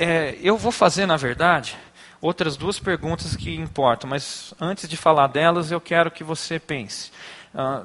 É, 0.00 0.38
eu 0.40 0.56
vou 0.56 0.70
fazer, 0.70 1.06
na 1.06 1.16
verdade, 1.16 1.76
outras 2.20 2.56
duas 2.56 2.78
perguntas 2.78 3.34
que 3.34 3.52
importam, 3.56 4.08
mas 4.08 4.54
antes 4.60 4.88
de 4.88 4.96
falar 4.96 5.26
delas, 5.26 5.72
eu 5.72 5.80
quero 5.80 6.08
que 6.08 6.22
você 6.22 6.56
pense. 6.60 7.10
Ah, 7.52 7.82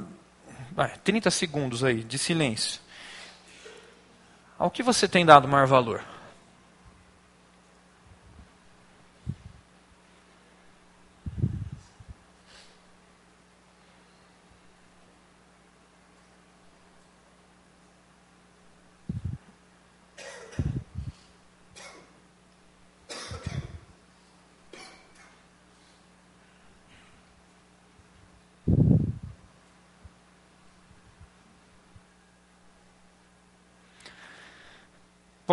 30 1.03 1.31
segundos 1.31 1.83
aí 1.83 2.03
de 2.03 2.19
silêncio. 2.19 2.79
Ao 4.59 4.69
que 4.69 4.83
você 4.83 5.07
tem 5.07 5.25
dado 5.25 5.47
maior 5.47 5.65
valor? 5.65 6.03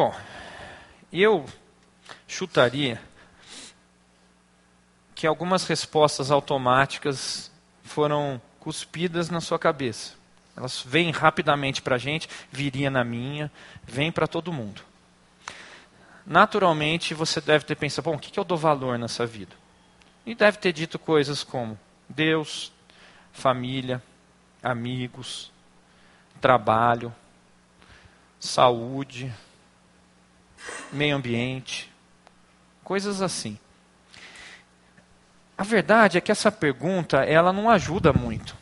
Bom, 0.01 0.15
eu 1.13 1.45
chutaria 2.27 2.99
que 5.15 5.27
algumas 5.27 5.67
respostas 5.67 6.31
automáticas 6.31 7.53
foram 7.83 8.41
cuspidas 8.59 9.29
na 9.29 9.43
sua 9.43 9.59
cabeça. 9.59 10.15
Elas 10.57 10.83
vêm 10.83 11.11
rapidamente 11.11 11.83
para 11.83 11.97
a 11.97 11.99
gente, 11.99 12.31
viria 12.51 12.89
na 12.89 13.05
minha, 13.05 13.53
vem 13.85 14.11
para 14.11 14.27
todo 14.27 14.51
mundo. 14.51 14.81
Naturalmente, 16.25 17.13
você 17.13 17.39
deve 17.39 17.67
ter 17.67 17.75
pensado, 17.75 18.11
bom, 18.11 18.17
o 18.17 18.19
que, 18.19 18.31
que 18.31 18.41
eu 18.41 18.45
dou 18.45 18.57
valor 18.57 18.99
nessa 18.99 19.27
vida? 19.27 19.55
E 20.25 20.35
deve 20.35 20.57
ter 20.57 20.73
dito 20.73 20.99
coisas 20.99 21.45
como 21.45 21.79
Deus, 22.09 22.73
família, 23.35 24.03
amigos, 24.63 25.53
trabalho, 26.41 27.15
saúde, 28.39 29.31
meio 30.93 31.17
ambiente, 31.17 31.91
coisas 32.83 33.23
assim. 33.23 33.59
A 35.57 35.63
verdade 35.63 36.17
é 36.17 36.21
que 36.21 36.33
essa 36.33 36.51
pergunta 36.51 37.19
ela 37.19 37.53
não 37.53 37.69
ajuda 37.69 38.13
muito, 38.13 38.57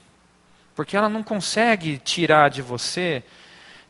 porque 0.75 0.97
ela 0.97 1.09
não 1.09 1.23
consegue 1.23 1.99
tirar 1.99 2.51
de 2.51 2.61
você, 2.61 3.23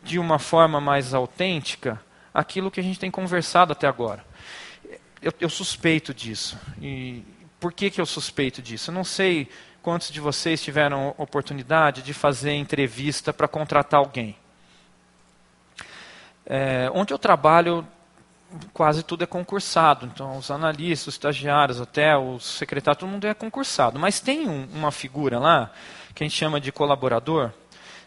de 0.02 0.18
uma 0.18 0.38
forma 0.38 0.80
mais 0.80 1.14
autêntica, 1.14 2.00
aquilo 2.32 2.70
que 2.70 2.80
a 2.80 2.82
gente 2.82 3.00
tem 3.00 3.10
conversado 3.10 3.72
até 3.72 3.86
agora. 3.86 4.24
Eu, 5.20 5.32
eu 5.40 5.48
suspeito 5.48 6.14
disso. 6.14 6.58
E 6.80 7.24
por 7.58 7.72
que, 7.72 7.90
que 7.90 8.00
eu 8.00 8.06
suspeito 8.06 8.62
disso? 8.62 8.90
Eu 8.90 8.94
não 8.94 9.04
sei 9.04 9.48
quantos 9.82 10.10
de 10.10 10.20
vocês 10.20 10.62
tiveram 10.62 11.14
oportunidade 11.16 12.02
de 12.02 12.12
fazer 12.12 12.52
entrevista 12.52 13.32
para 13.32 13.48
contratar 13.48 14.00
alguém. 14.00 14.36
É, 16.44 16.90
onde 16.94 17.12
eu 17.12 17.18
trabalho, 17.18 17.86
quase 18.72 19.02
tudo 19.02 19.24
é 19.24 19.26
concursado. 19.26 20.06
Então, 20.06 20.36
os 20.36 20.50
analistas, 20.50 21.08
os 21.08 21.14
estagiários, 21.14 21.80
até 21.80 22.16
os 22.16 22.44
secretários, 22.44 23.00
todo 23.00 23.08
mundo 23.08 23.26
é 23.26 23.34
concursado. 23.34 23.98
Mas 23.98 24.20
tem 24.20 24.48
um, 24.48 24.66
uma 24.74 24.90
figura 24.90 25.38
lá, 25.38 25.70
que 26.14 26.22
a 26.22 26.26
gente 26.26 26.36
chama 26.36 26.60
de 26.60 26.72
colaborador, 26.72 27.52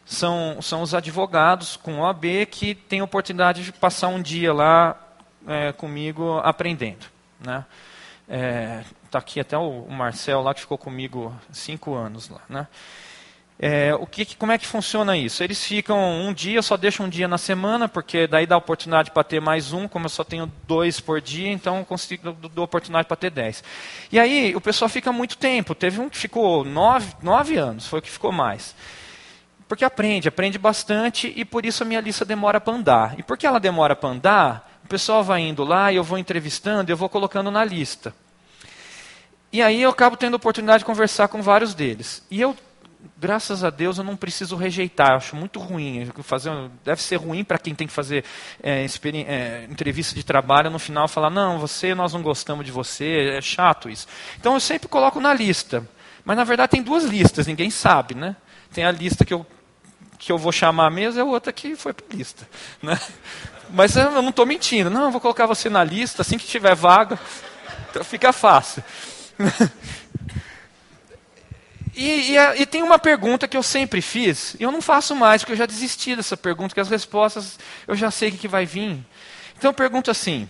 são, 0.06 0.62
são 0.62 0.82
os 0.82 0.94
advogados 0.94 1.78
com 1.78 2.00
OAB 2.00 2.46
que 2.50 2.76
têm 2.76 3.00
a 3.00 3.04
oportunidade 3.04 3.64
de 3.64 3.72
passar 3.72 4.08
um 4.08 4.22
dia 4.22 4.54
lá 4.54 4.98
é, 5.48 5.72
comigo 5.72 6.40
aprendendo. 6.40 7.06
Né? 7.40 7.66
Está 9.06 9.20
aqui 9.20 9.40
até 9.40 9.58
o, 9.58 9.84
o 9.84 9.92
Marcel 9.92 10.42
lá 10.42 10.54
que 10.54 10.62
ficou 10.62 10.78
comigo 10.78 11.34
cinco 11.52 11.96
anos 11.96 12.30
lá. 12.30 12.42
Né? 12.50 12.68
É, 13.64 13.94
o 13.94 14.08
que, 14.08 14.36
como 14.36 14.52
é 14.52 14.58
que 14.58 14.66
funciona 14.66 15.16
isso? 15.16 15.44
Eles 15.44 15.64
ficam 15.64 15.96
um 16.20 16.34
dia, 16.34 16.58
eu 16.58 16.64
só 16.64 16.76
deixo 16.76 17.04
um 17.04 17.08
dia 17.08 17.28
na 17.28 17.38
semana, 17.38 17.88
porque 17.88 18.26
daí 18.26 18.48
dá 18.48 18.58
oportunidade 18.58 19.12
para 19.12 19.24
ter 19.24 19.40
mais 19.40 19.72
um, 19.72 19.88
como 19.88 20.06
eu 20.06 20.10
só 20.10 20.24
tenho 20.24 20.52
dois 20.68 21.00
por 21.00 21.22
dia, 21.22 21.48
então 21.52 21.78
eu 21.78 21.86
consigo 21.86 22.32
dou 22.32 22.66
oportunidade 22.66 23.08
para 23.08 23.16
ter 23.16 23.30
dez. 23.30 23.64
E 24.12 24.20
aí 24.20 24.56
o 24.56 24.60
pessoal 24.60 24.90
fica 24.90 25.12
muito 25.12 25.38
tempo. 25.38 25.76
Teve 25.76 26.02
um 26.02 26.10
que 26.10 26.18
ficou 26.18 26.66
nove, 26.66 27.14
nove 27.22 27.56
anos, 27.56 27.86
foi 27.86 28.00
o 28.00 28.02
que 28.02 28.10
ficou 28.10 28.32
mais. 28.32 28.76
Porque 29.68 29.86
aprende, 29.86 30.28
aprende 30.28 30.58
bastante 30.58 31.32
e 31.36 31.46
por 31.46 31.64
isso 31.64 31.84
a 31.84 31.86
minha 31.86 32.02
lista 32.02 32.26
demora 32.26 32.60
para 32.60 32.74
andar. 32.74 33.20
E 33.20 33.22
porque 33.22 33.46
ela 33.46 33.60
demora 33.60 33.96
para 33.96 34.10
andar, 34.10 34.80
o 34.84 34.88
pessoal 34.88 35.24
vai 35.24 35.40
indo 35.40 35.64
lá, 35.64 35.94
eu 35.94 36.04
vou 36.04 36.18
entrevistando, 36.18 36.92
eu 36.92 36.98
vou 36.98 37.08
colocando 37.08 37.52
na 37.52 37.64
lista. 37.64 38.12
E 39.54 39.62
aí 39.62 39.84
eu 39.84 39.92
acabo 39.92 40.18
tendo 40.18 40.34
oportunidade 40.34 40.80
de 40.80 40.86
conversar 40.86 41.28
com 41.28 41.44
vários 41.44 41.76
deles. 41.76 42.26
E 42.32 42.42
eu 42.42 42.58
graças 43.18 43.64
a 43.64 43.70
Deus 43.70 43.98
eu 43.98 44.04
não 44.04 44.16
preciso 44.16 44.56
rejeitar, 44.56 45.12
acho 45.12 45.36
muito 45.36 45.60
ruim. 45.60 46.10
Fazer, 46.24 46.52
deve 46.84 47.02
ser 47.02 47.18
ruim 47.18 47.44
para 47.44 47.58
quem 47.58 47.76
tem 47.76 47.88
que 47.88 47.94
fazer 47.94 48.24
é, 48.62 48.84
é, 48.84 49.68
entrevista 49.70 50.16
de 50.16 50.24
trabalho 50.24 50.70
no 50.70 50.80
final 50.80 51.08
falar, 51.08 51.30
não, 51.30 51.60
você, 51.60 51.94
nós 51.94 52.14
não 52.14 52.22
gostamos 52.22 52.66
de 52.66 52.72
você, 52.72 53.36
é 53.38 53.42
chato 53.42 53.90
isso. 53.90 54.08
Então 54.40 54.54
eu 54.54 54.60
sempre 54.60 54.88
coloco 54.88 55.20
na 55.20 55.34
lista. 55.34 55.88
Mas 56.24 56.38
na 56.38 56.44
verdade 56.44 56.72
tem 56.72 56.84
duas 56.84 57.04
listas, 57.04 57.48
ninguém 57.48 57.70
sabe, 57.70 58.16
né? 58.16 58.36
Tem 58.74 58.84
a 58.84 58.92
lista 58.92 59.26
que 59.26 59.34
eu, 59.34 59.46
que 60.18 60.32
eu 60.32 60.38
vou 60.38 60.52
chamar 60.52 60.90
mesmo 60.92 61.20
e 61.20 61.22
a 61.22 61.26
outra 61.26 61.52
que 61.52 61.76
foi 61.76 61.94
para 61.94 62.06
a 62.12 62.16
lista. 62.16 62.48
Né? 62.82 63.00
Mas 63.74 63.96
eu 63.96 64.12
não 64.12 64.30
estou 64.30 64.46
mentindo. 64.46 64.90
Não, 64.90 65.04
eu 65.06 65.12
vou 65.12 65.22
colocar 65.22 65.46
você 65.46 65.70
na 65.70 65.84
lista, 65.84 66.24
assim 66.24 66.38
que 66.38 66.46
tiver 66.46 66.76
vaga, 66.76 67.18
fica 68.04 68.34
fácil. 68.34 68.84
E, 72.02 72.36
e, 72.36 72.62
e, 72.62 72.66
tem 72.66 72.82
uma 72.82 72.98
pergunta 72.98 73.48
que 73.48 73.56
eu 73.56 73.62
sempre 73.62 74.02
fiz, 74.02 74.56
e 74.60 74.64
eu 74.64 74.72
não 74.72 74.82
faço 74.82 75.16
mais, 75.16 75.42
porque 75.42 75.54
eu 75.54 75.58
já 75.58 75.68
desisti 75.68 76.16
dessa 76.16 76.36
pergunta, 76.36 76.70
porque 76.70 76.80
as 76.80 76.90
respostas 76.90 77.60
eu 77.88 77.96
já 77.96 78.10
sei 78.10 78.30
o 78.30 78.32
que 78.32 78.48
vai 78.48 78.66
vir. 78.66 79.06
Então 79.56 79.70
eu 79.70 79.74
pergunto 79.74 80.10
assim: 80.10 80.50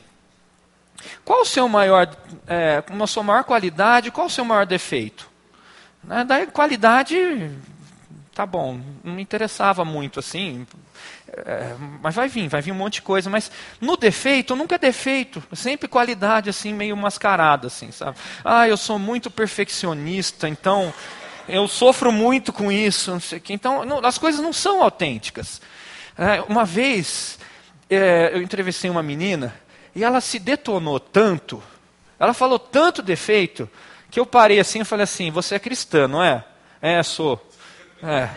qual 1.26 1.42
o 1.42 1.46
seu 1.46 1.68
maior, 1.68 2.08
é, 2.48 2.82
a 2.88 3.08
sua 3.08 3.24
maior 3.24 3.44
qualidade, 3.44 4.12
qual 4.12 4.28
o 4.28 4.30
seu 4.30 4.46
maior 4.46 4.66
defeito? 4.66 5.30
Né, 6.02 6.24
da 6.24 6.48
qualidade, 6.48 7.52
tá 8.34 8.46
bom, 8.46 8.80
não 9.04 9.14
me 9.14 9.22
interessava 9.22 9.84
muito 9.84 10.20
assim, 10.20 10.66
é, 11.28 11.76
mas 12.02 12.16
vai 12.16 12.28
vir, 12.28 12.48
vai 12.48 12.62
vir 12.62 12.72
um 12.72 12.76
monte 12.76 12.96
de 12.96 13.02
coisa. 13.02 13.30
Mas 13.30 13.52
no 13.80 13.98
defeito, 13.98 14.56
nunca 14.56 14.76
é 14.76 14.80
defeito, 14.80 15.44
sempre 15.54 15.90
qualidade 15.90 16.50
assim 16.50 16.74
meio 16.74 16.96
mascarada, 16.96 17.68
assim, 17.68 17.92
sabe? 17.92 18.18
Ah, 18.44 18.68
eu 18.70 18.78
sou 18.78 18.98
muito 18.98 19.30
perfeccionista, 19.30 20.48
então 20.48 20.94
eu 21.48 21.68
sofro 21.68 22.12
muito 22.12 22.52
com 22.52 22.72
isso, 22.72 23.12
não 23.12 23.20
sei 23.20 23.38
o 23.38 23.42
quê. 23.42 23.54
Então, 23.54 23.86
não, 23.86 24.06
as 24.06 24.18
coisas 24.18 24.42
não 24.42 24.54
são 24.54 24.82
autênticas. 24.82 25.62
É, 26.18 26.42
uma 26.48 26.66
vez, 26.66 27.40
é, 27.90 28.32
eu 28.34 28.42
entrevistei 28.42 28.90
uma 28.90 29.04
menina 29.04 29.54
e 29.96 30.04
ela 30.04 30.22
se 30.22 30.40
detonou 30.40 31.00
tanto, 31.00 31.62
ela 32.20 32.34
falou 32.34 32.60
tanto 32.60 33.02
defeito, 33.02 33.70
que 34.10 34.20
eu 34.20 34.26
parei 34.26 34.60
assim 34.60 34.82
e 34.82 34.86
falei 34.86 35.06
assim: 35.06 35.32
Você 35.32 35.56
é 35.56 35.60
cristã, 35.60 36.08
não 36.08 36.24
é? 36.24 36.44
É, 36.82 37.02
sou. 37.02 37.42
É. 38.04 38.30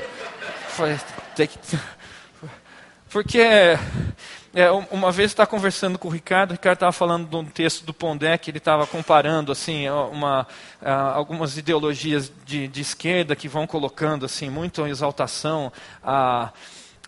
Falei, 0.69 0.99
tem 1.35 1.47
que. 1.47 1.59
Porque 3.11 3.43
é, 4.55 4.71
uma 4.71 5.11
vez 5.11 5.33
estava 5.33 5.49
conversando 5.49 5.99
com 5.99 6.07
o 6.07 6.11
Ricardo, 6.11 6.51
o 6.51 6.55
Ricardo 6.55 6.77
estava 6.77 6.93
falando 6.93 7.29
de 7.29 7.35
um 7.35 7.45
texto 7.45 7.85
do 7.85 7.93
Pondé 7.93 8.39
que 8.39 8.51
ele 8.51 8.59
estava 8.59 8.87
comparando 8.87 9.51
assim 9.51 9.89
uma, 9.89 10.47
algumas 10.81 11.59
ideologias 11.59 12.31
de, 12.47 12.69
de, 12.69 12.81
esquerda 12.81 13.35
que 13.35 13.49
vão 13.49 13.67
colocando 13.67 14.25
assim 14.25 14.49
muito 14.49 14.87
exaltação 14.87 15.73
a 16.03 16.53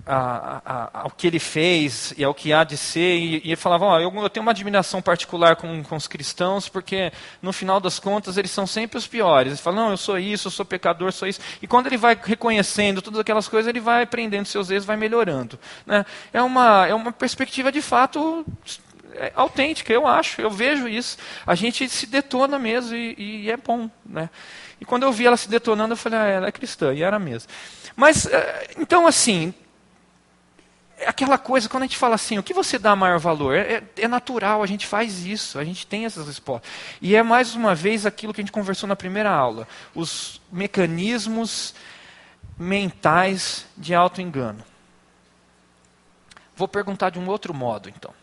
a, 0.04 0.60
a, 0.64 1.00
ao 1.02 1.10
que 1.10 1.26
ele 1.26 1.38
fez 1.38 2.12
e 2.16 2.24
ao 2.24 2.34
que 2.34 2.52
há 2.52 2.64
de 2.64 2.76
ser, 2.76 3.16
e, 3.16 3.36
e 3.44 3.48
ele 3.48 3.56
falava: 3.56 3.86
oh, 3.86 3.98
eu, 3.98 4.12
eu, 4.14 4.30
tenho 4.30 4.42
uma 4.42 4.52
admiração 4.52 5.00
particular 5.00 5.56
com, 5.56 5.82
com, 5.82 5.96
os 5.96 6.06
cristãos, 6.06 6.68
porque 6.68 7.12
no 7.40 7.52
final 7.52 7.80
das 7.80 7.98
contas 7.98 8.36
eles 8.36 8.50
são 8.50 8.66
sempre 8.66 8.98
os 8.98 9.06
piores. 9.06 9.52
Ele 9.52 9.62
fala: 9.62 9.76
não, 9.76 9.90
eu 9.90 9.96
sou 9.96 10.18
isso, 10.18 10.48
eu 10.48 10.52
sou 10.52 10.64
pecador, 10.64 11.12
sou 11.12 11.26
isso. 11.26 11.40
E 11.62 11.66
quando 11.66 11.86
ele 11.86 11.96
vai 11.96 12.18
reconhecendo 12.20 13.00
todas 13.00 13.20
aquelas 13.20 13.48
coisas, 13.48 13.68
ele 13.68 13.80
vai 13.80 14.02
aprendendo 14.02 14.46
seus 14.46 14.70
erros, 14.70 14.84
vai 14.84 14.96
melhorando. 14.96 15.58
Né? 15.86 16.04
É, 16.32 16.42
uma, 16.42 16.86
é 16.86 16.94
uma 16.94 17.12
perspectiva 17.12 17.72
de 17.72 17.80
fato 17.80 18.44
é 19.18 19.32
autêntica, 19.34 19.92
eu 19.92 20.06
acho, 20.06 20.40
eu 20.40 20.50
vejo 20.50 20.86
isso. 20.86 21.16
A 21.46 21.54
gente 21.54 21.88
se 21.88 22.06
detona 22.06 22.58
mesmo 22.58 22.94
e, 22.94 23.44
e, 23.44 23.50
é 23.50 23.56
bom. 23.56 23.90
Né? 24.04 24.28
E 24.80 24.84
quando 24.84 25.04
eu 25.04 25.12
vi 25.12 25.26
ela 25.26 25.36
se 25.38 25.48
detonando, 25.48 25.94
eu 25.94 25.96
falei, 25.96 26.18
ah, 26.18 26.26
ela 26.26 26.48
é 26.48 26.52
cristã, 26.52 26.92
e 26.92 27.02
era 27.02 27.18
mesmo. 27.18 27.48
Mas, 27.96 28.26
eh, 28.26 28.74
então, 28.78 29.06
assim, 29.06 29.54
é 30.98 31.08
aquela 31.08 31.36
coisa, 31.36 31.68
quando 31.68 31.82
a 31.82 31.86
gente 31.86 31.98
fala 31.98 32.14
assim, 32.14 32.38
o 32.38 32.42
que 32.42 32.54
você 32.54 32.78
dá 32.78 32.96
maior 32.96 33.18
valor? 33.18 33.54
É, 33.54 33.82
é, 33.96 34.08
natural, 34.08 34.62
a 34.62 34.66
gente 34.66 34.86
faz 34.86 35.26
isso, 35.26 35.58
a 35.58 35.64
gente 35.64 35.86
tem 35.86 36.06
essas 36.06 36.26
respostas. 36.26 36.70
E 37.02 37.14
é 37.14 37.22
mais 37.22 37.54
uma 37.54 37.74
vez 37.74 38.06
aquilo 38.06 38.32
que 38.32 38.40
a 38.40 38.44
gente 38.44 38.52
conversou 38.52 38.88
na 38.88 38.96
primeira 38.96 39.30
aula: 39.30 39.68
os 39.94 40.40
mecanismos 40.50 41.74
mentais 42.58 43.66
de 43.76 43.94
auto-engano. 43.94 44.64
Vou 46.56 46.66
perguntar 46.66 47.10
de 47.10 47.18
um 47.18 47.28
outro 47.28 47.52
modo, 47.52 47.90
então. 47.90 48.14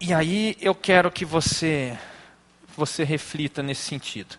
E 0.00 0.14
aí 0.14 0.56
eu 0.62 0.74
quero 0.74 1.10
que 1.10 1.26
você, 1.26 1.98
você 2.74 3.04
reflita 3.04 3.62
nesse 3.62 3.82
sentido. 3.82 4.36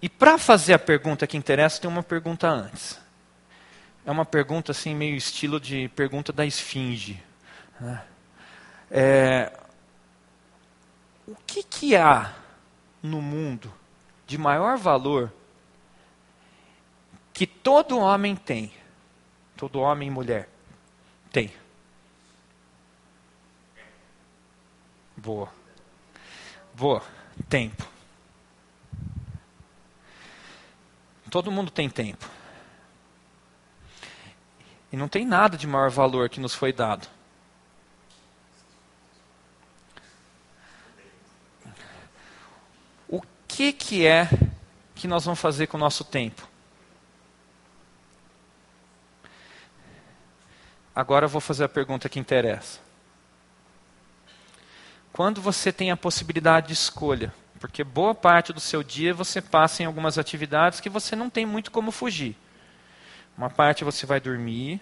E 0.00 0.08
para 0.08 0.38
fazer 0.38 0.74
a 0.74 0.78
pergunta 0.78 1.26
que 1.26 1.36
interessa, 1.36 1.80
tem 1.80 1.90
uma 1.90 2.04
pergunta 2.04 2.46
antes 2.46 3.02
é 4.04 4.10
uma 4.10 4.24
pergunta 4.24 4.72
assim 4.72 4.94
meio 4.94 5.16
estilo 5.16 5.58
de 5.58 5.88
pergunta 5.88 6.32
da 6.32 6.44
esfinge. 6.44 7.22
Né? 7.80 8.04
É, 8.90 9.52
o 11.26 11.34
que, 11.46 11.62
que 11.62 11.96
há 11.96 12.34
no 13.02 13.22
mundo 13.22 13.72
de 14.26 14.36
maior 14.36 14.76
valor 14.76 15.32
que 17.32 17.46
todo 17.46 17.98
homem 17.98 18.36
tem? 18.36 18.72
Todo 19.56 19.80
homem 19.80 20.08
e 20.08 20.10
mulher 20.10 20.48
tem. 21.32 21.52
Boa. 25.16 25.48
Boa. 26.74 27.02
Tempo. 27.48 27.84
Todo 31.30 31.50
mundo 31.50 31.70
tem 31.70 31.88
tempo. 31.88 32.28
E 34.94 34.96
não 34.96 35.08
tem 35.08 35.26
nada 35.26 35.58
de 35.58 35.66
maior 35.66 35.90
valor 35.90 36.28
que 36.28 36.38
nos 36.38 36.54
foi 36.54 36.72
dado. 36.72 37.08
O 43.08 43.20
que, 43.48 43.72
que 43.72 44.06
é 44.06 44.28
que 44.94 45.08
nós 45.08 45.24
vamos 45.24 45.40
fazer 45.40 45.66
com 45.66 45.76
o 45.76 45.80
nosso 45.80 46.04
tempo? 46.04 46.46
Agora 50.94 51.24
eu 51.24 51.28
vou 51.28 51.40
fazer 51.40 51.64
a 51.64 51.68
pergunta 51.68 52.08
que 52.08 52.20
interessa. 52.20 52.78
Quando 55.12 55.42
você 55.42 55.72
tem 55.72 55.90
a 55.90 55.96
possibilidade 55.96 56.68
de 56.68 56.74
escolha, 56.74 57.34
porque 57.58 57.82
boa 57.82 58.14
parte 58.14 58.52
do 58.52 58.60
seu 58.60 58.84
dia 58.84 59.12
você 59.12 59.42
passa 59.42 59.82
em 59.82 59.86
algumas 59.86 60.18
atividades 60.18 60.78
que 60.78 60.88
você 60.88 61.16
não 61.16 61.28
tem 61.28 61.44
muito 61.44 61.72
como 61.72 61.90
fugir. 61.90 62.36
Uma 63.36 63.50
parte 63.50 63.84
você 63.84 64.06
vai 64.06 64.20
dormir, 64.20 64.80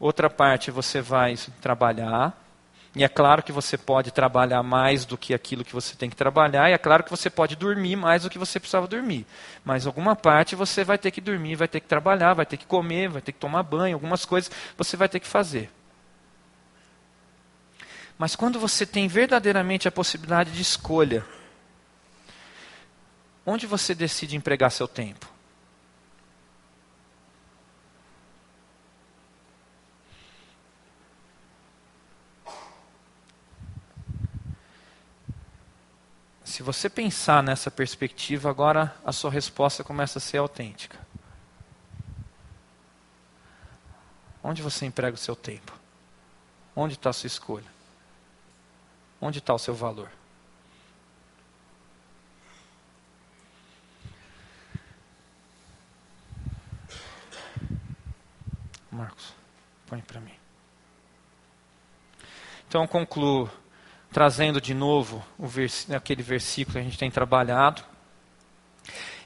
outra 0.00 0.30
parte 0.30 0.70
você 0.70 1.00
vai 1.00 1.36
trabalhar. 1.60 2.36
E 2.96 3.04
é 3.04 3.08
claro 3.08 3.42
que 3.42 3.52
você 3.52 3.76
pode 3.76 4.10
trabalhar 4.10 4.62
mais 4.62 5.04
do 5.04 5.18
que 5.18 5.34
aquilo 5.34 5.62
que 5.62 5.74
você 5.74 5.94
tem 5.94 6.08
que 6.08 6.16
trabalhar, 6.16 6.70
e 6.70 6.72
é 6.72 6.78
claro 6.78 7.04
que 7.04 7.10
você 7.10 7.28
pode 7.28 7.54
dormir 7.54 7.96
mais 7.96 8.22
do 8.22 8.30
que 8.30 8.38
você 8.38 8.58
precisava 8.58 8.88
dormir. 8.88 9.26
Mas 9.64 9.86
alguma 9.86 10.16
parte 10.16 10.56
você 10.56 10.82
vai 10.82 10.96
ter 10.96 11.10
que 11.10 11.20
dormir, 11.20 11.54
vai 11.54 11.68
ter 11.68 11.80
que 11.80 11.86
trabalhar, 11.86 12.34
vai 12.34 12.46
ter 12.46 12.56
que 12.56 12.66
comer, 12.66 13.08
vai 13.08 13.20
ter 13.22 13.32
que 13.32 13.38
tomar 13.38 13.62
banho, 13.62 13.94
algumas 13.94 14.24
coisas 14.24 14.50
você 14.76 14.96
vai 14.96 15.08
ter 15.08 15.20
que 15.20 15.26
fazer. 15.26 15.70
Mas 18.18 18.34
quando 18.34 18.58
você 18.58 18.84
tem 18.84 19.06
verdadeiramente 19.06 19.86
a 19.86 19.92
possibilidade 19.92 20.50
de 20.50 20.62
escolha, 20.62 21.24
onde 23.46 23.66
você 23.66 23.94
decide 23.94 24.34
empregar 24.34 24.72
seu 24.72 24.88
tempo? 24.88 25.37
Se 36.58 36.62
você 36.64 36.90
pensar 36.90 37.40
nessa 37.40 37.70
perspectiva, 37.70 38.50
agora 38.50 38.92
a 39.04 39.12
sua 39.12 39.30
resposta 39.30 39.84
começa 39.84 40.18
a 40.18 40.20
ser 40.20 40.38
autêntica. 40.38 40.98
Onde 44.42 44.60
você 44.60 44.84
emprega 44.84 45.14
o 45.14 45.16
seu 45.16 45.36
tempo? 45.36 45.72
Onde 46.74 46.94
está 46.94 47.10
a 47.10 47.12
sua 47.12 47.28
escolha? 47.28 47.72
Onde 49.20 49.38
está 49.38 49.54
o 49.54 49.58
seu 49.60 49.72
valor? 49.72 50.10
Marcos, 58.90 59.32
põe 59.86 60.00
para 60.00 60.20
mim. 60.20 60.34
Então 62.66 62.84
concluo 62.88 63.48
trazendo 64.10 64.60
de 64.60 64.74
novo 64.74 65.24
vers 65.38 65.90
aquele 65.90 66.22
versículo 66.22 66.74
que 66.74 66.80
a 66.80 66.82
gente 66.82 66.98
tem 66.98 67.10
trabalhado. 67.10 67.82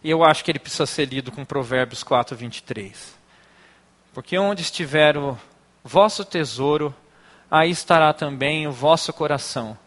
E 0.02 0.10
eu 0.10 0.24
acho 0.24 0.44
que 0.44 0.50
ele 0.50 0.58
precisa 0.58 0.86
ser 0.86 1.06
lido 1.06 1.30
com 1.30 1.44
Provérbios 1.44 2.02
4, 2.02 2.36
23. 2.36 3.16
Porque 4.12 4.36
onde 4.36 4.62
estiver 4.62 5.16
o 5.16 5.38
vosso 5.84 6.24
tesouro, 6.24 6.94
aí 7.50 7.70
estará 7.70 8.12
também 8.12 8.66
o 8.66 8.72
vosso 8.72 9.12
coração. 9.12 9.78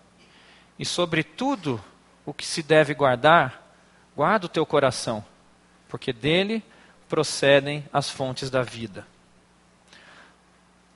E 0.79 0.85
sobre 0.85 1.23
tudo 1.23 1.83
o 2.25 2.33
que 2.33 2.45
se 2.45 2.63
deve 2.63 2.93
guardar, 2.93 3.61
guarda 4.15 4.45
o 4.45 4.49
teu 4.49 4.65
coração, 4.65 5.23
porque 5.87 6.11
dele 6.11 6.63
procedem 7.07 7.85
as 7.93 8.09
fontes 8.09 8.49
da 8.49 8.61
vida. 8.61 9.05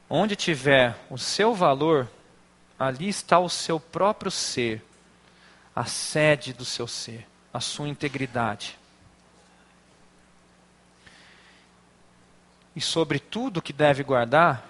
Onde 0.10 0.36
tiver 0.36 0.95
o 1.10 1.18
seu 1.18 1.54
valor, 1.54 2.10
ali 2.80 3.09
está 3.09 3.38
o 3.38 3.49
seu 3.49 3.77
próprio 3.77 4.32
ser, 4.32 4.82
a 5.75 5.84
sede 5.84 6.53
do 6.53 6.63
seu 6.63 6.88
ser, 6.88 7.27
a 7.53 7.59
sua 7.59 7.89
integridade. 7.89 8.80
E 12.73 12.80
sobre 12.80 13.19
tudo 13.19 13.61
que 13.61 13.73
deve 13.73 14.01
guardar, 14.03 14.65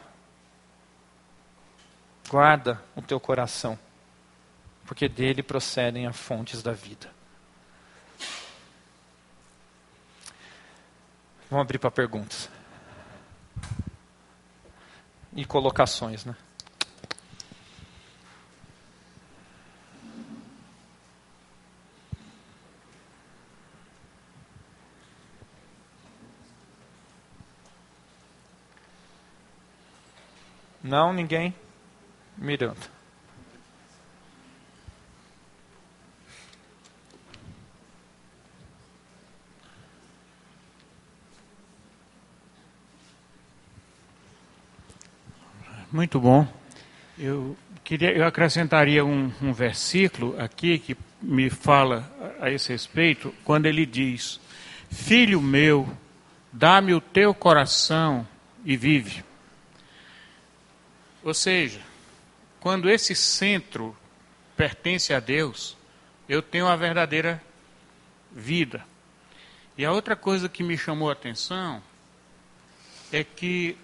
guarda 2.27 2.81
o 2.95 3.01
teu 3.01 3.19
coração, 3.19 3.77
porque 4.85 5.07
dele 5.07 5.43
procedem 5.43 6.07
as 6.07 6.17
fontes 6.17 6.63
da 6.63 6.71
vida. 6.71 7.11
Vamos 11.49 11.63
abrir 11.63 11.77
para 11.77 11.91
perguntas 11.91 12.49
e 15.33 15.45
colocações, 15.45 16.25
né? 16.25 16.35
Não, 30.89 31.13
ninguém? 31.13 31.53
Miranda. 32.35 32.75
Muito 45.91 46.19
bom. 46.19 46.47
Eu 47.19 47.55
queria, 47.83 48.11
eu 48.11 48.25
acrescentaria 48.25 49.05
um, 49.05 49.31
um 49.43 49.53
versículo 49.53 50.35
aqui 50.41 50.79
que 50.79 50.97
me 51.21 51.51
fala 51.51 52.11
a, 52.41 52.49
esse 52.49 52.71
respeito, 52.71 53.31
quando 53.45 53.67
ele 53.67 53.85
diz: 53.85 54.41
Filho 54.89 55.39
meu, 55.39 55.87
dá-me 56.51 56.95
o 56.95 56.99
teu 56.99 57.31
coração 57.31 58.27
e 58.65 58.75
vive. 58.75 59.28
Ou 61.23 61.33
seja, 61.33 61.81
quando 62.59 62.89
esse 62.89 63.15
centro 63.15 63.95
pertence 64.55 65.13
a 65.13 65.19
Deus, 65.19 65.77
eu 66.27 66.41
tenho 66.41 66.67
a 66.67 66.75
verdadeira 66.75 67.41
vida. 68.31 68.85
E 69.77 69.85
a 69.85 69.91
outra 69.91 70.15
coisa 70.15 70.49
que 70.49 70.63
me 70.63 70.77
chamou 70.77 71.09
a 71.09 71.13
atenção 71.13 71.81
é 73.11 73.23
que 73.23 73.77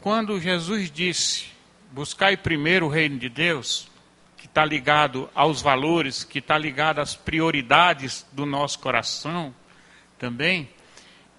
quando 0.00 0.40
Jesus 0.40 0.90
disse: 0.90 1.46
buscai 1.92 2.36
primeiro 2.36 2.86
o 2.86 2.90
reino 2.90 3.18
de 3.18 3.28
Deus, 3.28 3.88
que 4.36 4.46
está 4.46 4.64
ligado 4.64 5.30
aos 5.34 5.62
valores, 5.62 6.24
que 6.24 6.38
está 6.38 6.58
ligado 6.58 7.00
às 7.00 7.16
prioridades 7.16 8.26
do 8.32 8.44
nosso 8.44 8.78
coração 8.78 9.54
também, 10.18 10.68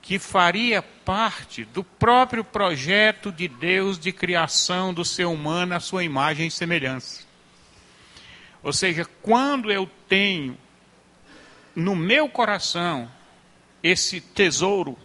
que 0.08 0.18
faria 0.18 0.82
parte 0.82 1.66
do 1.66 1.84
próprio 1.84 2.42
projeto 2.42 3.30
de 3.30 3.46
Deus 3.46 4.00
de 4.00 4.14
criação 4.14 4.94
do 4.94 5.04
ser 5.04 5.26
humano 5.26 5.76
à 5.76 5.82
sua 5.82 6.02
imagem 6.02 6.48
e 6.48 6.52
semelhança. 6.52 7.26
Ou 8.64 8.72
seja, 8.72 9.04
quando 9.22 9.70
eu 9.70 9.86
tenho 10.08 10.58
no 11.76 11.94
meu 11.94 12.30
coração 12.30 13.12
esse 13.84 14.22
tesouro 14.22 14.98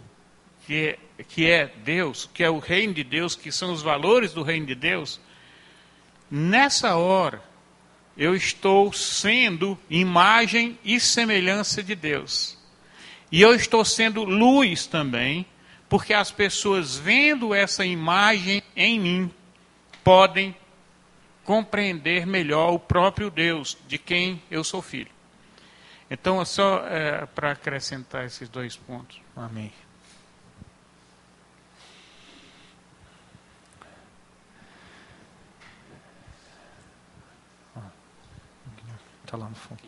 que 0.65 0.73
é 0.73 0.99
que 1.27 1.49
é 1.49 1.67
Deus, 1.83 2.29
que 2.33 2.41
é 2.41 2.49
o 2.49 2.59
reino 2.59 2.93
de 2.93 3.03
Deus, 3.03 3.35
que 3.35 3.51
são 3.51 3.73
os 3.73 3.81
valores 3.81 4.31
do 4.31 4.41
reino 4.41 4.67
de 4.67 4.75
Deus, 4.75 5.19
nessa 6.31 6.95
hora 6.95 7.43
eu 8.15 8.33
estou 8.33 8.93
sendo 8.93 9.77
imagem 9.89 10.79
e 10.81 10.97
semelhança 10.97 11.83
de 11.83 11.93
Deus. 11.93 12.62
E 13.33 13.41
eu 13.41 13.55
estou 13.55 13.83
sendo 13.83 14.23
luz 14.23 14.85
também, 14.85 15.43
porque 15.89 16.13
as 16.13 16.29
pessoas 16.29 16.99
vendo 16.99 17.51
essa 17.51 17.83
imagem 17.83 18.61
em 18.75 18.99
mim 18.99 19.33
podem 20.03 20.55
compreender 21.43 22.27
melhor 22.27 22.73
o 22.73 22.77
próprio 22.77 23.31
Deus 23.31 23.75
de 23.87 23.97
quem 23.97 24.39
eu 24.51 24.63
sou 24.63 24.83
filho. 24.83 25.09
Então, 26.11 26.39
é 26.39 26.45
só 26.45 26.85
é, 26.85 27.25
para 27.25 27.53
acrescentar 27.53 28.23
esses 28.23 28.47
dois 28.47 28.75
pontos. 28.77 29.19
Amém. 29.35 29.73
Está 39.25 39.37
lá 39.37 39.49
no 39.49 39.55
fundo. 39.55 39.81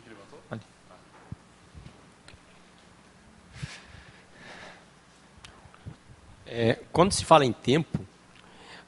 Ali. 0.50 0.75
É, 6.56 6.78
quando 6.92 7.12
se 7.12 7.24
fala 7.24 7.44
em 7.44 7.52
tempo, 7.52 7.98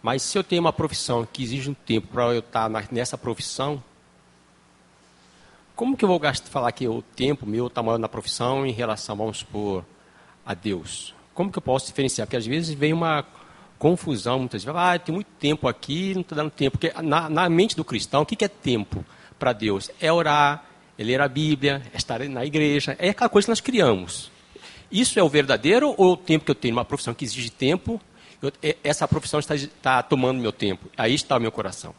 mas 0.02 0.22
se 0.22 0.38
eu 0.38 0.44
tenho 0.44 0.60
uma 0.60 0.72
profissão 0.72 1.26
que 1.30 1.42
exige 1.42 1.68
um 1.68 1.74
tempo 1.74 2.08
para 2.08 2.24
eu 2.34 2.38
estar 2.38 2.70
tá 2.70 2.88
nessa 2.90 3.18
profissão, 3.18 3.82
como 5.76 5.96
que 5.96 6.04
eu 6.04 6.08
vou 6.08 6.18
gastar, 6.18 6.48
falar 6.48 6.72
que 6.72 6.88
o 6.88 7.02
tempo 7.02 7.44
meu 7.44 7.66
está 7.66 7.82
maior 7.82 7.98
na 7.98 8.08
profissão 8.08 8.66
em 8.66 8.72
relação, 8.72 9.16
vamos 9.16 9.38
supor, 9.38 9.84
a 10.46 10.54
Deus? 10.54 11.14
Como 11.34 11.52
que 11.52 11.58
eu 11.58 11.62
posso 11.62 11.86
diferenciar? 11.86 12.26
Porque 12.26 12.36
às 12.36 12.46
vezes 12.46 12.74
vem 12.74 12.92
uma 12.92 13.24
confusão, 13.78 14.38
muitas 14.38 14.64
vezes, 14.64 14.80
ah, 14.80 14.98
tem 14.98 15.14
muito 15.14 15.28
tempo 15.38 15.68
aqui, 15.68 16.14
não 16.14 16.22
estou 16.22 16.36
dando 16.36 16.50
tempo. 16.50 16.78
Porque 16.78 16.92
na, 17.02 17.28
na 17.28 17.48
mente 17.48 17.76
do 17.76 17.84
cristão, 17.84 18.22
o 18.22 18.26
que, 18.26 18.34
que 18.34 18.44
é 18.44 18.48
tempo? 18.48 19.04
para 19.38 19.52
Deus 19.52 19.90
é 20.00 20.12
orar, 20.12 20.64
é 20.98 21.04
ler 21.04 21.20
a 21.20 21.28
Bíblia, 21.28 21.82
é 21.94 21.96
estar 21.96 22.18
na 22.28 22.44
igreja, 22.44 22.96
é 22.98 23.10
aquela 23.10 23.28
coisa 23.28 23.46
que 23.46 23.50
nós 23.50 23.60
criamos. 23.60 24.30
Isso 24.90 25.18
é 25.18 25.22
o 25.22 25.28
verdadeiro 25.28 25.94
ou 25.96 26.12
o 26.12 26.16
tempo 26.16 26.44
que 26.44 26.50
eu 26.50 26.54
tenho 26.54 26.74
uma 26.74 26.84
profissão 26.84 27.14
que 27.14 27.24
exige 27.24 27.50
tempo? 27.50 28.00
Eu, 28.40 28.52
é, 28.62 28.76
essa 28.82 29.06
profissão 29.06 29.40
está, 29.40 29.54
está, 29.54 30.02
tomando 30.02 30.40
meu 30.40 30.52
tempo. 30.52 30.88
Aí 30.96 31.14
está 31.14 31.36
o 31.36 31.40
meu 31.40 31.52
coração. 31.52 31.94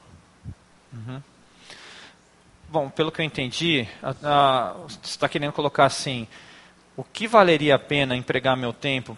Uhum. 0.94 1.22
Bom, 2.70 2.90
pelo 2.90 3.12
que 3.12 3.22
eu 3.22 3.26
entendi, 3.26 3.88
a, 4.02 4.16
a, 4.24 4.74
você 4.88 5.00
está 5.04 5.30
querendo 5.30 5.52
colocar 5.52 5.86
assim: 5.86 6.28
o 6.96 7.04
que 7.04 7.28
valeria 7.28 7.76
a 7.76 7.80
pena 7.80 8.16
empregar 8.16 8.56
meu 8.56 8.74
tempo? 8.74 9.18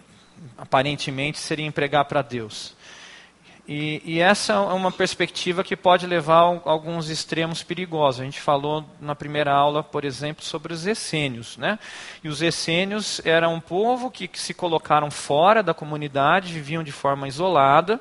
Aparentemente 0.58 1.38
seria 1.38 1.64
empregar 1.64 2.04
para 2.06 2.22
Deus. 2.22 2.74
E, 3.66 4.02
e, 4.04 4.20
essa 4.20 4.54
é 4.54 4.56
uma 4.56 4.90
perspectiva 4.90 5.62
que 5.62 5.76
pode 5.76 6.04
levar 6.04 6.40
a 6.40 6.60
alguns 6.64 7.08
extremos 7.08 7.62
perigosos. 7.62 8.20
A 8.20 8.24
gente 8.24 8.40
falou 8.40 8.84
na 9.00 9.14
primeira 9.14 9.52
aula, 9.52 9.84
por 9.84 10.04
exemplo, 10.04 10.44
sobre 10.44 10.72
os 10.72 10.84
essênios. 10.84 11.56
Né? 11.56 11.78
E 12.24 12.28
os 12.28 12.42
essênios 12.42 13.20
eram 13.24 13.54
um 13.54 13.60
povo 13.60 14.10
que, 14.10 14.26
que 14.26 14.40
se 14.40 14.52
colocaram 14.52 15.12
fora 15.12 15.62
da 15.62 15.72
comunidade, 15.72 16.52
viviam 16.52 16.82
de 16.82 16.90
forma 16.90 17.28
isolada 17.28 18.00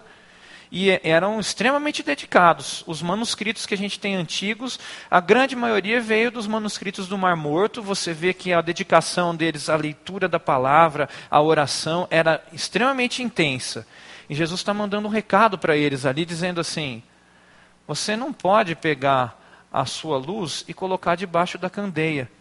e 0.71 0.89
eram 1.03 1.39
extremamente 1.39 2.01
dedicados. 2.01 2.83
Os 2.87 3.01
manuscritos 3.01 3.65
que 3.65 3.73
a 3.73 3.77
gente 3.77 3.99
tem 3.99 4.15
antigos, 4.15 4.79
a 5.09 5.19
grande 5.19 5.55
maioria 5.55 5.99
veio 5.99 6.31
dos 6.31 6.47
manuscritos 6.47 7.07
do 7.07 7.17
Mar 7.17 7.35
Morto. 7.35 7.83
Você 7.83 8.13
vê 8.13 8.33
que 8.33 8.53
a 8.53 8.61
dedicação 8.61 9.35
deles 9.35 9.69
à 9.69 9.75
leitura 9.75 10.29
da 10.29 10.39
palavra, 10.39 11.09
à 11.29 11.41
oração, 11.41 12.07
era 12.09 12.41
extremamente 12.53 13.21
intensa. 13.21 13.85
E 14.31 14.33
Jesus 14.33 14.61
está 14.61 14.73
mandando 14.73 15.09
um 15.09 15.11
recado 15.11 15.57
para 15.57 15.75
eles 15.75 16.05
ali, 16.05 16.23
dizendo 16.23 16.61
assim: 16.61 17.03
você 17.85 18.15
não 18.15 18.31
pode 18.31 18.75
pegar 18.75 19.37
a 19.73 19.85
sua 19.85 20.17
luz 20.17 20.63
e 20.69 20.73
colocar 20.73 21.15
debaixo 21.15 21.57
da 21.57 21.69
candeia. 21.69 22.31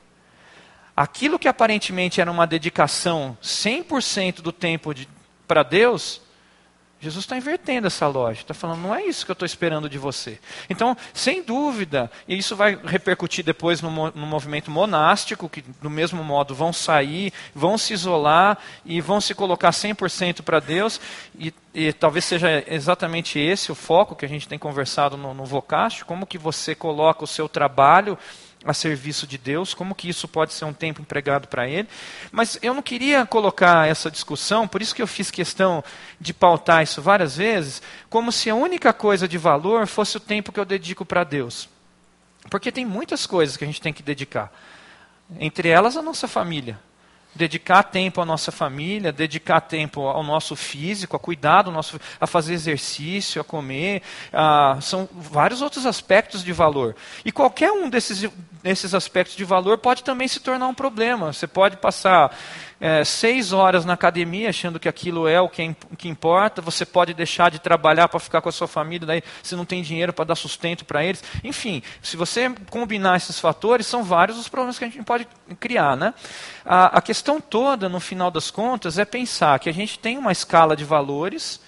aquilo 0.96 1.36
que 1.36 1.48
aparentemente 1.48 2.20
era 2.20 2.30
uma 2.30 2.46
dedicação 2.46 3.36
100% 3.42 4.40
do 4.40 4.52
tempo 4.52 4.94
para 5.48 5.64
Deus, 5.64 6.22
Jesus 7.00 7.24
está 7.24 7.34
invertendo 7.34 7.86
essa 7.86 8.06
lógica, 8.06 8.44
está 8.44 8.54
falando, 8.54 8.82
não 8.82 8.94
é 8.94 9.04
isso 9.06 9.24
que 9.24 9.30
eu 9.30 9.34
estou 9.34 9.46
esperando 9.46 9.88
de 9.88 9.96
você. 9.96 10.38
Então, 10.68 10.94
sem 11.14 11.42
dúvida, 11.42 12.10
e 12.28 12.36
isso 12.36 12.54
vai 12.54 12.78
repercutir 12.84 13.42
depois 13.42 13.80
no, 13.80 13.90
no, 13.90 14.26
movimento 14.26 14.70
monástico, 14.70 15.48
que 15.48 15.62
do 15.80 15.88
mesmo 15.88 16.22
modo 16.22 16.54
vão 16.54 16.74
sair, 16.74 17.32
vão 17.54 17.78
se 17.78 17.94
isolar 17.94 18.58
e 18.84 19.00
vão 19.00 19.18
se 19.18 19.34
colocar 19.34 19.70
100% 19.70 20.42
para 20.42 20.60
Deus, 20.60 21.00
e, 21.38 21.54
e, 21.74 21.90
talvez 21.90 22.26
seja 22.26 22.62
exatamente 22.66 23.38
esse 23.38 23.72
o 23.72 23.74
foco 23.74 24.14
que 24.14 24.26
a 24.26 24.28
gente 24.28 24.46
tem 24.46 24.58
conversado 24.58 25.16
no, 25.16 25.32
no 25.32 25.46
como 26.06 26.26
que 26.26 26.36
você 26.36 26.74
coloca 26.74 27.24
o 27.24 27.26
seu 27.26 27.48
trabalho 27.48 28.18
a 28.64 28.74
serviço 28.74 29.26
de 29.26 29.38
Deus, 29.38 29.72
como 29.72 29.94
que 29.94 30.08
isso 30.08 30.28
pode 30.28 30.52
ser 30.52 30.64
um 30.64 30.72
tempo 30.72 31.00
empregado 31.00 31.48
para 31.48 31.68
Ele. 31.68 31.88
Mas 32.30 32.58
eu 32.62 32.74
não 32.74 32.82
queria 32.82 33.24
colocar 33.24 33.88
essa 33.88 34.10
discussão, 34.10 34.68
por 34.68 34.82
isso 34.82 34.94
que 34.94 35.00
eu 35.00 35.06
fiz 35.06 35.30
questão 35.30 35.82
de 36.20 36.34
pautar 36.34 36.82
isso 36.82 37.00
várias 37.00 37.36
vezes, 37.36 37.82
como 38.08 38.30
se 38.30 38.50
a 38.50 38.54
única 38.54 38.92
coisa 38.92 39.26
de 39.26 39.38
valor 39.38 39.86
fosse 39.86 40.16
o 40.16 40.20
tempo 40.20 40.52
que 40.52 40.60
eu 40.60 40.64
dedico 40.64 41.04
para 41.04 41.24
Deus. 41.24 41.68
Porque 42.50 42.70
tem 42.72 42.84
muitas 42.84 43.26
coisas 43.26 43.56
que 43.56 43.64
a 43.64 43.66
gente 43.66 43.80
tem 43.80 43.92
que 43.92 44.02
dedicar. 44.02 44.52
Entre 45.38 45.68
elas, 45.68 45.96
a 45.96 46.02
nossa 46.02 46.28
família 46.28 46.78
dedicar 47.34 47.82
tempo 47.84 48.20
à 48.20 48.24
nossa 48.24 48.50
família, 48.50 49.12
dedicar 49.12 49.60
tempo 49.60 50.02
ao 50.02 50.22
nosso 50.22 50.56
físico, 50.56 51.16
a 51.16 51.18
cuidar 51.18 51.62
do 51.62 51.70
nosso, 51.70 51.98
a 52.20 52.26
fazer 52.26 52.54
exercício, 52.54 53.40
a 53.40 53.44
comer, 53.44 54.02
a, 54.32 54.78
são 54.80 55.08
vários 55.12 55.62
outros 55.62 55.86
aspectos 55.86 56.42
de 56.42 56.52
valor. 56.52 56.96
E 57.24 57.30
qualquer 57.30 57.70
um 57.72 57.88
desses, 57.88 58.28
desses 58.62 58.94
aspectos 58.94 59.36
de 59.36 59.44
valor 59.44 59.78
pode 59.78 60.02
também 60.02 60.28
se 60.28 60.40
tornar 60.40 60.66
um 60.66 60.74
problema. 60.74 61.32
Você 61.32 61.46
pode 61.46 61.76
passar 61.76 62.36
é, 62.80 63.04
seis 63.04 63.52
horas 63.52 63.84
na 63.84 63.92
academia 63.92 64.48
achando 64.48 64.80
que 64.80 64.88
aquilo 64.88 65.28
é 65.28 65.40
o 65.40 65.48
que, 65.48 65.76
que 65.98 66.08
importa, 66.08 66.62
você 66.62 66.86
pode 66.86 67.12
deixar 67.12 67.50
de 67.50 67.58
trabalhar 67.58 68.08
para 68.08 68.18
ficar 68.18 68.40
com 68.40 68.48
a 68.48 68.52
sua 68.52 68.66
família, 68.66 69.06
daí 69.06 69.22
você 69.42 69.54
não 69.54 69.66
tem 69.66 69.82
dinheiro 69.82 70.12
para 70.12 70.24
dar 70.24 70.34
sustento 70.34 70.84
para 70.84 71.04
eles. 71.04 71.22
Enfim, 71.44 71.82
se 72.00 72.16
você 72.16 72.50
combinar 72.70 73.16
esses 73.16 73.38
fatores, 73.38 73.86
são 73.86 74.02
vários 74.02 74.38
os 74.38 74.48
problemas 74.48 74.78
que 74.78 74.84
a 74.84 74.88
gente 74.88 75.02
pode 75.04 75.28
criar. 75.58 75.96
Né? 75.96 76.14
A, 76.64 76.98
a 76.98 77.02
questão 77.02 77.40
toda, 77.40 77.88
no 77.88 78.00
final 78.00 78.30
das 78.30 78.50
contas, 78.50 78.98
é 78.98 79.04
pensar 79.04 79.58
que 79.58 79.68
a 79.68 79.74
gente 79.74 79.98
tem 79.98 80.16
uma 80.16 80.32
escala 80.32 80.74
de 80.74 80.84
valores, 80.84 81.60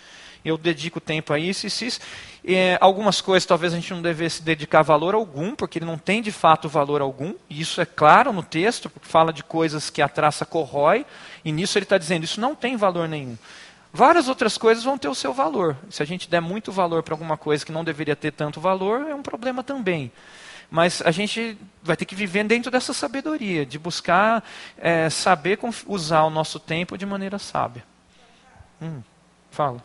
eu 0.45 0.59
dedico 0.59 1.01
tempo 1.01 1.33
a 1.33 1.39
isso, 1.39 1.67
isso, 1.67 1.85
isso. 1.85 2.01
É, 2.45 2.77
algumas 2.81 3.21
coisas 3.21 3.47
talvez 3.47 3.73
a 3.73 3.77
gente 3.77 3.93
não 3.93 4.03
devesse 4.03 4.43
dedicar 4.43 4.83
valor 4.83 5.15
algum, 5.15 5.55
porque 5.55 5.79
ele 5.79 5.87
não 5.87 5.97
tem 5.97 6.21
de 6.21 6.33
fato 6.33 6.69
valor 6.69 7.01
algum, 7.01 7.35
e 7.49 7.61
isso 7.61 7.81
é 7.81 7.87
claro 7.87 8.33
no 8.33 8.43
texto, 8.43 8.91
porque 8.91 9.09
fala 9.09 9.33
de 9.33 9.45
coisas 9.45 9.91
que 9.91 10.03
a 10.03 10.09
traça 10.09 10.45
corrói, 10.45 11.07
e 11.45 11.53
nisso 11.53 11.79
ele 11.79 11.85
está 11.85 11.99
dizendo 11.99 12.25
isso 12.25 12.41
não 12.41 12.55
tem 12.55 12.77
valor 12.77 13.09
nenhum. 13.09 13.37
Várias 13.93 14.27
outras 14.27 14.57
coisas 14.57 14.83
vão 14.83 14.97
ter 14.97 15.09
o 15.09 15.15
seu 15.15 15.35
valor. 15.35 15.77
Se 15.91 16.03
a 16.03 16.07
gente 16.07 16.29
der 16.29 16.41
muito 16.41 16.73
valor 16.73 17.03
para 17.03 17.13
alguma 17.13 17.37
coisa 17.37 17.65
que 17.65 17.71
não 17.71 17.85
deveria 17.85 18.17
ter 18.17 18.33
tanto 18.33 18.59
valor, 18.59 19.07
é 19.09 19.15
um 19.15 19.23
problema 19.23 19.63
também. 19.63 20.11
Mas 20.71 21.03
a 21.03 21.11
gente 21.11 21.59
vai 21.83 21.95
ter 21.95 22.07
que 22.07 22.15
viver 22.15 22.45
dentro 22.45 22.71
dessa 22.71 22.95
sabedoria, 22.95 23.67
de 23.67 23.79
buscar 23.79 24.43
é, 24.79 25.11
saber 25.11 25.59
usar 25.87 26.23
o 26.23 26.31
nosso 26.31 26.59
tempo 26.59 26.97
de 26.97 27.05
maneira 27.05 27.39
sábia. 27.39 27.85
Hum, 28.81 29.03
fala. 29.51 29.83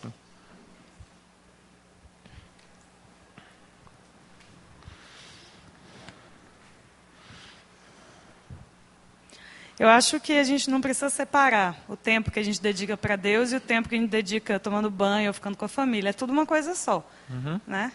Eu 9.79 9.87
acho 9.89 10.19
que 10.19 10.33
a 10.33 10.43
gente 10.43 10.69
não 10.69 10.81
precisa 10.81 11.09
separar 11.09 11.75
o 11.87 11.95
tempo 11.95 12.31
que 12.31 12.39
a 12.39 12.43
gente 12.43 12.59
dedica 12.59 12.97
para 12.97 13.15
Deus 13.15 13.51
e 13.51 13.57
o 13.57 13.59
tempo 13.59 13.87
que 13.87 13.95
a 13.95 13.97
gente 13.99 14.09
dedica 14.09 14.59
tomando 14.59 14.89
banho 14.89 15.27
ou 15.27 15.33
ficando 15.33 15.55
com 15.55 15.65
a 15.65 15.67
família. 15.67 16.09
É 16.09 16.13
tudo 16.13 16.33
uma 16.33 16.47
coisa 16.47 16.73
só. 16.73 17.07
Uhum. 17.29 17.61
Né? 17.67 17.91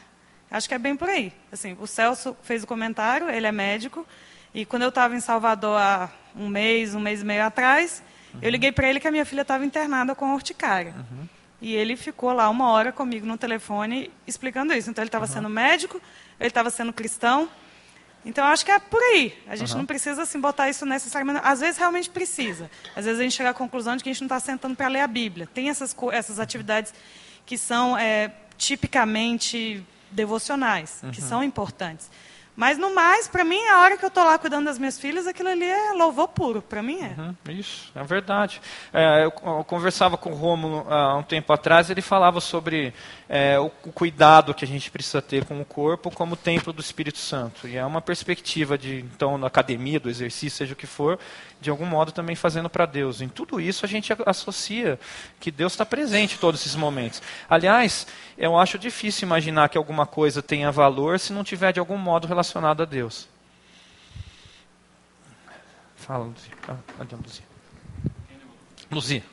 Acho 0.49 0.69
que 0.69 0.75
é 0.75 0.79
bem 0.79 0.95
por 0.95 1.09
aí. 1.09 1.33
Assim, 1.51 1.77
o 1.81 1.87
Celso 1.87 2.37
fez 2.43 2.63
o 2.63 2.67
comentário, 2.67 3.29
ele 3.29 3.47
é 3.47 3.53
médico, 3.53 4.07
e 4.55 4.65
quando 4.65 4.83
eu 4.83 4.91
estava 4.91 5.17
em 5.17 5.21
Salvador 5.21 5.77
há 5.77 6.11
um 6.37 6.47
mês, 6.47 6.95
um 6.95 7.01
mês 7.01 7.23
e 7.23 7.25
meio 7.25 7.43
atrás, 7.43 8.03
uhum. 8.33 8.41
eu 8.43 8.51
liguei 8.51 8.71
para 8.71 8.89
ele 8.89 9.01
que 9.01 9.09
a 9.09 9.11
minha 9.11 9.25
filha 9.25 9.43
estava 9.43 9.65
internada 9.65 10.15
com 10.15 10.33
urticária. 10.35 10.95
Uhum. 10.97 11.27
E 11.61 11.75
ele 11.75 11.97
ficou 11.97 12.33
lá 12.33 12.49
uma 12.49 12.71
hora 12.71 12.93
comigo 12.93 13.27
no 13.27 13.39
telefone 13.39 14.11
explicando 14.27 14.73
isso. 14.73 14.91
Então 14.91 15.03
ele 15.03 15.09
estava 15.09 15.27
sendo 15.27 15.49
médico, 15.49 16.01
ele 16.39 16.49
estava 16.49 16.71
sendo 16.71 16.93
cristão, 16.93 17.49
então, 18.25 18.45
acho 18.47 18.65
que 18.65 18.71
é 18.71 18.79
por 18.79 19.01
aí. 19.01 19.37
A 19.49 19.57
gente 19.57 19.73
uhum. 19.73 19.79
não 19.79 19.87
precisa 19.87 20.23
assim, 20.23 20.41
botar 20.41 20.69
isso 20.69 20.87
necessariamente. 20.87 21.41
Às 21.43 21.61
vezes, 21.61 21.77
realmente 21.77 22.09
precisa. 22.09 22.71
Às 22.95 23.05
vezes, 23.05 23.21
a 23.21 23.23
gente 23.23 23.35
chega 23.35 23.51
à 23.51 23.55
conclusão 23.55 23.97
de 23.97 24.05
que 24.05 24.11
a 24.11 24.13
gente 24.13 24.23
não 24.23 24.27
está 24.27 24.39
sentando 24.39 24.77
para 24.77 24.89
ler 24.89 25.01
a 25.01 25.07
Bíblia. 25.07 25.49
Tem 25.53 25.69
essas, 25.69 25.95
essas 26.13 26.39
atividades 26.39 26.95
que 27.45 27.59
são 27.59 27.99
é, 27.99 28.33
tipicamente 28.57 29.85
devocionais, 30.11 31.01
uhum. 31.03 31.11
que 31.11 31.21
são 31.21 31.43
importantes. 31.43 32.09
Mas 32.55 32.77
no 32.77 32.95
mais, 32.95 33.27
para 33.27 33.45
mim, 33.45 33.61
a 33.69 33.81
hora 33.81 33.97
que 33.97 34.05
eu 34.05 34.09
estou 34.09 34.25
lá 34.25 34.39
cuidando 34.39 34.67
das 34.67 34.79
minhas 34.79 34.99
filhas, 34.99 35.27
aquilo 35.27 35.49
ali 35.49 35.65
é 35.65 35.93
louvor 35.93 36.29
puro, 36.29 36.61
para 36.61 36.83
mim 36.83 37.01
é. 37.01 37.15
Uhum, 37.19 37.35
isso, 37.49 37.91
é 37.95 38.05
verdade. 38.05 38.61
É, 38.93 39.25
eu, 39.25 39.33
eu, 39.45 39.65
conversava 39.65 40.19
com 40.19 40.33
o 40.33 40.35
Romulo 40.35 40.87
há 40.93 41.17
um 41.17 41.23
tempo 41.23 41.51
atrás, 41.51 41.89
ele 41.89 42.03
falava 42.03 42.41
sobre 42.41 42.93
é, 43.27 43.59
o, 43.59 43.71
o, 43.85 43.93
cuidado 43.93 44.53
que 44.53 44.67
a 44.67 44.69
gente 44.69 44.91
precisa 44.91 45.23
ter 45.23 45.47
com 45.47 45.59
o 45.63 45.65
corpo 45.65 46.11
como 46.11 46.37
templo 46.37 46.75
do 46.75 46.83
Espírito 46.83 47.19
Santo. 47.19 47.67
E 47.67 47.77
é 47.77 47.87
uma 47.87 48.03
perspectiva 48.03 48.77
de, 48.77 49.01
então, 49.01 49.39
na 49.39 49.47
academia, 49.47 49.99
do 49.99 50.11
exercício, 50.11 50.59
seja 50.59 50.75
o 50.75 50.77
que 50.77 50.87
for, 50.87 51.19
de 51.63 51.71
algum 51.71 51.87
modo 51.87 52.13
também 52.13 52.35
fazendo 52.35 52.69
para 52.69 52.85
Deus. 52.85 53.21
Em 53.21 53.29
tudo 53.29 53.61
isso 53.61 53.87
a 53.87 53.89
gente 53.89 54.13
associa 54.27 54.99
que 55.41 55.51
Deus 55.51 55.73
está 55.73 55.87
presente 55.87 56.35
em 56.35 56.39
todos 56.39 56.61
esses 56.61 56.75
momentos. 56.75 57.23
Aliás, 57.49 58.07
eu 58.37 58.59
acho 58.59 58.79
difícil 58.79 59.25
imaginar 59.27 59.69
que 59.69 59.79
alguma 59.79 60.05
coisa 60.05 60.43
tenha 60.43 60.71
valor 60.71 61.19
se 61.19 61.33
não 61.33 61.45
tiver 61.45 61.73
de 61.73 61.81
algum 61.81 61.97
modo 61.97 62.27
relacionado 62.27 62.83
a 62.83 62.85
Deus. 62.85 63.29
Fala, 65.97 66.25
Luzia. 66.25 66.53
Ah, 66.69 66.77
Luzia. 67.23 67.45
Luzia. 68.91 69.32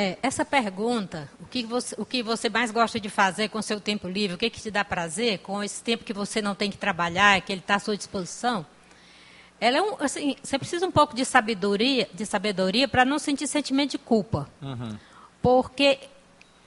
É, 0.00 0.16
essa 0.22 0.44
pergunta, 0.44 1.28
o 1.40 1.46
que, 1.46 1.64
você, 1.64 1.92
o 1.98 2.06
que 2.06 2.22
você 2.22 2.48
mais 2.48 2.70
gosta 2.70 3.00
de 3.00 3.08
fazer 3.08 3.48
com 3.48 3.58
o 3.58 3.62
seu 3.62 3.80
tempo 3.80 4.06
livre, 4.06 4.36
o 4.36 4.38
que, 4.38 4.48
que 4.48 4.60
te 4.60 4.70
dá 4.70 4.84
prazer 4.84 5.40
com 5.40 5.60
esse 5.60 5.82
tempo 5.82 6.04
que 6.04 6.12
você 6.12 6.40
não 6.40 6.54
tem 6.54 6.70
que 6.70 6.78
trabalhar, 6.78 7.40
que 7.40 7.52
ele 7.52 7.60
está 7.60 7.74
à 7.74 7.78
sua 7.80 7.96
disposição, 7.96 8.64
ela 9.60 9.78
é 9.78 9.82
um, 9.82 9.96
assim, 9.98 10.36
você 10.40 10.56
precisa 10.56 10.86
um 10.86 10.92
pouco 10.92 11.16
de 11.16 11.24
sabedoria, 11.24 12.08
de 12.14 12.24
sabedoria 12.24 12.86
para 12.86 13.04
não 13.04 13.18
sentir 13.18 13.48
sentimento 13.48 13.90
de 13.90 13.98
culpa. 13.98 14.48
Uhum. 14.62 14.96
Porque 15.42 15.98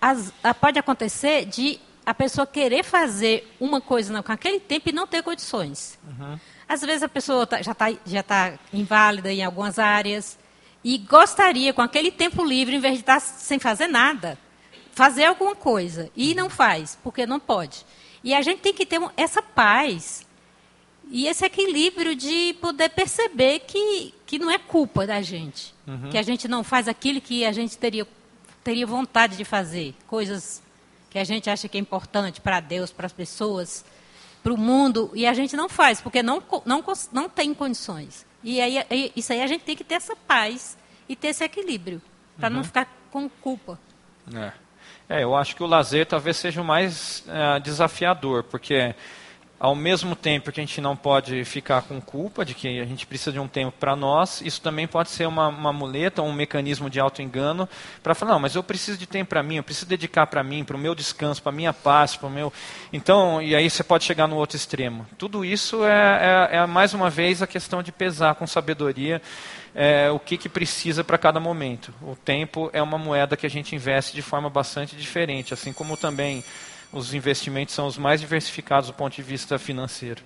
as, 0.01 0.33
pode 0.59 0.77
acontecer 0.77 1.45
de 1.45 1.79
a 2.05 2.13
pessoa 2.13 2.45
querer 2.45 2.83
fazer 2.83 3.49
uma 3.61 3.79
coisa 3.79 4.11
não, 4.11 4.21
com 4.21 4.33
aquele 4.33 4.59
tempo 4.59 4.89
e 4.89 4.91
não 4.91 5.07
ter 5.07 5.23
condições. 5.23 5.97
Uhum. 6.05 6.37
Às 6.67 6.81
vezes 6.81 7.01
a 7.01 7.07
pessoa 7.07 7.47
tá, 7.47 7.61
já 7.61 7.71
está 7.71 7.93
já 8.05 8.23
tá 8.23 8.59
inválida 8.73 9.31
em 9.31 9.41
algumas 9.41 9.79
áreas, 9.79 10.37
e 10.83 10.97
gostaria, 10.97 11.73
com 11.73 11.81
aquele 11.81 12.11
tempo 12.11 12.43
livre, 12.43 12.75
em 12.75 12.79
vez 12.79 12.95
de 12.95 12.99
estar 13.01 13.19
sem 13.19 13.59
fazer 13.59 13.87
nada, 13.87 14.37
fazer 14.93 15.25
alguma 15.25 15.55
coisa. 15.55 16.09
E 16.15 16.33
não 16.33 16.49
faz, 16.49 16.97
porque 17.03 17.25
não 17.25 17.39
pode. 17.39 17.85
E 18.23 18.33
a 18.33 18.41
gente 18.41 18.59
tem 18.59 18.73
que 18.73 18.85
ter 18.85 18.99
essa 19.15 19.41
paz 19.41 20.25
e 21.09 21.27
esse 21.27 21.45
equilíbrio 21.45 22.15
de 22.15 22.53
poder 22.61 22.89
perceber 22.89 23.59
que, 23.59 24.13
que 24.25 24.39
não 24.39 24.49
é 24.49 24.57
culpa 24.57 25.05
da 25.05 25.21
gente. 25.21 25.73
Uhum. 25.85 26.09
Que 26.09 26.17
a 26.17 26.21
gente 26.21 26.47
não 26.47 26.63
faz 26.63 26.87
aquilo 26.87 27.19
que 27.19 27.45
a 27.45 27.51
gente 27.51 27.77
teria, 27.77 28.07
teria 28.63 28.87
vontade 28.87 29.35
de 29.35 29.43
fazer. 29.43 29.93
Coisas 30.07 30.61
que 31.09 31.19
a 31.19 31.23
gente 31.23 31.49
acha 31.49 31.67
que 31.67 31.77
é 31.77 31.81
importante 31.81 32.39
para 32.39 32.59
Deus, 32.59 32.91
para 32.91 33.05
as 33.05 33.11
pessoas, 33.11 33.83
para 34.41 34.53
o 34.53 34.57
mundo, 34.57 35.11
e 35.13 35.27
a 35.27 35.33
gente 35.33 35.55
não 35.55 35.67
faz, 35.67 35.99
porque 35.99 36.23
não, 36.23 36.41
não, 36.65 36.83
não 37.11 37.29
tem 37.29 37.53
condições. 37.53 38.25
E 38.43 38.59
aí, 38.59 39.11
isso 39.15 39.31
aí 39.31 39.41
a 39.41 39.47
gente 39.47 39.63
tem 39.63 39.75
que 39.75 39.83
ter 39.83 39.95
essa 39.95 40.15
paz 40.15 40.77
e 41.07 41.15
ter 41.15 41.29
esse 41.29 41.43
equilíbrio, 41.43 42.01
para 42.37 42.49
uhum. 42.49 42.55
não 42.55 42.63
ficar 42.63 42.87
com 43.11 43.29
culpa. 43.29 43.79
É. 44.33 44.51
é. 45.17 45.23
eu 45.23 45.35
acho 45.35 45.55
que 45.55 45.63
o 45.63 45.67
lazer 45.67 46.05
talvez 46.05 46.37
seja 46.37 46.61
o 46.61 46.65
mais 46.65 47.23
é, 47.27 47.59
desafiador, 47.59 48.43
porque 48.43 48.95
ao 49.61 49.75
mesmo 49.75 50.15
tempo 50.15 50.51
que 50.51 50.59
a 50.59 50.63
gente 50.63 50.81
não 50.81 50.95
pode 50.95 51.45
ficar 51.45 51.83
com 51.83 52.01
culpa 52.01 52.43
de 52.43 52.55
que 52.55 52.79
a 52.79 52.85
gente 52.85 53.05
precisa 53.05 53.31
de 53.31 53.39
um 53.39 53.47
tempo 53.47 53.71
para 53.79 53.95
nós, 53.95 54.41
isso 54.41 54.59
também 54.59 54.87
pode 54.87 55.11
ser 55.11 55.27
uma, 55.27 55.49
uma 55.49 55.71
muleta, 55.71 56.23
um 56.23 56.33
mecanismo 56.33 56.89
de 56.89 56.99
auto-engano 56.99 57.69
para 58.01 58.15
falar, 58.15 58.31
não, 58.31 58.39
mas 58.39 58.55
eu 58.55 58.63
preciso 58.63 58.97
de 58.97 59.05
tempo 59.05 59.29
para 59.29 59.43
mim, 59.43 59.57
eu 59.57 59.63
preciso 59.63 59.85
dedicar 59.85 60.25
para 60.25 60.43
mim, 60.43 60.63
para 60.63 60.75
o 60.75 60.79
meu 60.79 60.95
descanso, 60.95 61.43
para 61.43 61.51
a 61.51 61.55
minha 61.55 61.71
paz, 61.71 62.15
para 62.15 62.25
o 62.27 62.31
meu... 62.31 62.51
Então, 62.91 63.39
e 63.39 63.55
aí 63.55 63.69
você 63.69 63.83
pode 63.83 64.03
chegar 64.03 64.27
no 64.27 64.35
outro 64.35 64.57
extremo. 64.57 65.05
Tudo 65.15 65.45
isso 65.45 65.85
é, 65.85 66.49
é, 66.51 66.57
é 66.57 66.65
mais 66.65 66.95
uma 66.95 67.11
vez, 67.11 67.43
a 67.43 67.47
questão 67.47 67.83
de 67.83 67.91
pesar 67.91 68.33
com 68.33 68.47
sabedoria 68.47 69.21
é, 69.75 70.09
o 70.09 70.19
que, 70.19 70.37
que 70.37 70.49
precisa 70.49 71.03
para 71.03 71.19
cada 71.19 71.39
momento. 71.39 71.93
O 72.01 72.15
tempo 72.15 72.71
é 72.73 72.81
uma 72.81 72.97
moeda 72.97 73.37
que 73.37 73.45
a 73.45 73.49
gente 73.49 73.75
investe 73.75 74.15
de 74.15 74.21
forma 74.23 74.49
bastante 74.49 74.95
diferente, 74.95 75.53
assim 75.53 75.71
como 75.71 75.95
também 75.95 76.43
os 76.91 77.13
investimentos 77.13 77.73
são 77.73 77.87
os 77.87 77.97
mais 77.97 78.19
diversificados 78.19 78.87
do 78.87 78.93
ponto 78.93 79.15
de 79.15 79.23
vista 79.23 79.57
financeiro. 79.57 80.23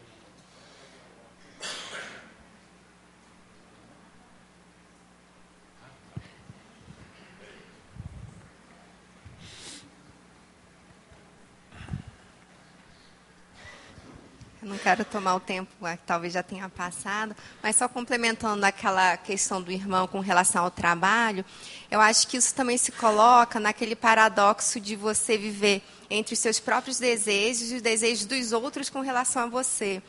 Não 14.61 14.79
quero 14.79 15.05
tomar 15.05 15.35
o 15.35 15.39
tempo 15.39 15.71
talvez 16.07 16.33
já 16.33 16.41
tenha 16.41 16.67
passado, 16.67 17.35
mas 17.61 17.75
só 17.75 17.87
complementando 17.87 18.65
aquela 18.65 19.15
questão 19.15 19.61
do 19.61 19.71
irmão 19.71 20.07
com 20.07 20.19
relação 20.19 20.63
ao 20.63 20.71
trabalho, 20.71 21.45
eu 21.91 22.01
acho 22.01 22.27
que 22.27 22.35
isso 22.35 22.53
também 22.55 22.75
se 22.75 22.91
coloca 22.91 23.59
naquele 23.59 23.95
paradoxo 23.95 24.79
de 24.79 24.95
você 24.95 25.37
viver 25.37 25.83
entre 26.09 26.33
os 26.33 26.39
seus 26.39 26.59
próprios 26.59 26.99
desejos 26.99 27.71
e 27.71 27.75
os 27.75 27.81
desejos 27.81 28.25
dos 28.25 28.51
outros 28.51 28.89
com 28.89 29.01
relação 29.01 29.43
a 29.43 29.47
você. 29.47 30.01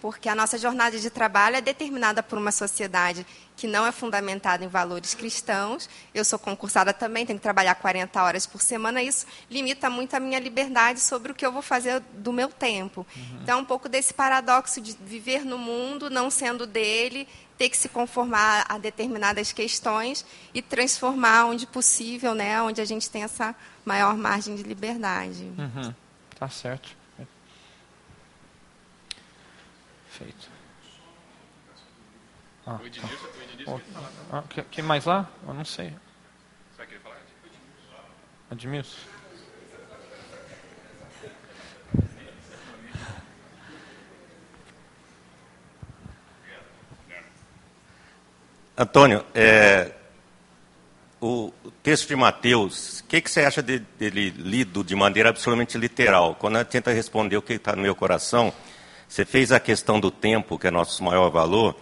Porque 0.00 0.28
a 0.28 0.34
nossa 0.34 0.58
jornada 0.58 0.98
de 0.98 1.08
trabalho 1.08 1.56
é 1.56 1.62
determinada 1.62 2.22
por 2.22 2.38
uma 2.38 2.52
sociedade 2.52 3.26
que 3.56 3.66
não 3.66 3.86
é 3.86 3.92
fundamentada 3.92 4.62
em 4.62 4.68
valores 4.68 5.14
cristãos. 5.14 5.88
Eu 6.12 6.24
sou 6.24 6.38
concursada 6.38 6.92
também, 6.92 7.24
tenho 7.24 7.38
que 7.38 7.42
trabalhar 7.42 7.74
40 7.74 8.22
horas 8.22 8.44
por 8.44 8.60
semana. 8.60 9.02
Isso 9.02 9.26
limita 9.50 9.88
muito 9.88 10.14
a 10.14 10.20
minha 10.20 10.38
liberdade 10.38 11.00
sobre 11.00 11.32
o 11.32 11.34
que 11.34 11.46
eu 11.46 11.50
vou 11.50 11.62
fazer 11.62 12.00
do 12.12 12.32
meu 12.34 12.48
tempo. 12.48 13.06
Uhum. 13.16 13.38
Então, 13.42 13.60
um 13.60 13.64
pouco 13.64 13.88
desse 13.88 14.12
paradoxo 14.12 14.78
de 14.78 14.94
viver 15.00 15.44
no 15.44 15.56
mundo, 15.56 16.10
não 16.10 16.28
sendo 16.30 16.66
dele, 16.66 17.26
ter 17.56 17.68
que 17.68 17.76
se 17.76 17.88
conformar 17.88 18.66
a 18.68 18.76
determinadas 18.78 19.52
questões 19.52 20.24
e 20.52 20.60
transformar 20.60 21.46
onde 21.46 21.66
possível, 21.66 22.34
né, 22.34 22.60
onde 22.60 22.80
a 22.80 22.84
gente 22.84 23.08
tem 23.08 23.22
essa 23.22 23.54
maior 23.84 24.16
margem 24.16 24.56
de 24.56 24.62
liberdade. 24.62 25.44
Uhum. 25.58 25.94
Tá 26.38 26.48
certo. 26.48 26.96
Feito. 30.08 30.48
Ah, 32.66 32.78
tá. 32.78 34.38
ah, 34.38 34.42
que, 34.48 34.62
que, 34.62 34.82
mais 34.82 35.04
lá? 35.04 35.28
Eu 35.46 35.52
não 35.52 35.64
sei. 35.64 35.90
Você 35.90 35.96
vai 36.78 36.86
querer 36.86 37.00
falar? 37.00 37.20
Edmilson. 38.52 39.00
Antônio, 48.76 49.24
é, 49.34 49.92
o 51.26 51.52
texto 51.82 52.08
de 52.08 52.16
Mateus, 52.16 53.00
o 53.00 53.04
que, 53.04 53.18
que, 53.18 53.30
você 53.30 53.40
acha 53.40 53.62
de, 53.62 53.78
dele 53.98 54.28
lido 54.36 54.84
de 54.84 54.94
maneira 54.94 55.30
absolutamente 55.30 55.78
literal? 55.78 56.36
Quando 56.38 56.56
a 56.56 56.64
tenta 56.66 56.92
responder 56.92 57.38
o 57.38 57.42
que 57.42 57.54
está 57.54 57.74
no 57.74 57.80
meu 57.80 57.94
coração, 57.94 58.52
você 59.08 59.24
fez 59.24 59.50
a 59.50 59.58
questão 59.58 59.98
do 59.98 60.10
tempo, 60.10 60.58
que 60.58 60.66
é 60.66 60.70
nosso 60.70 61.02
maior 61.02 61.30
valor, 61.30 61.76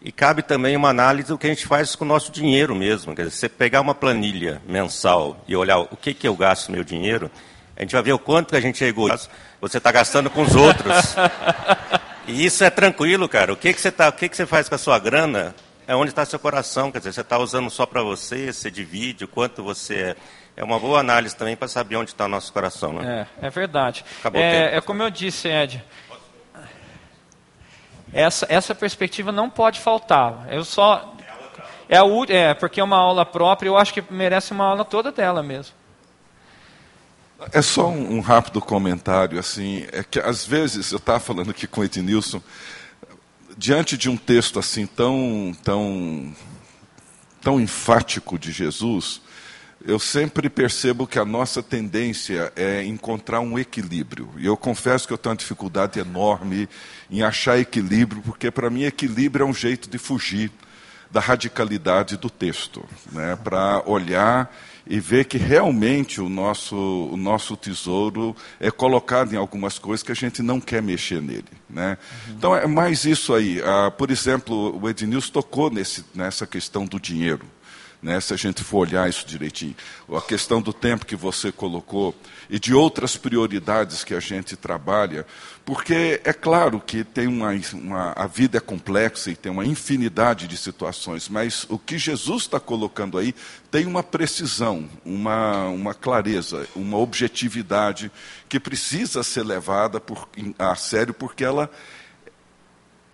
e 0.00 0.12
cabe 0.12 0.42
também 0.42 0.76
uma 0.76 0.90
análise 0.90 1.26
do 1.26 1.36
que 1.36 1.48
a 1.48 1.50
gente 1.50 1.66
faz 1.66 1.96
com 1.96 2.04
o 2.04 2.08
nosso 2.08 2.30
dinheiro 2.30 2.72
mesmo. 2.72 3.16
Quer 3.16 3.24
dizer, 3.24 3.36
você 3.36 3.48
pegar 3.48 3.80
uma 3.80 3.96
planilha 3.96 4.62
mensal 4.64 5.42
e 5.48 5.56
olhar 5.56 5.78
o 5.78 5.96
que, 5.96 6.14
que 6.14 6.28
eu 6.28 6.36
gasto 6.36 6.70
meu 6.70 6.84
dinheiro, 6.84 7.28
a 7.76 7.82
gente 7.82 7.92
vai 7.92 8.02
ver 8.02 8.12
o 8.12 8.18
quanto 8.18 8.50
que 8.50 8.56
a 8.56 8.60
gente 8.60 8.84
é 8.84 8.86
egoísta, 8.86 9.28
você 9.60 9.78
está 9.78 9.90
gastando 9.90 10.30
com 10.30 10.42
os 10.42 10.54
outros. 10.54 10.94
E 12.26 12.42
isso 12.42 12.64
é 12.64 12.70
tranquilo, 12.70 13.28
cara. 13.28 13.52
O 13.52 13.56
que, 13.56 13.70
que, 13.70 13.78
você, 13.78 13.92
tá, 13.92 14.08
o 14.08 14.12
que, 14.12 14.30
que 14.30 14.34
você 14.34 14.46
faz 14.46 14.66
com 14.66 14.74
a 14.74 14.78
sua 14.78 14.98
grana 14.98 15.54
é 15.86 15.94
onde 15.94 16.10
está 16.10 16.24
seu 16.24 16.38
coração. 16.38 16.90
Quer 16.90 16.98
dizer, 16.98 17.12
você 17.12 17.20
está 17.20 17.38
usando 17.38 17.70
só 17.70 17.86
para 17.86 18.02
você, 18.02 18.52
você 18.52 18.70
divide 18.70 19.24
o 19.24 19.28
quanto 19.28 19.62
você 19.62 19.94
é. 19.94 20.16
É 20.56 20.62
uma 20.62 20.78
boa 20.78 21.00
análise 21.00 21.34
também 21.34 21.56
para 21.56 21.66
saber 21.66 21.96
onde 21.96 22.12
está 22.12 22.26
o 22.26 22.28
nosso 22.28 22.52
coração. 22.52 22.92
Né? 22.92 23.26
É, 23.42 23.46
é 23.48 23.50
verdade. 23.50 24.04
É, 24.32 24.76
é, 24.76 24.80
como 24.80 25.02
eu 25.02 25.10
disse, 25.10 25.48
Ed. 25.48 25.82
Essa, 28.12 28.46
essa 28.48 28.72
perspectiva 28.72 29.32
não 29.32 29.50
pode 29.50 29.80
faltar. 29.80 30.46
Eu 30.48 30.64
só. 30.64 31.12
É, 31.88 31.98
a, 31.98 32.04
é, 32.28 32.54
porque 32.54 32.80
é 32.80 32.84
uma 32.84 32.96
aula 32.96 33.26
própria, 33.26 33.68
eu 33.68 33.76
acho 33.76 33.92
que 33.92 34.02
merece 34.08 34.52
uma 34.52 34.64
aula 34.64 34.84
toda 34.84 35.10
dela 35.10 35.42
mesmo. 35.42 35.74
É 37.52 37.60
só 37.60 37.88
um, 37.88 38.16
um 38.16 38.20
rápido 38.20 38.60
comentário, 38.60 39.38
assim, 39.38 39.86
é 39.92 40.04
que 40.04 40.20
às 40.20 40.46
vezes, 40.46 40.92
eu 40.92 40.98
estava 40.98 41.18
falando 41.18 41.50
aqui 41.50 41.66
com 41.66 41.80
o 41.80 41.84
Ednilson, 41.84 42.40
diante 43.56 43.96
de 43.96 44.08
um 44.08 44.16
texto 44.16 44.58
assim 44.58 44.86
tão, 44.86 45.56
tão, 45.62 46.34
tão 47.40 47.60
enfático 47.60 48.38
de 48.38 48.52
Jesus, 48.52 49.20
eu 49.86 49.98
sempre 49.98 50.48
percebo 50.48 51.06
que 51.06 51.18
a 51.18 51.24
nossa 51.24 51.62
tendência 51.62 52.52
é 52.56 52.82
encontrar 52.84 53.40
um 53.40 53.58
equilíbrio. 53.58 54.30
E 54.38 54.46
eu 54.46 54.56
confesso 54.56 55.06
que 55.06 55.12
eu 55.12 55.18
tenho 55.18 55.32
uma 55.32 55.38
dificuldade 55.38 56.00
enorme 56.00 56.68
em 57.10 57.22
achar 57.22 57.58
equilíbrio, 57.58 58.22
porque 58.22 58.50
para 58.50 58.70
mim 58.70 58.84
equilíbrio 58.84 59.44
é 59.44 59.46
um 59.46 59.54
jeito 59.54 59.88
de 59.90 59.98
fugir 59.98 60.50
da 61.10 61.20
radicalidade 61.20 62.16
do 62.16 62.30
texto, 62.30 62.84
né? 63.12 63.36
para 63.36 63.82
olhar 63.86 64.50
e 64.86 65.00
ver 65.00 65.24
que 65.24 65.38
realmente 65.38 66.20
o 66.20 66.28
nosso, 66.28 66.76
o 66.76 67.16
nosso 67.16 67.56
tesouro 67.56 68.36
é 68.60 68.70
colocado 68.70 69.32
em 69.32 69.36
algumas 69.36 69.78
coisas 69.78 70.02
que 70.02 70.12
a 70.12 70.14
gente 70.14 70.42
não 70.42 70.60
quer 70.60 70.82
mexer 70.82 71.22
nele. 71.22 71.44
Né? 71.68 71.96
Uhum. 72.28 72.34
Então 72.36 72.56
é 72.56 72.66
mais 72.66 73.04
isso 73.04 73.34
aí. 73.34 73.62
Ah, 73.64 73.90
por 73.90 74.10
exemplo, 74.10 74.78
o 74.80 74.88
Ednilson 74.88 75.32
tocou 75.32 75.70
nesse, 75.70 76.04
nessa 76.14 76.46
questão 76.46 76.84
do 76.84 77.00
dinheiro 77.00 77.46
né, 78.04 78.20
se 78.20 78.34
a 78.34 78.36
gente 78.36 78.62
for 78.62 78.86
olhar 78.86 79.08
isso 79.08 79.26
direitinho. 79.26 79.74
A 80.14 80.20
questão 80.20 80.60
do 80.60 80.74
tempo 80.74 81.06
que 81.06 81.16
você 81.16 81.50
colocou 81.50 82.14
e 82.50 82.60
de 82.60 82.74
outras 82.74 83.16
prioridades 83.16 84.04
que 84.04 84.14
a 84.14 84.20
gente 84.20 84.56
trabalha, 84.56 85.26
porque 85.64 86.20
é 86.22 86.32
claro 86.34 86.78
que 86.78 87.02
tem 87.02 87.26
uma, 87.26 87.50
uma, 87.72 88.12
a 88.12 88.26
vida 88.26 88.58
é 88.58 88.60
complexa 88.60 89.30
e 89.30 89.36
tem 89.36 89.50
uma 89.50 89.64
infinidade 89.64 90.46
de 90.46 90.58
situações, 90.58 91.30
mas 91.30 91.64
o 91.70 91.78
que 91.78 91.96
Jesus 91.96 92.42
está 92.42 92.60
colocando 92.60 93.16
aí 93.16 93.34
tem 93.70 93.86
uma 93.86 94.02
precisão, 94.02 94.86
uma, 95.02 95.64
uma 95.68 95.94
clareza, 95.94 96.68
uma 96.76 96.98
objetividade 96.98 98.12
que 98.50 98.60
precisa 98.60 99.22
ser 99.22 99.44
levada 99.44 99.98
por, 99.98 100.28
a 100.58 100.76
sério, 100.76 101.14
porque 101.14 101.42
ela 101.42 101.70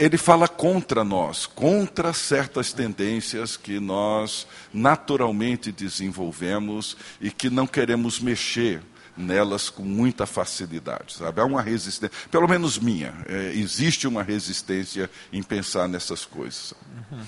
ele 0.00 0.16
fala 0.16 0.48
contra 0.48 1.04
nós, 1.04 1.44
contra 1.44 2.14
certas 2.14 2.72
tendências 2.72 3.54
que 3.54 3.78
nós 3.78 4.46
naturalmente 4.72 5.70
desenvolvemos 5.70 6.96
e 7.20 7.30
que 7.30 7.50
não 7.50 7.66
queremos 7.66 8.18
mexer 8.18 8.80
nelas 9.14 9.68
com 9.68 9.82
muita 9.82 10.24
facilidade, 10.24 11.12
sabe? 11.12 11.42
Há 11.42 11.44
uma 11.44 11.60
resistência, 11.60 12.16
pelo 12.30 12.48
menos 12.48 12.78
minha, 12.78 13.12
é, 13.28 13.52
existe 13.52 14.08
uma 14.08 14.22
resistência 14.22 15.10
em 15.30 15.42
pensar 15.42 15.86
nessas 15.86 16.24
coisas. 16.24 16.72
Uhum. 17.12 17.22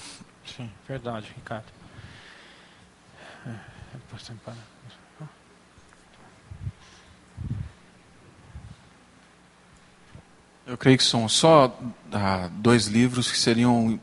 Sim, 0.56 0.70
verdade, 0.88 1.30
Ricardo. 1.36 1.66
É, 3.46 3.50
é 3.50 3.98
Eu 10.66 10.78
creio 10.78 10.96
que 10.96 11.04
são 11.04 11.28
só 11.28 11.78
ah, 12.12 12.50
dois 12.52 12.86
livros 12.86 13.30
que 13.30 13.38
seriam, 13.38 13.98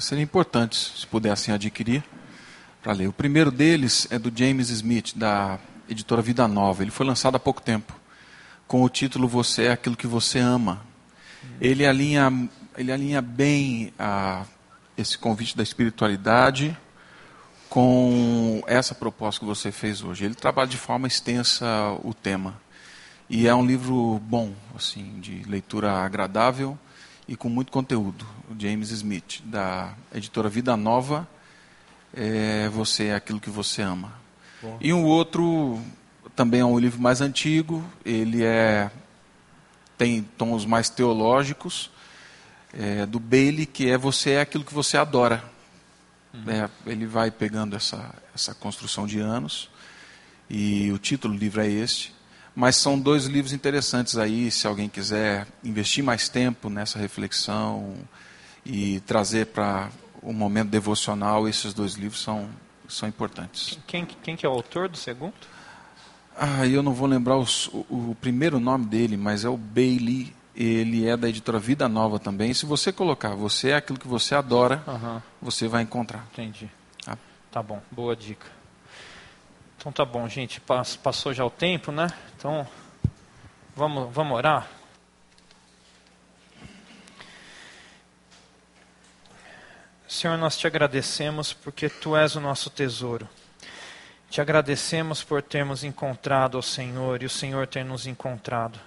seriam 0.00 0.24
importantes, 0.24 0.94
se 1.00 1.06
pudessem 1.06 1.54
adquirir, 1.54 2.02
para 2.82 2.92
ler. 2.92 3.08
O 3.08 3.12
primeiro 3.12 3.50
deles 3.50 4.08
é 4.10 4.18
do 4.18 4.32
James 4.34 4.70
Smith, 4.70 5.12
da 5.14 5.58
editora 5.88 6.22
Vida 6.22 6.48
Nova. 6.48 6.82
Ele 6.82 6.90
foi 6.90 7.06
lançado 7.06 7.36
há 7.36 7.38
pouco 7.38 7.60
tempo, 7.60 7.94
com 8.66 8.82
o 8.82 8.88
título 8.88 9.28
Você 9.28 9.64
é 9.64 9.72
aquilo 9.72 9.96
que 9.96 10.06
você 10.06 10.38
ama. 10.38 10.82
Ele 11.60 11.86
alinha, 11.86 12.48
ele 12.76 12.90
alinha 12.90 13.20
bem 13.20 13.92
a, 13.98 14.44
esse 14.96 15.18
convite 15.18 15.56
da 15.56 15.62
espiritualidade 15.62 16.76
com 17.68 18.62
essa 18.66 18.94
proposta 18.94 19.40
que 19.40 19.46
você 19.46 19.70
fez 19.70 20.02
hoje. 20.02 20.24
Ele 20.24 20.34
trabalha 20.34 20.68
de 20.68 20.76
forma 20.76 21.06
extensa 21.06 21.66
o 22.02 22.14
tema. 22.14 22.60
E 23.28 23.46
é 23.46 23.54
um 23.54 23.64
livro 23.64 24.20
bom, 24.24 24.52
assim, 24.74 25.20
de 25.20 25.42
leitura 25.44 25.92
agradável 25.92 26.78
e 27.26 27.36
com 27.36 27.48
muito 27.48 27.72
conteúdo. 27.72 28.26
O 28.50 28.60
James 28.60 28.90
Smith, 28.90 29.40
da 29.44 29.94
editora 30.14 30.48
Vida 30.48 30.76
Nova, 30.76 31.28
é 32.14 32.68
Você 32.70 33.06
é 33.06 33.14
aquilo 33.14 33.40
que 33.40 33.50
você 33.50 33.82
ama. 33.82 34.12
Bom. 34.60 34.78
E 34.80 34.92
um 34.92 35.04
outro, 35.04 35.80
também 36.36 36.60
é 36.60 36.64
um 36.64 36.78
livro 36.78 37.00
mais 37.00 37.20
antigo, 37.20 37.84
ele 38.04 38.44
é 38.44 38.90
tem 39.96 40.22
tons 40.36 40.64
mais 40.64 40.88
teológicos, 40.90 41.90
é, 42.72 43.06
do 43.06 43.20
Bailey, 43.20 43.66
que 43.66 43.88
é 43.88 43.96
Você 43.96 44.32
é 44.32 44.40
aquilo 44.40 44.64
que 44.64 44.74
você 44.74 44.96
adora. 44.96 45.44
Uhum. 46.34 46.50
É, 46.50 46.68
ele 46.86 47.06
vai 47.06 47.30
pegando 47.30 47.76
essa, 47.76 48.12
essa 48.34 48.54
construção 48.54 49.06
de 49.06 49.20
anos, 49.20 49.70
e 50.50 50.90
o 50.90 50.98
título 50.98 51.34
do 51.34 51.40
livro 51.40 51.60
é 51.60 51.68
este. 51.68 52.12
Mas 52.54 52.76
são 52.76 52.98
dois 52.98 53.24
livros 53.24 53.52
interessantes 53.52 54.16
aí, 54.16 54.50
se 54.50 54.66
alguém 54.66 54.88
quiser 54.88 55.46
investir 55.64 56.04
mais 56.04 56.28
tempo 56.28 56.68
nessa 56.68 56.98
reflexão 56.98 57.94
e 58.64 59.00
trazer 59.00 59.46
para 59.46 59.90
o 60.22 60.32
momento 60.32 60.68
devocional, 60.68 61.48
esses 61.48 61.72
dois 61.72 61.94
livros 61.94 62.20
são, 62.20 62.48
são 62.86 63.08
importantes. 63.08 63.78
Quem, 63.86 64.04
quem 64.04 64.36
que 64.36 64.44
é 64.44 64.48
o 64.48 64.52
autor 64.52 64.88
do 64.88 64.96
segundo? 64.98 65.34
Ah, 66.36 66.66
eu 66.66 66.82
não 66.82 66.92
vou 66.92 67.08
lembrar 67.08 67.36
os, 67.36 67.68
o, 67.68 67.86
o, 67.90 68.16
primeiro 68.20 68.60
nome 68.60 68.86
dele, 68.86 69.16
mas 69.16 69.44
é 69.44 69.48
o 69.48 69.56
Bailey. 69.56 70.32
Ele 70.54 71.08
é 71.08 71.16
da 71.16 71.28
editora 71.28 71.58
Vida 71.58 71.88
Nova 71.88 72.18
também. 72.18 72.52
Se 72.52 72.66
você 72.66 72.92
colocar, 72.92 73.34
você 73.34 73.70
é 73.70 73.76
aquilo 73.76 73.98
que 73.98 74.06
você 74.06 74.34
adora, 74.34 74.82
uhum. 74.86 75.20
você 75.40 75.66
vai 75.66 75.82
encontrar. 75.82 76.26
Entendi. 76.32 76.70
Ah. 77.06 77.16
Tá 77.50 77.62
bom, 77.62 77.80
boa 77.90 78.14
dica. 78.14 78.46
Então 79.82 79.90
tá 79.90 80.04
bom, 80.04 80.28
gente. 80.28 80.60
Passou 80.60 81.34
já 81.34 81.44
o 81.44 81.50
tempo, 81.50 81.90
né? 81.90 82.06
Então, 82.36 82.64
vamos, 83.74 84.14
vamos 84.14 84.36
orar? 84.36 84.68
Senhor, 90.06 90.38
nós 90.38 90.56
te 90.56 90.68
agradecemos 90.68 91.52
porque 91.52 91.88
tu 91.88 92.16
és 92.16 92.36
o 92.36 92.40
nosso 92.40 92.70
tesouro. 92.70 93.28
Te 94.30 94.40
agradecemos 94.40 95.24
por 95.24 95.42
termos 95.42 95.82
encontrado 95.82 96.60
o 96.60 96.62
Senhor 96.62 97.20
e 97.20 97.26
o 97.26 97.30
Senhor 97.30 97.66
ter 97.66 97.84
nos 97.84 98.06
encontrado. 98.06 98.78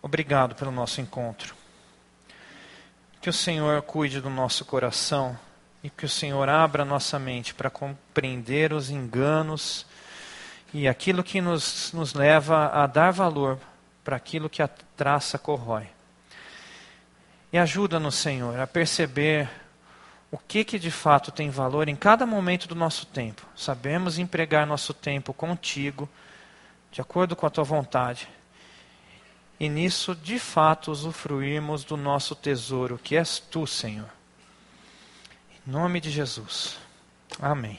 Obrigado 0.00 0.54
pelo 0.54 0.70
nosso 0.70 1.00
encontro. 1.00 1.52
Que 3.20 3.28
o 3.28 3.32
Senhor 3.32 3.82
cuide 3.82 4.20
do 4.20 4.30
nosso 4.30 4.64
coração 4.64 5.36
e 5.82 5.90
que 5.90 6.04
o 6.04 6.08
Senhor 6.08 6.48
abra 6.48 6.84
nossa 6.84 7.18
mente 7.18 7.52
para 7.52 7.68
compreender 7.68 8.72
os 8.72 8.88
enganos 8.88 9.84
e 10.72 10.88
aquilo 10.88 11.22
que 11.22 11.40
nos, 11.40 11.92
nos 11.92 12.14
leva 12.14 12.68
a 12.68 12.86
dar 12.86 13.10
valor 13.10 13.58
para 14.04 14.16
aquilo 14.16 14.48
que 14.48 14.62
a 14.62 14.68
traça 14.68 15.38
corrói. 15.38 15.88
E 17.52 17.58
ajuda-nos, 17.58 18.14
Senhor, 18.16 18.58
a 18.60 18.66
perceber 18.66 19.48
o 20.30 20.38
que, 20.38 20.64
que 20.64 20.78
de 20.78 20.90
fato 20.90 21.30
tem 21.30 21.48
valor 21.48 21.88
em 21.88 21.96
cada 21.96 22.26
momento 22.26 22.68
do 22.68 22.74
nosso 22.74 23.06
tempo. 23.06 23.46
Sabemos 23.54 24.18
empregar 24.18 24.66
nosso 24.66 24.92
tempo 24.92 25.32
contigo, 25.32 26.08
de 26.90 27.00
acordo 27.00 27.36
com 27.36 27.46
a 27.46 27.50
tua 27.50 27.64
vontade. 27.64 28.28
E 29.58 29.68
nisso, 29.68 30.14
de 30.14 30.38
fato, 30.38 30.90
usufruirmos 30.90 31.84
do 31.84 31.96
nosso 31.96 32.34
tesouro, 32.34 33.00
que 33.02 33.16
és 33.16 33.38
tu, 33.38 33.66
Senhor. 33.66 34.10
Em 35.50 35.70
nome 35.70 36.00
de 36.00 36.10
Jesus. 36.10 36.78
Amém. 37.40 37.78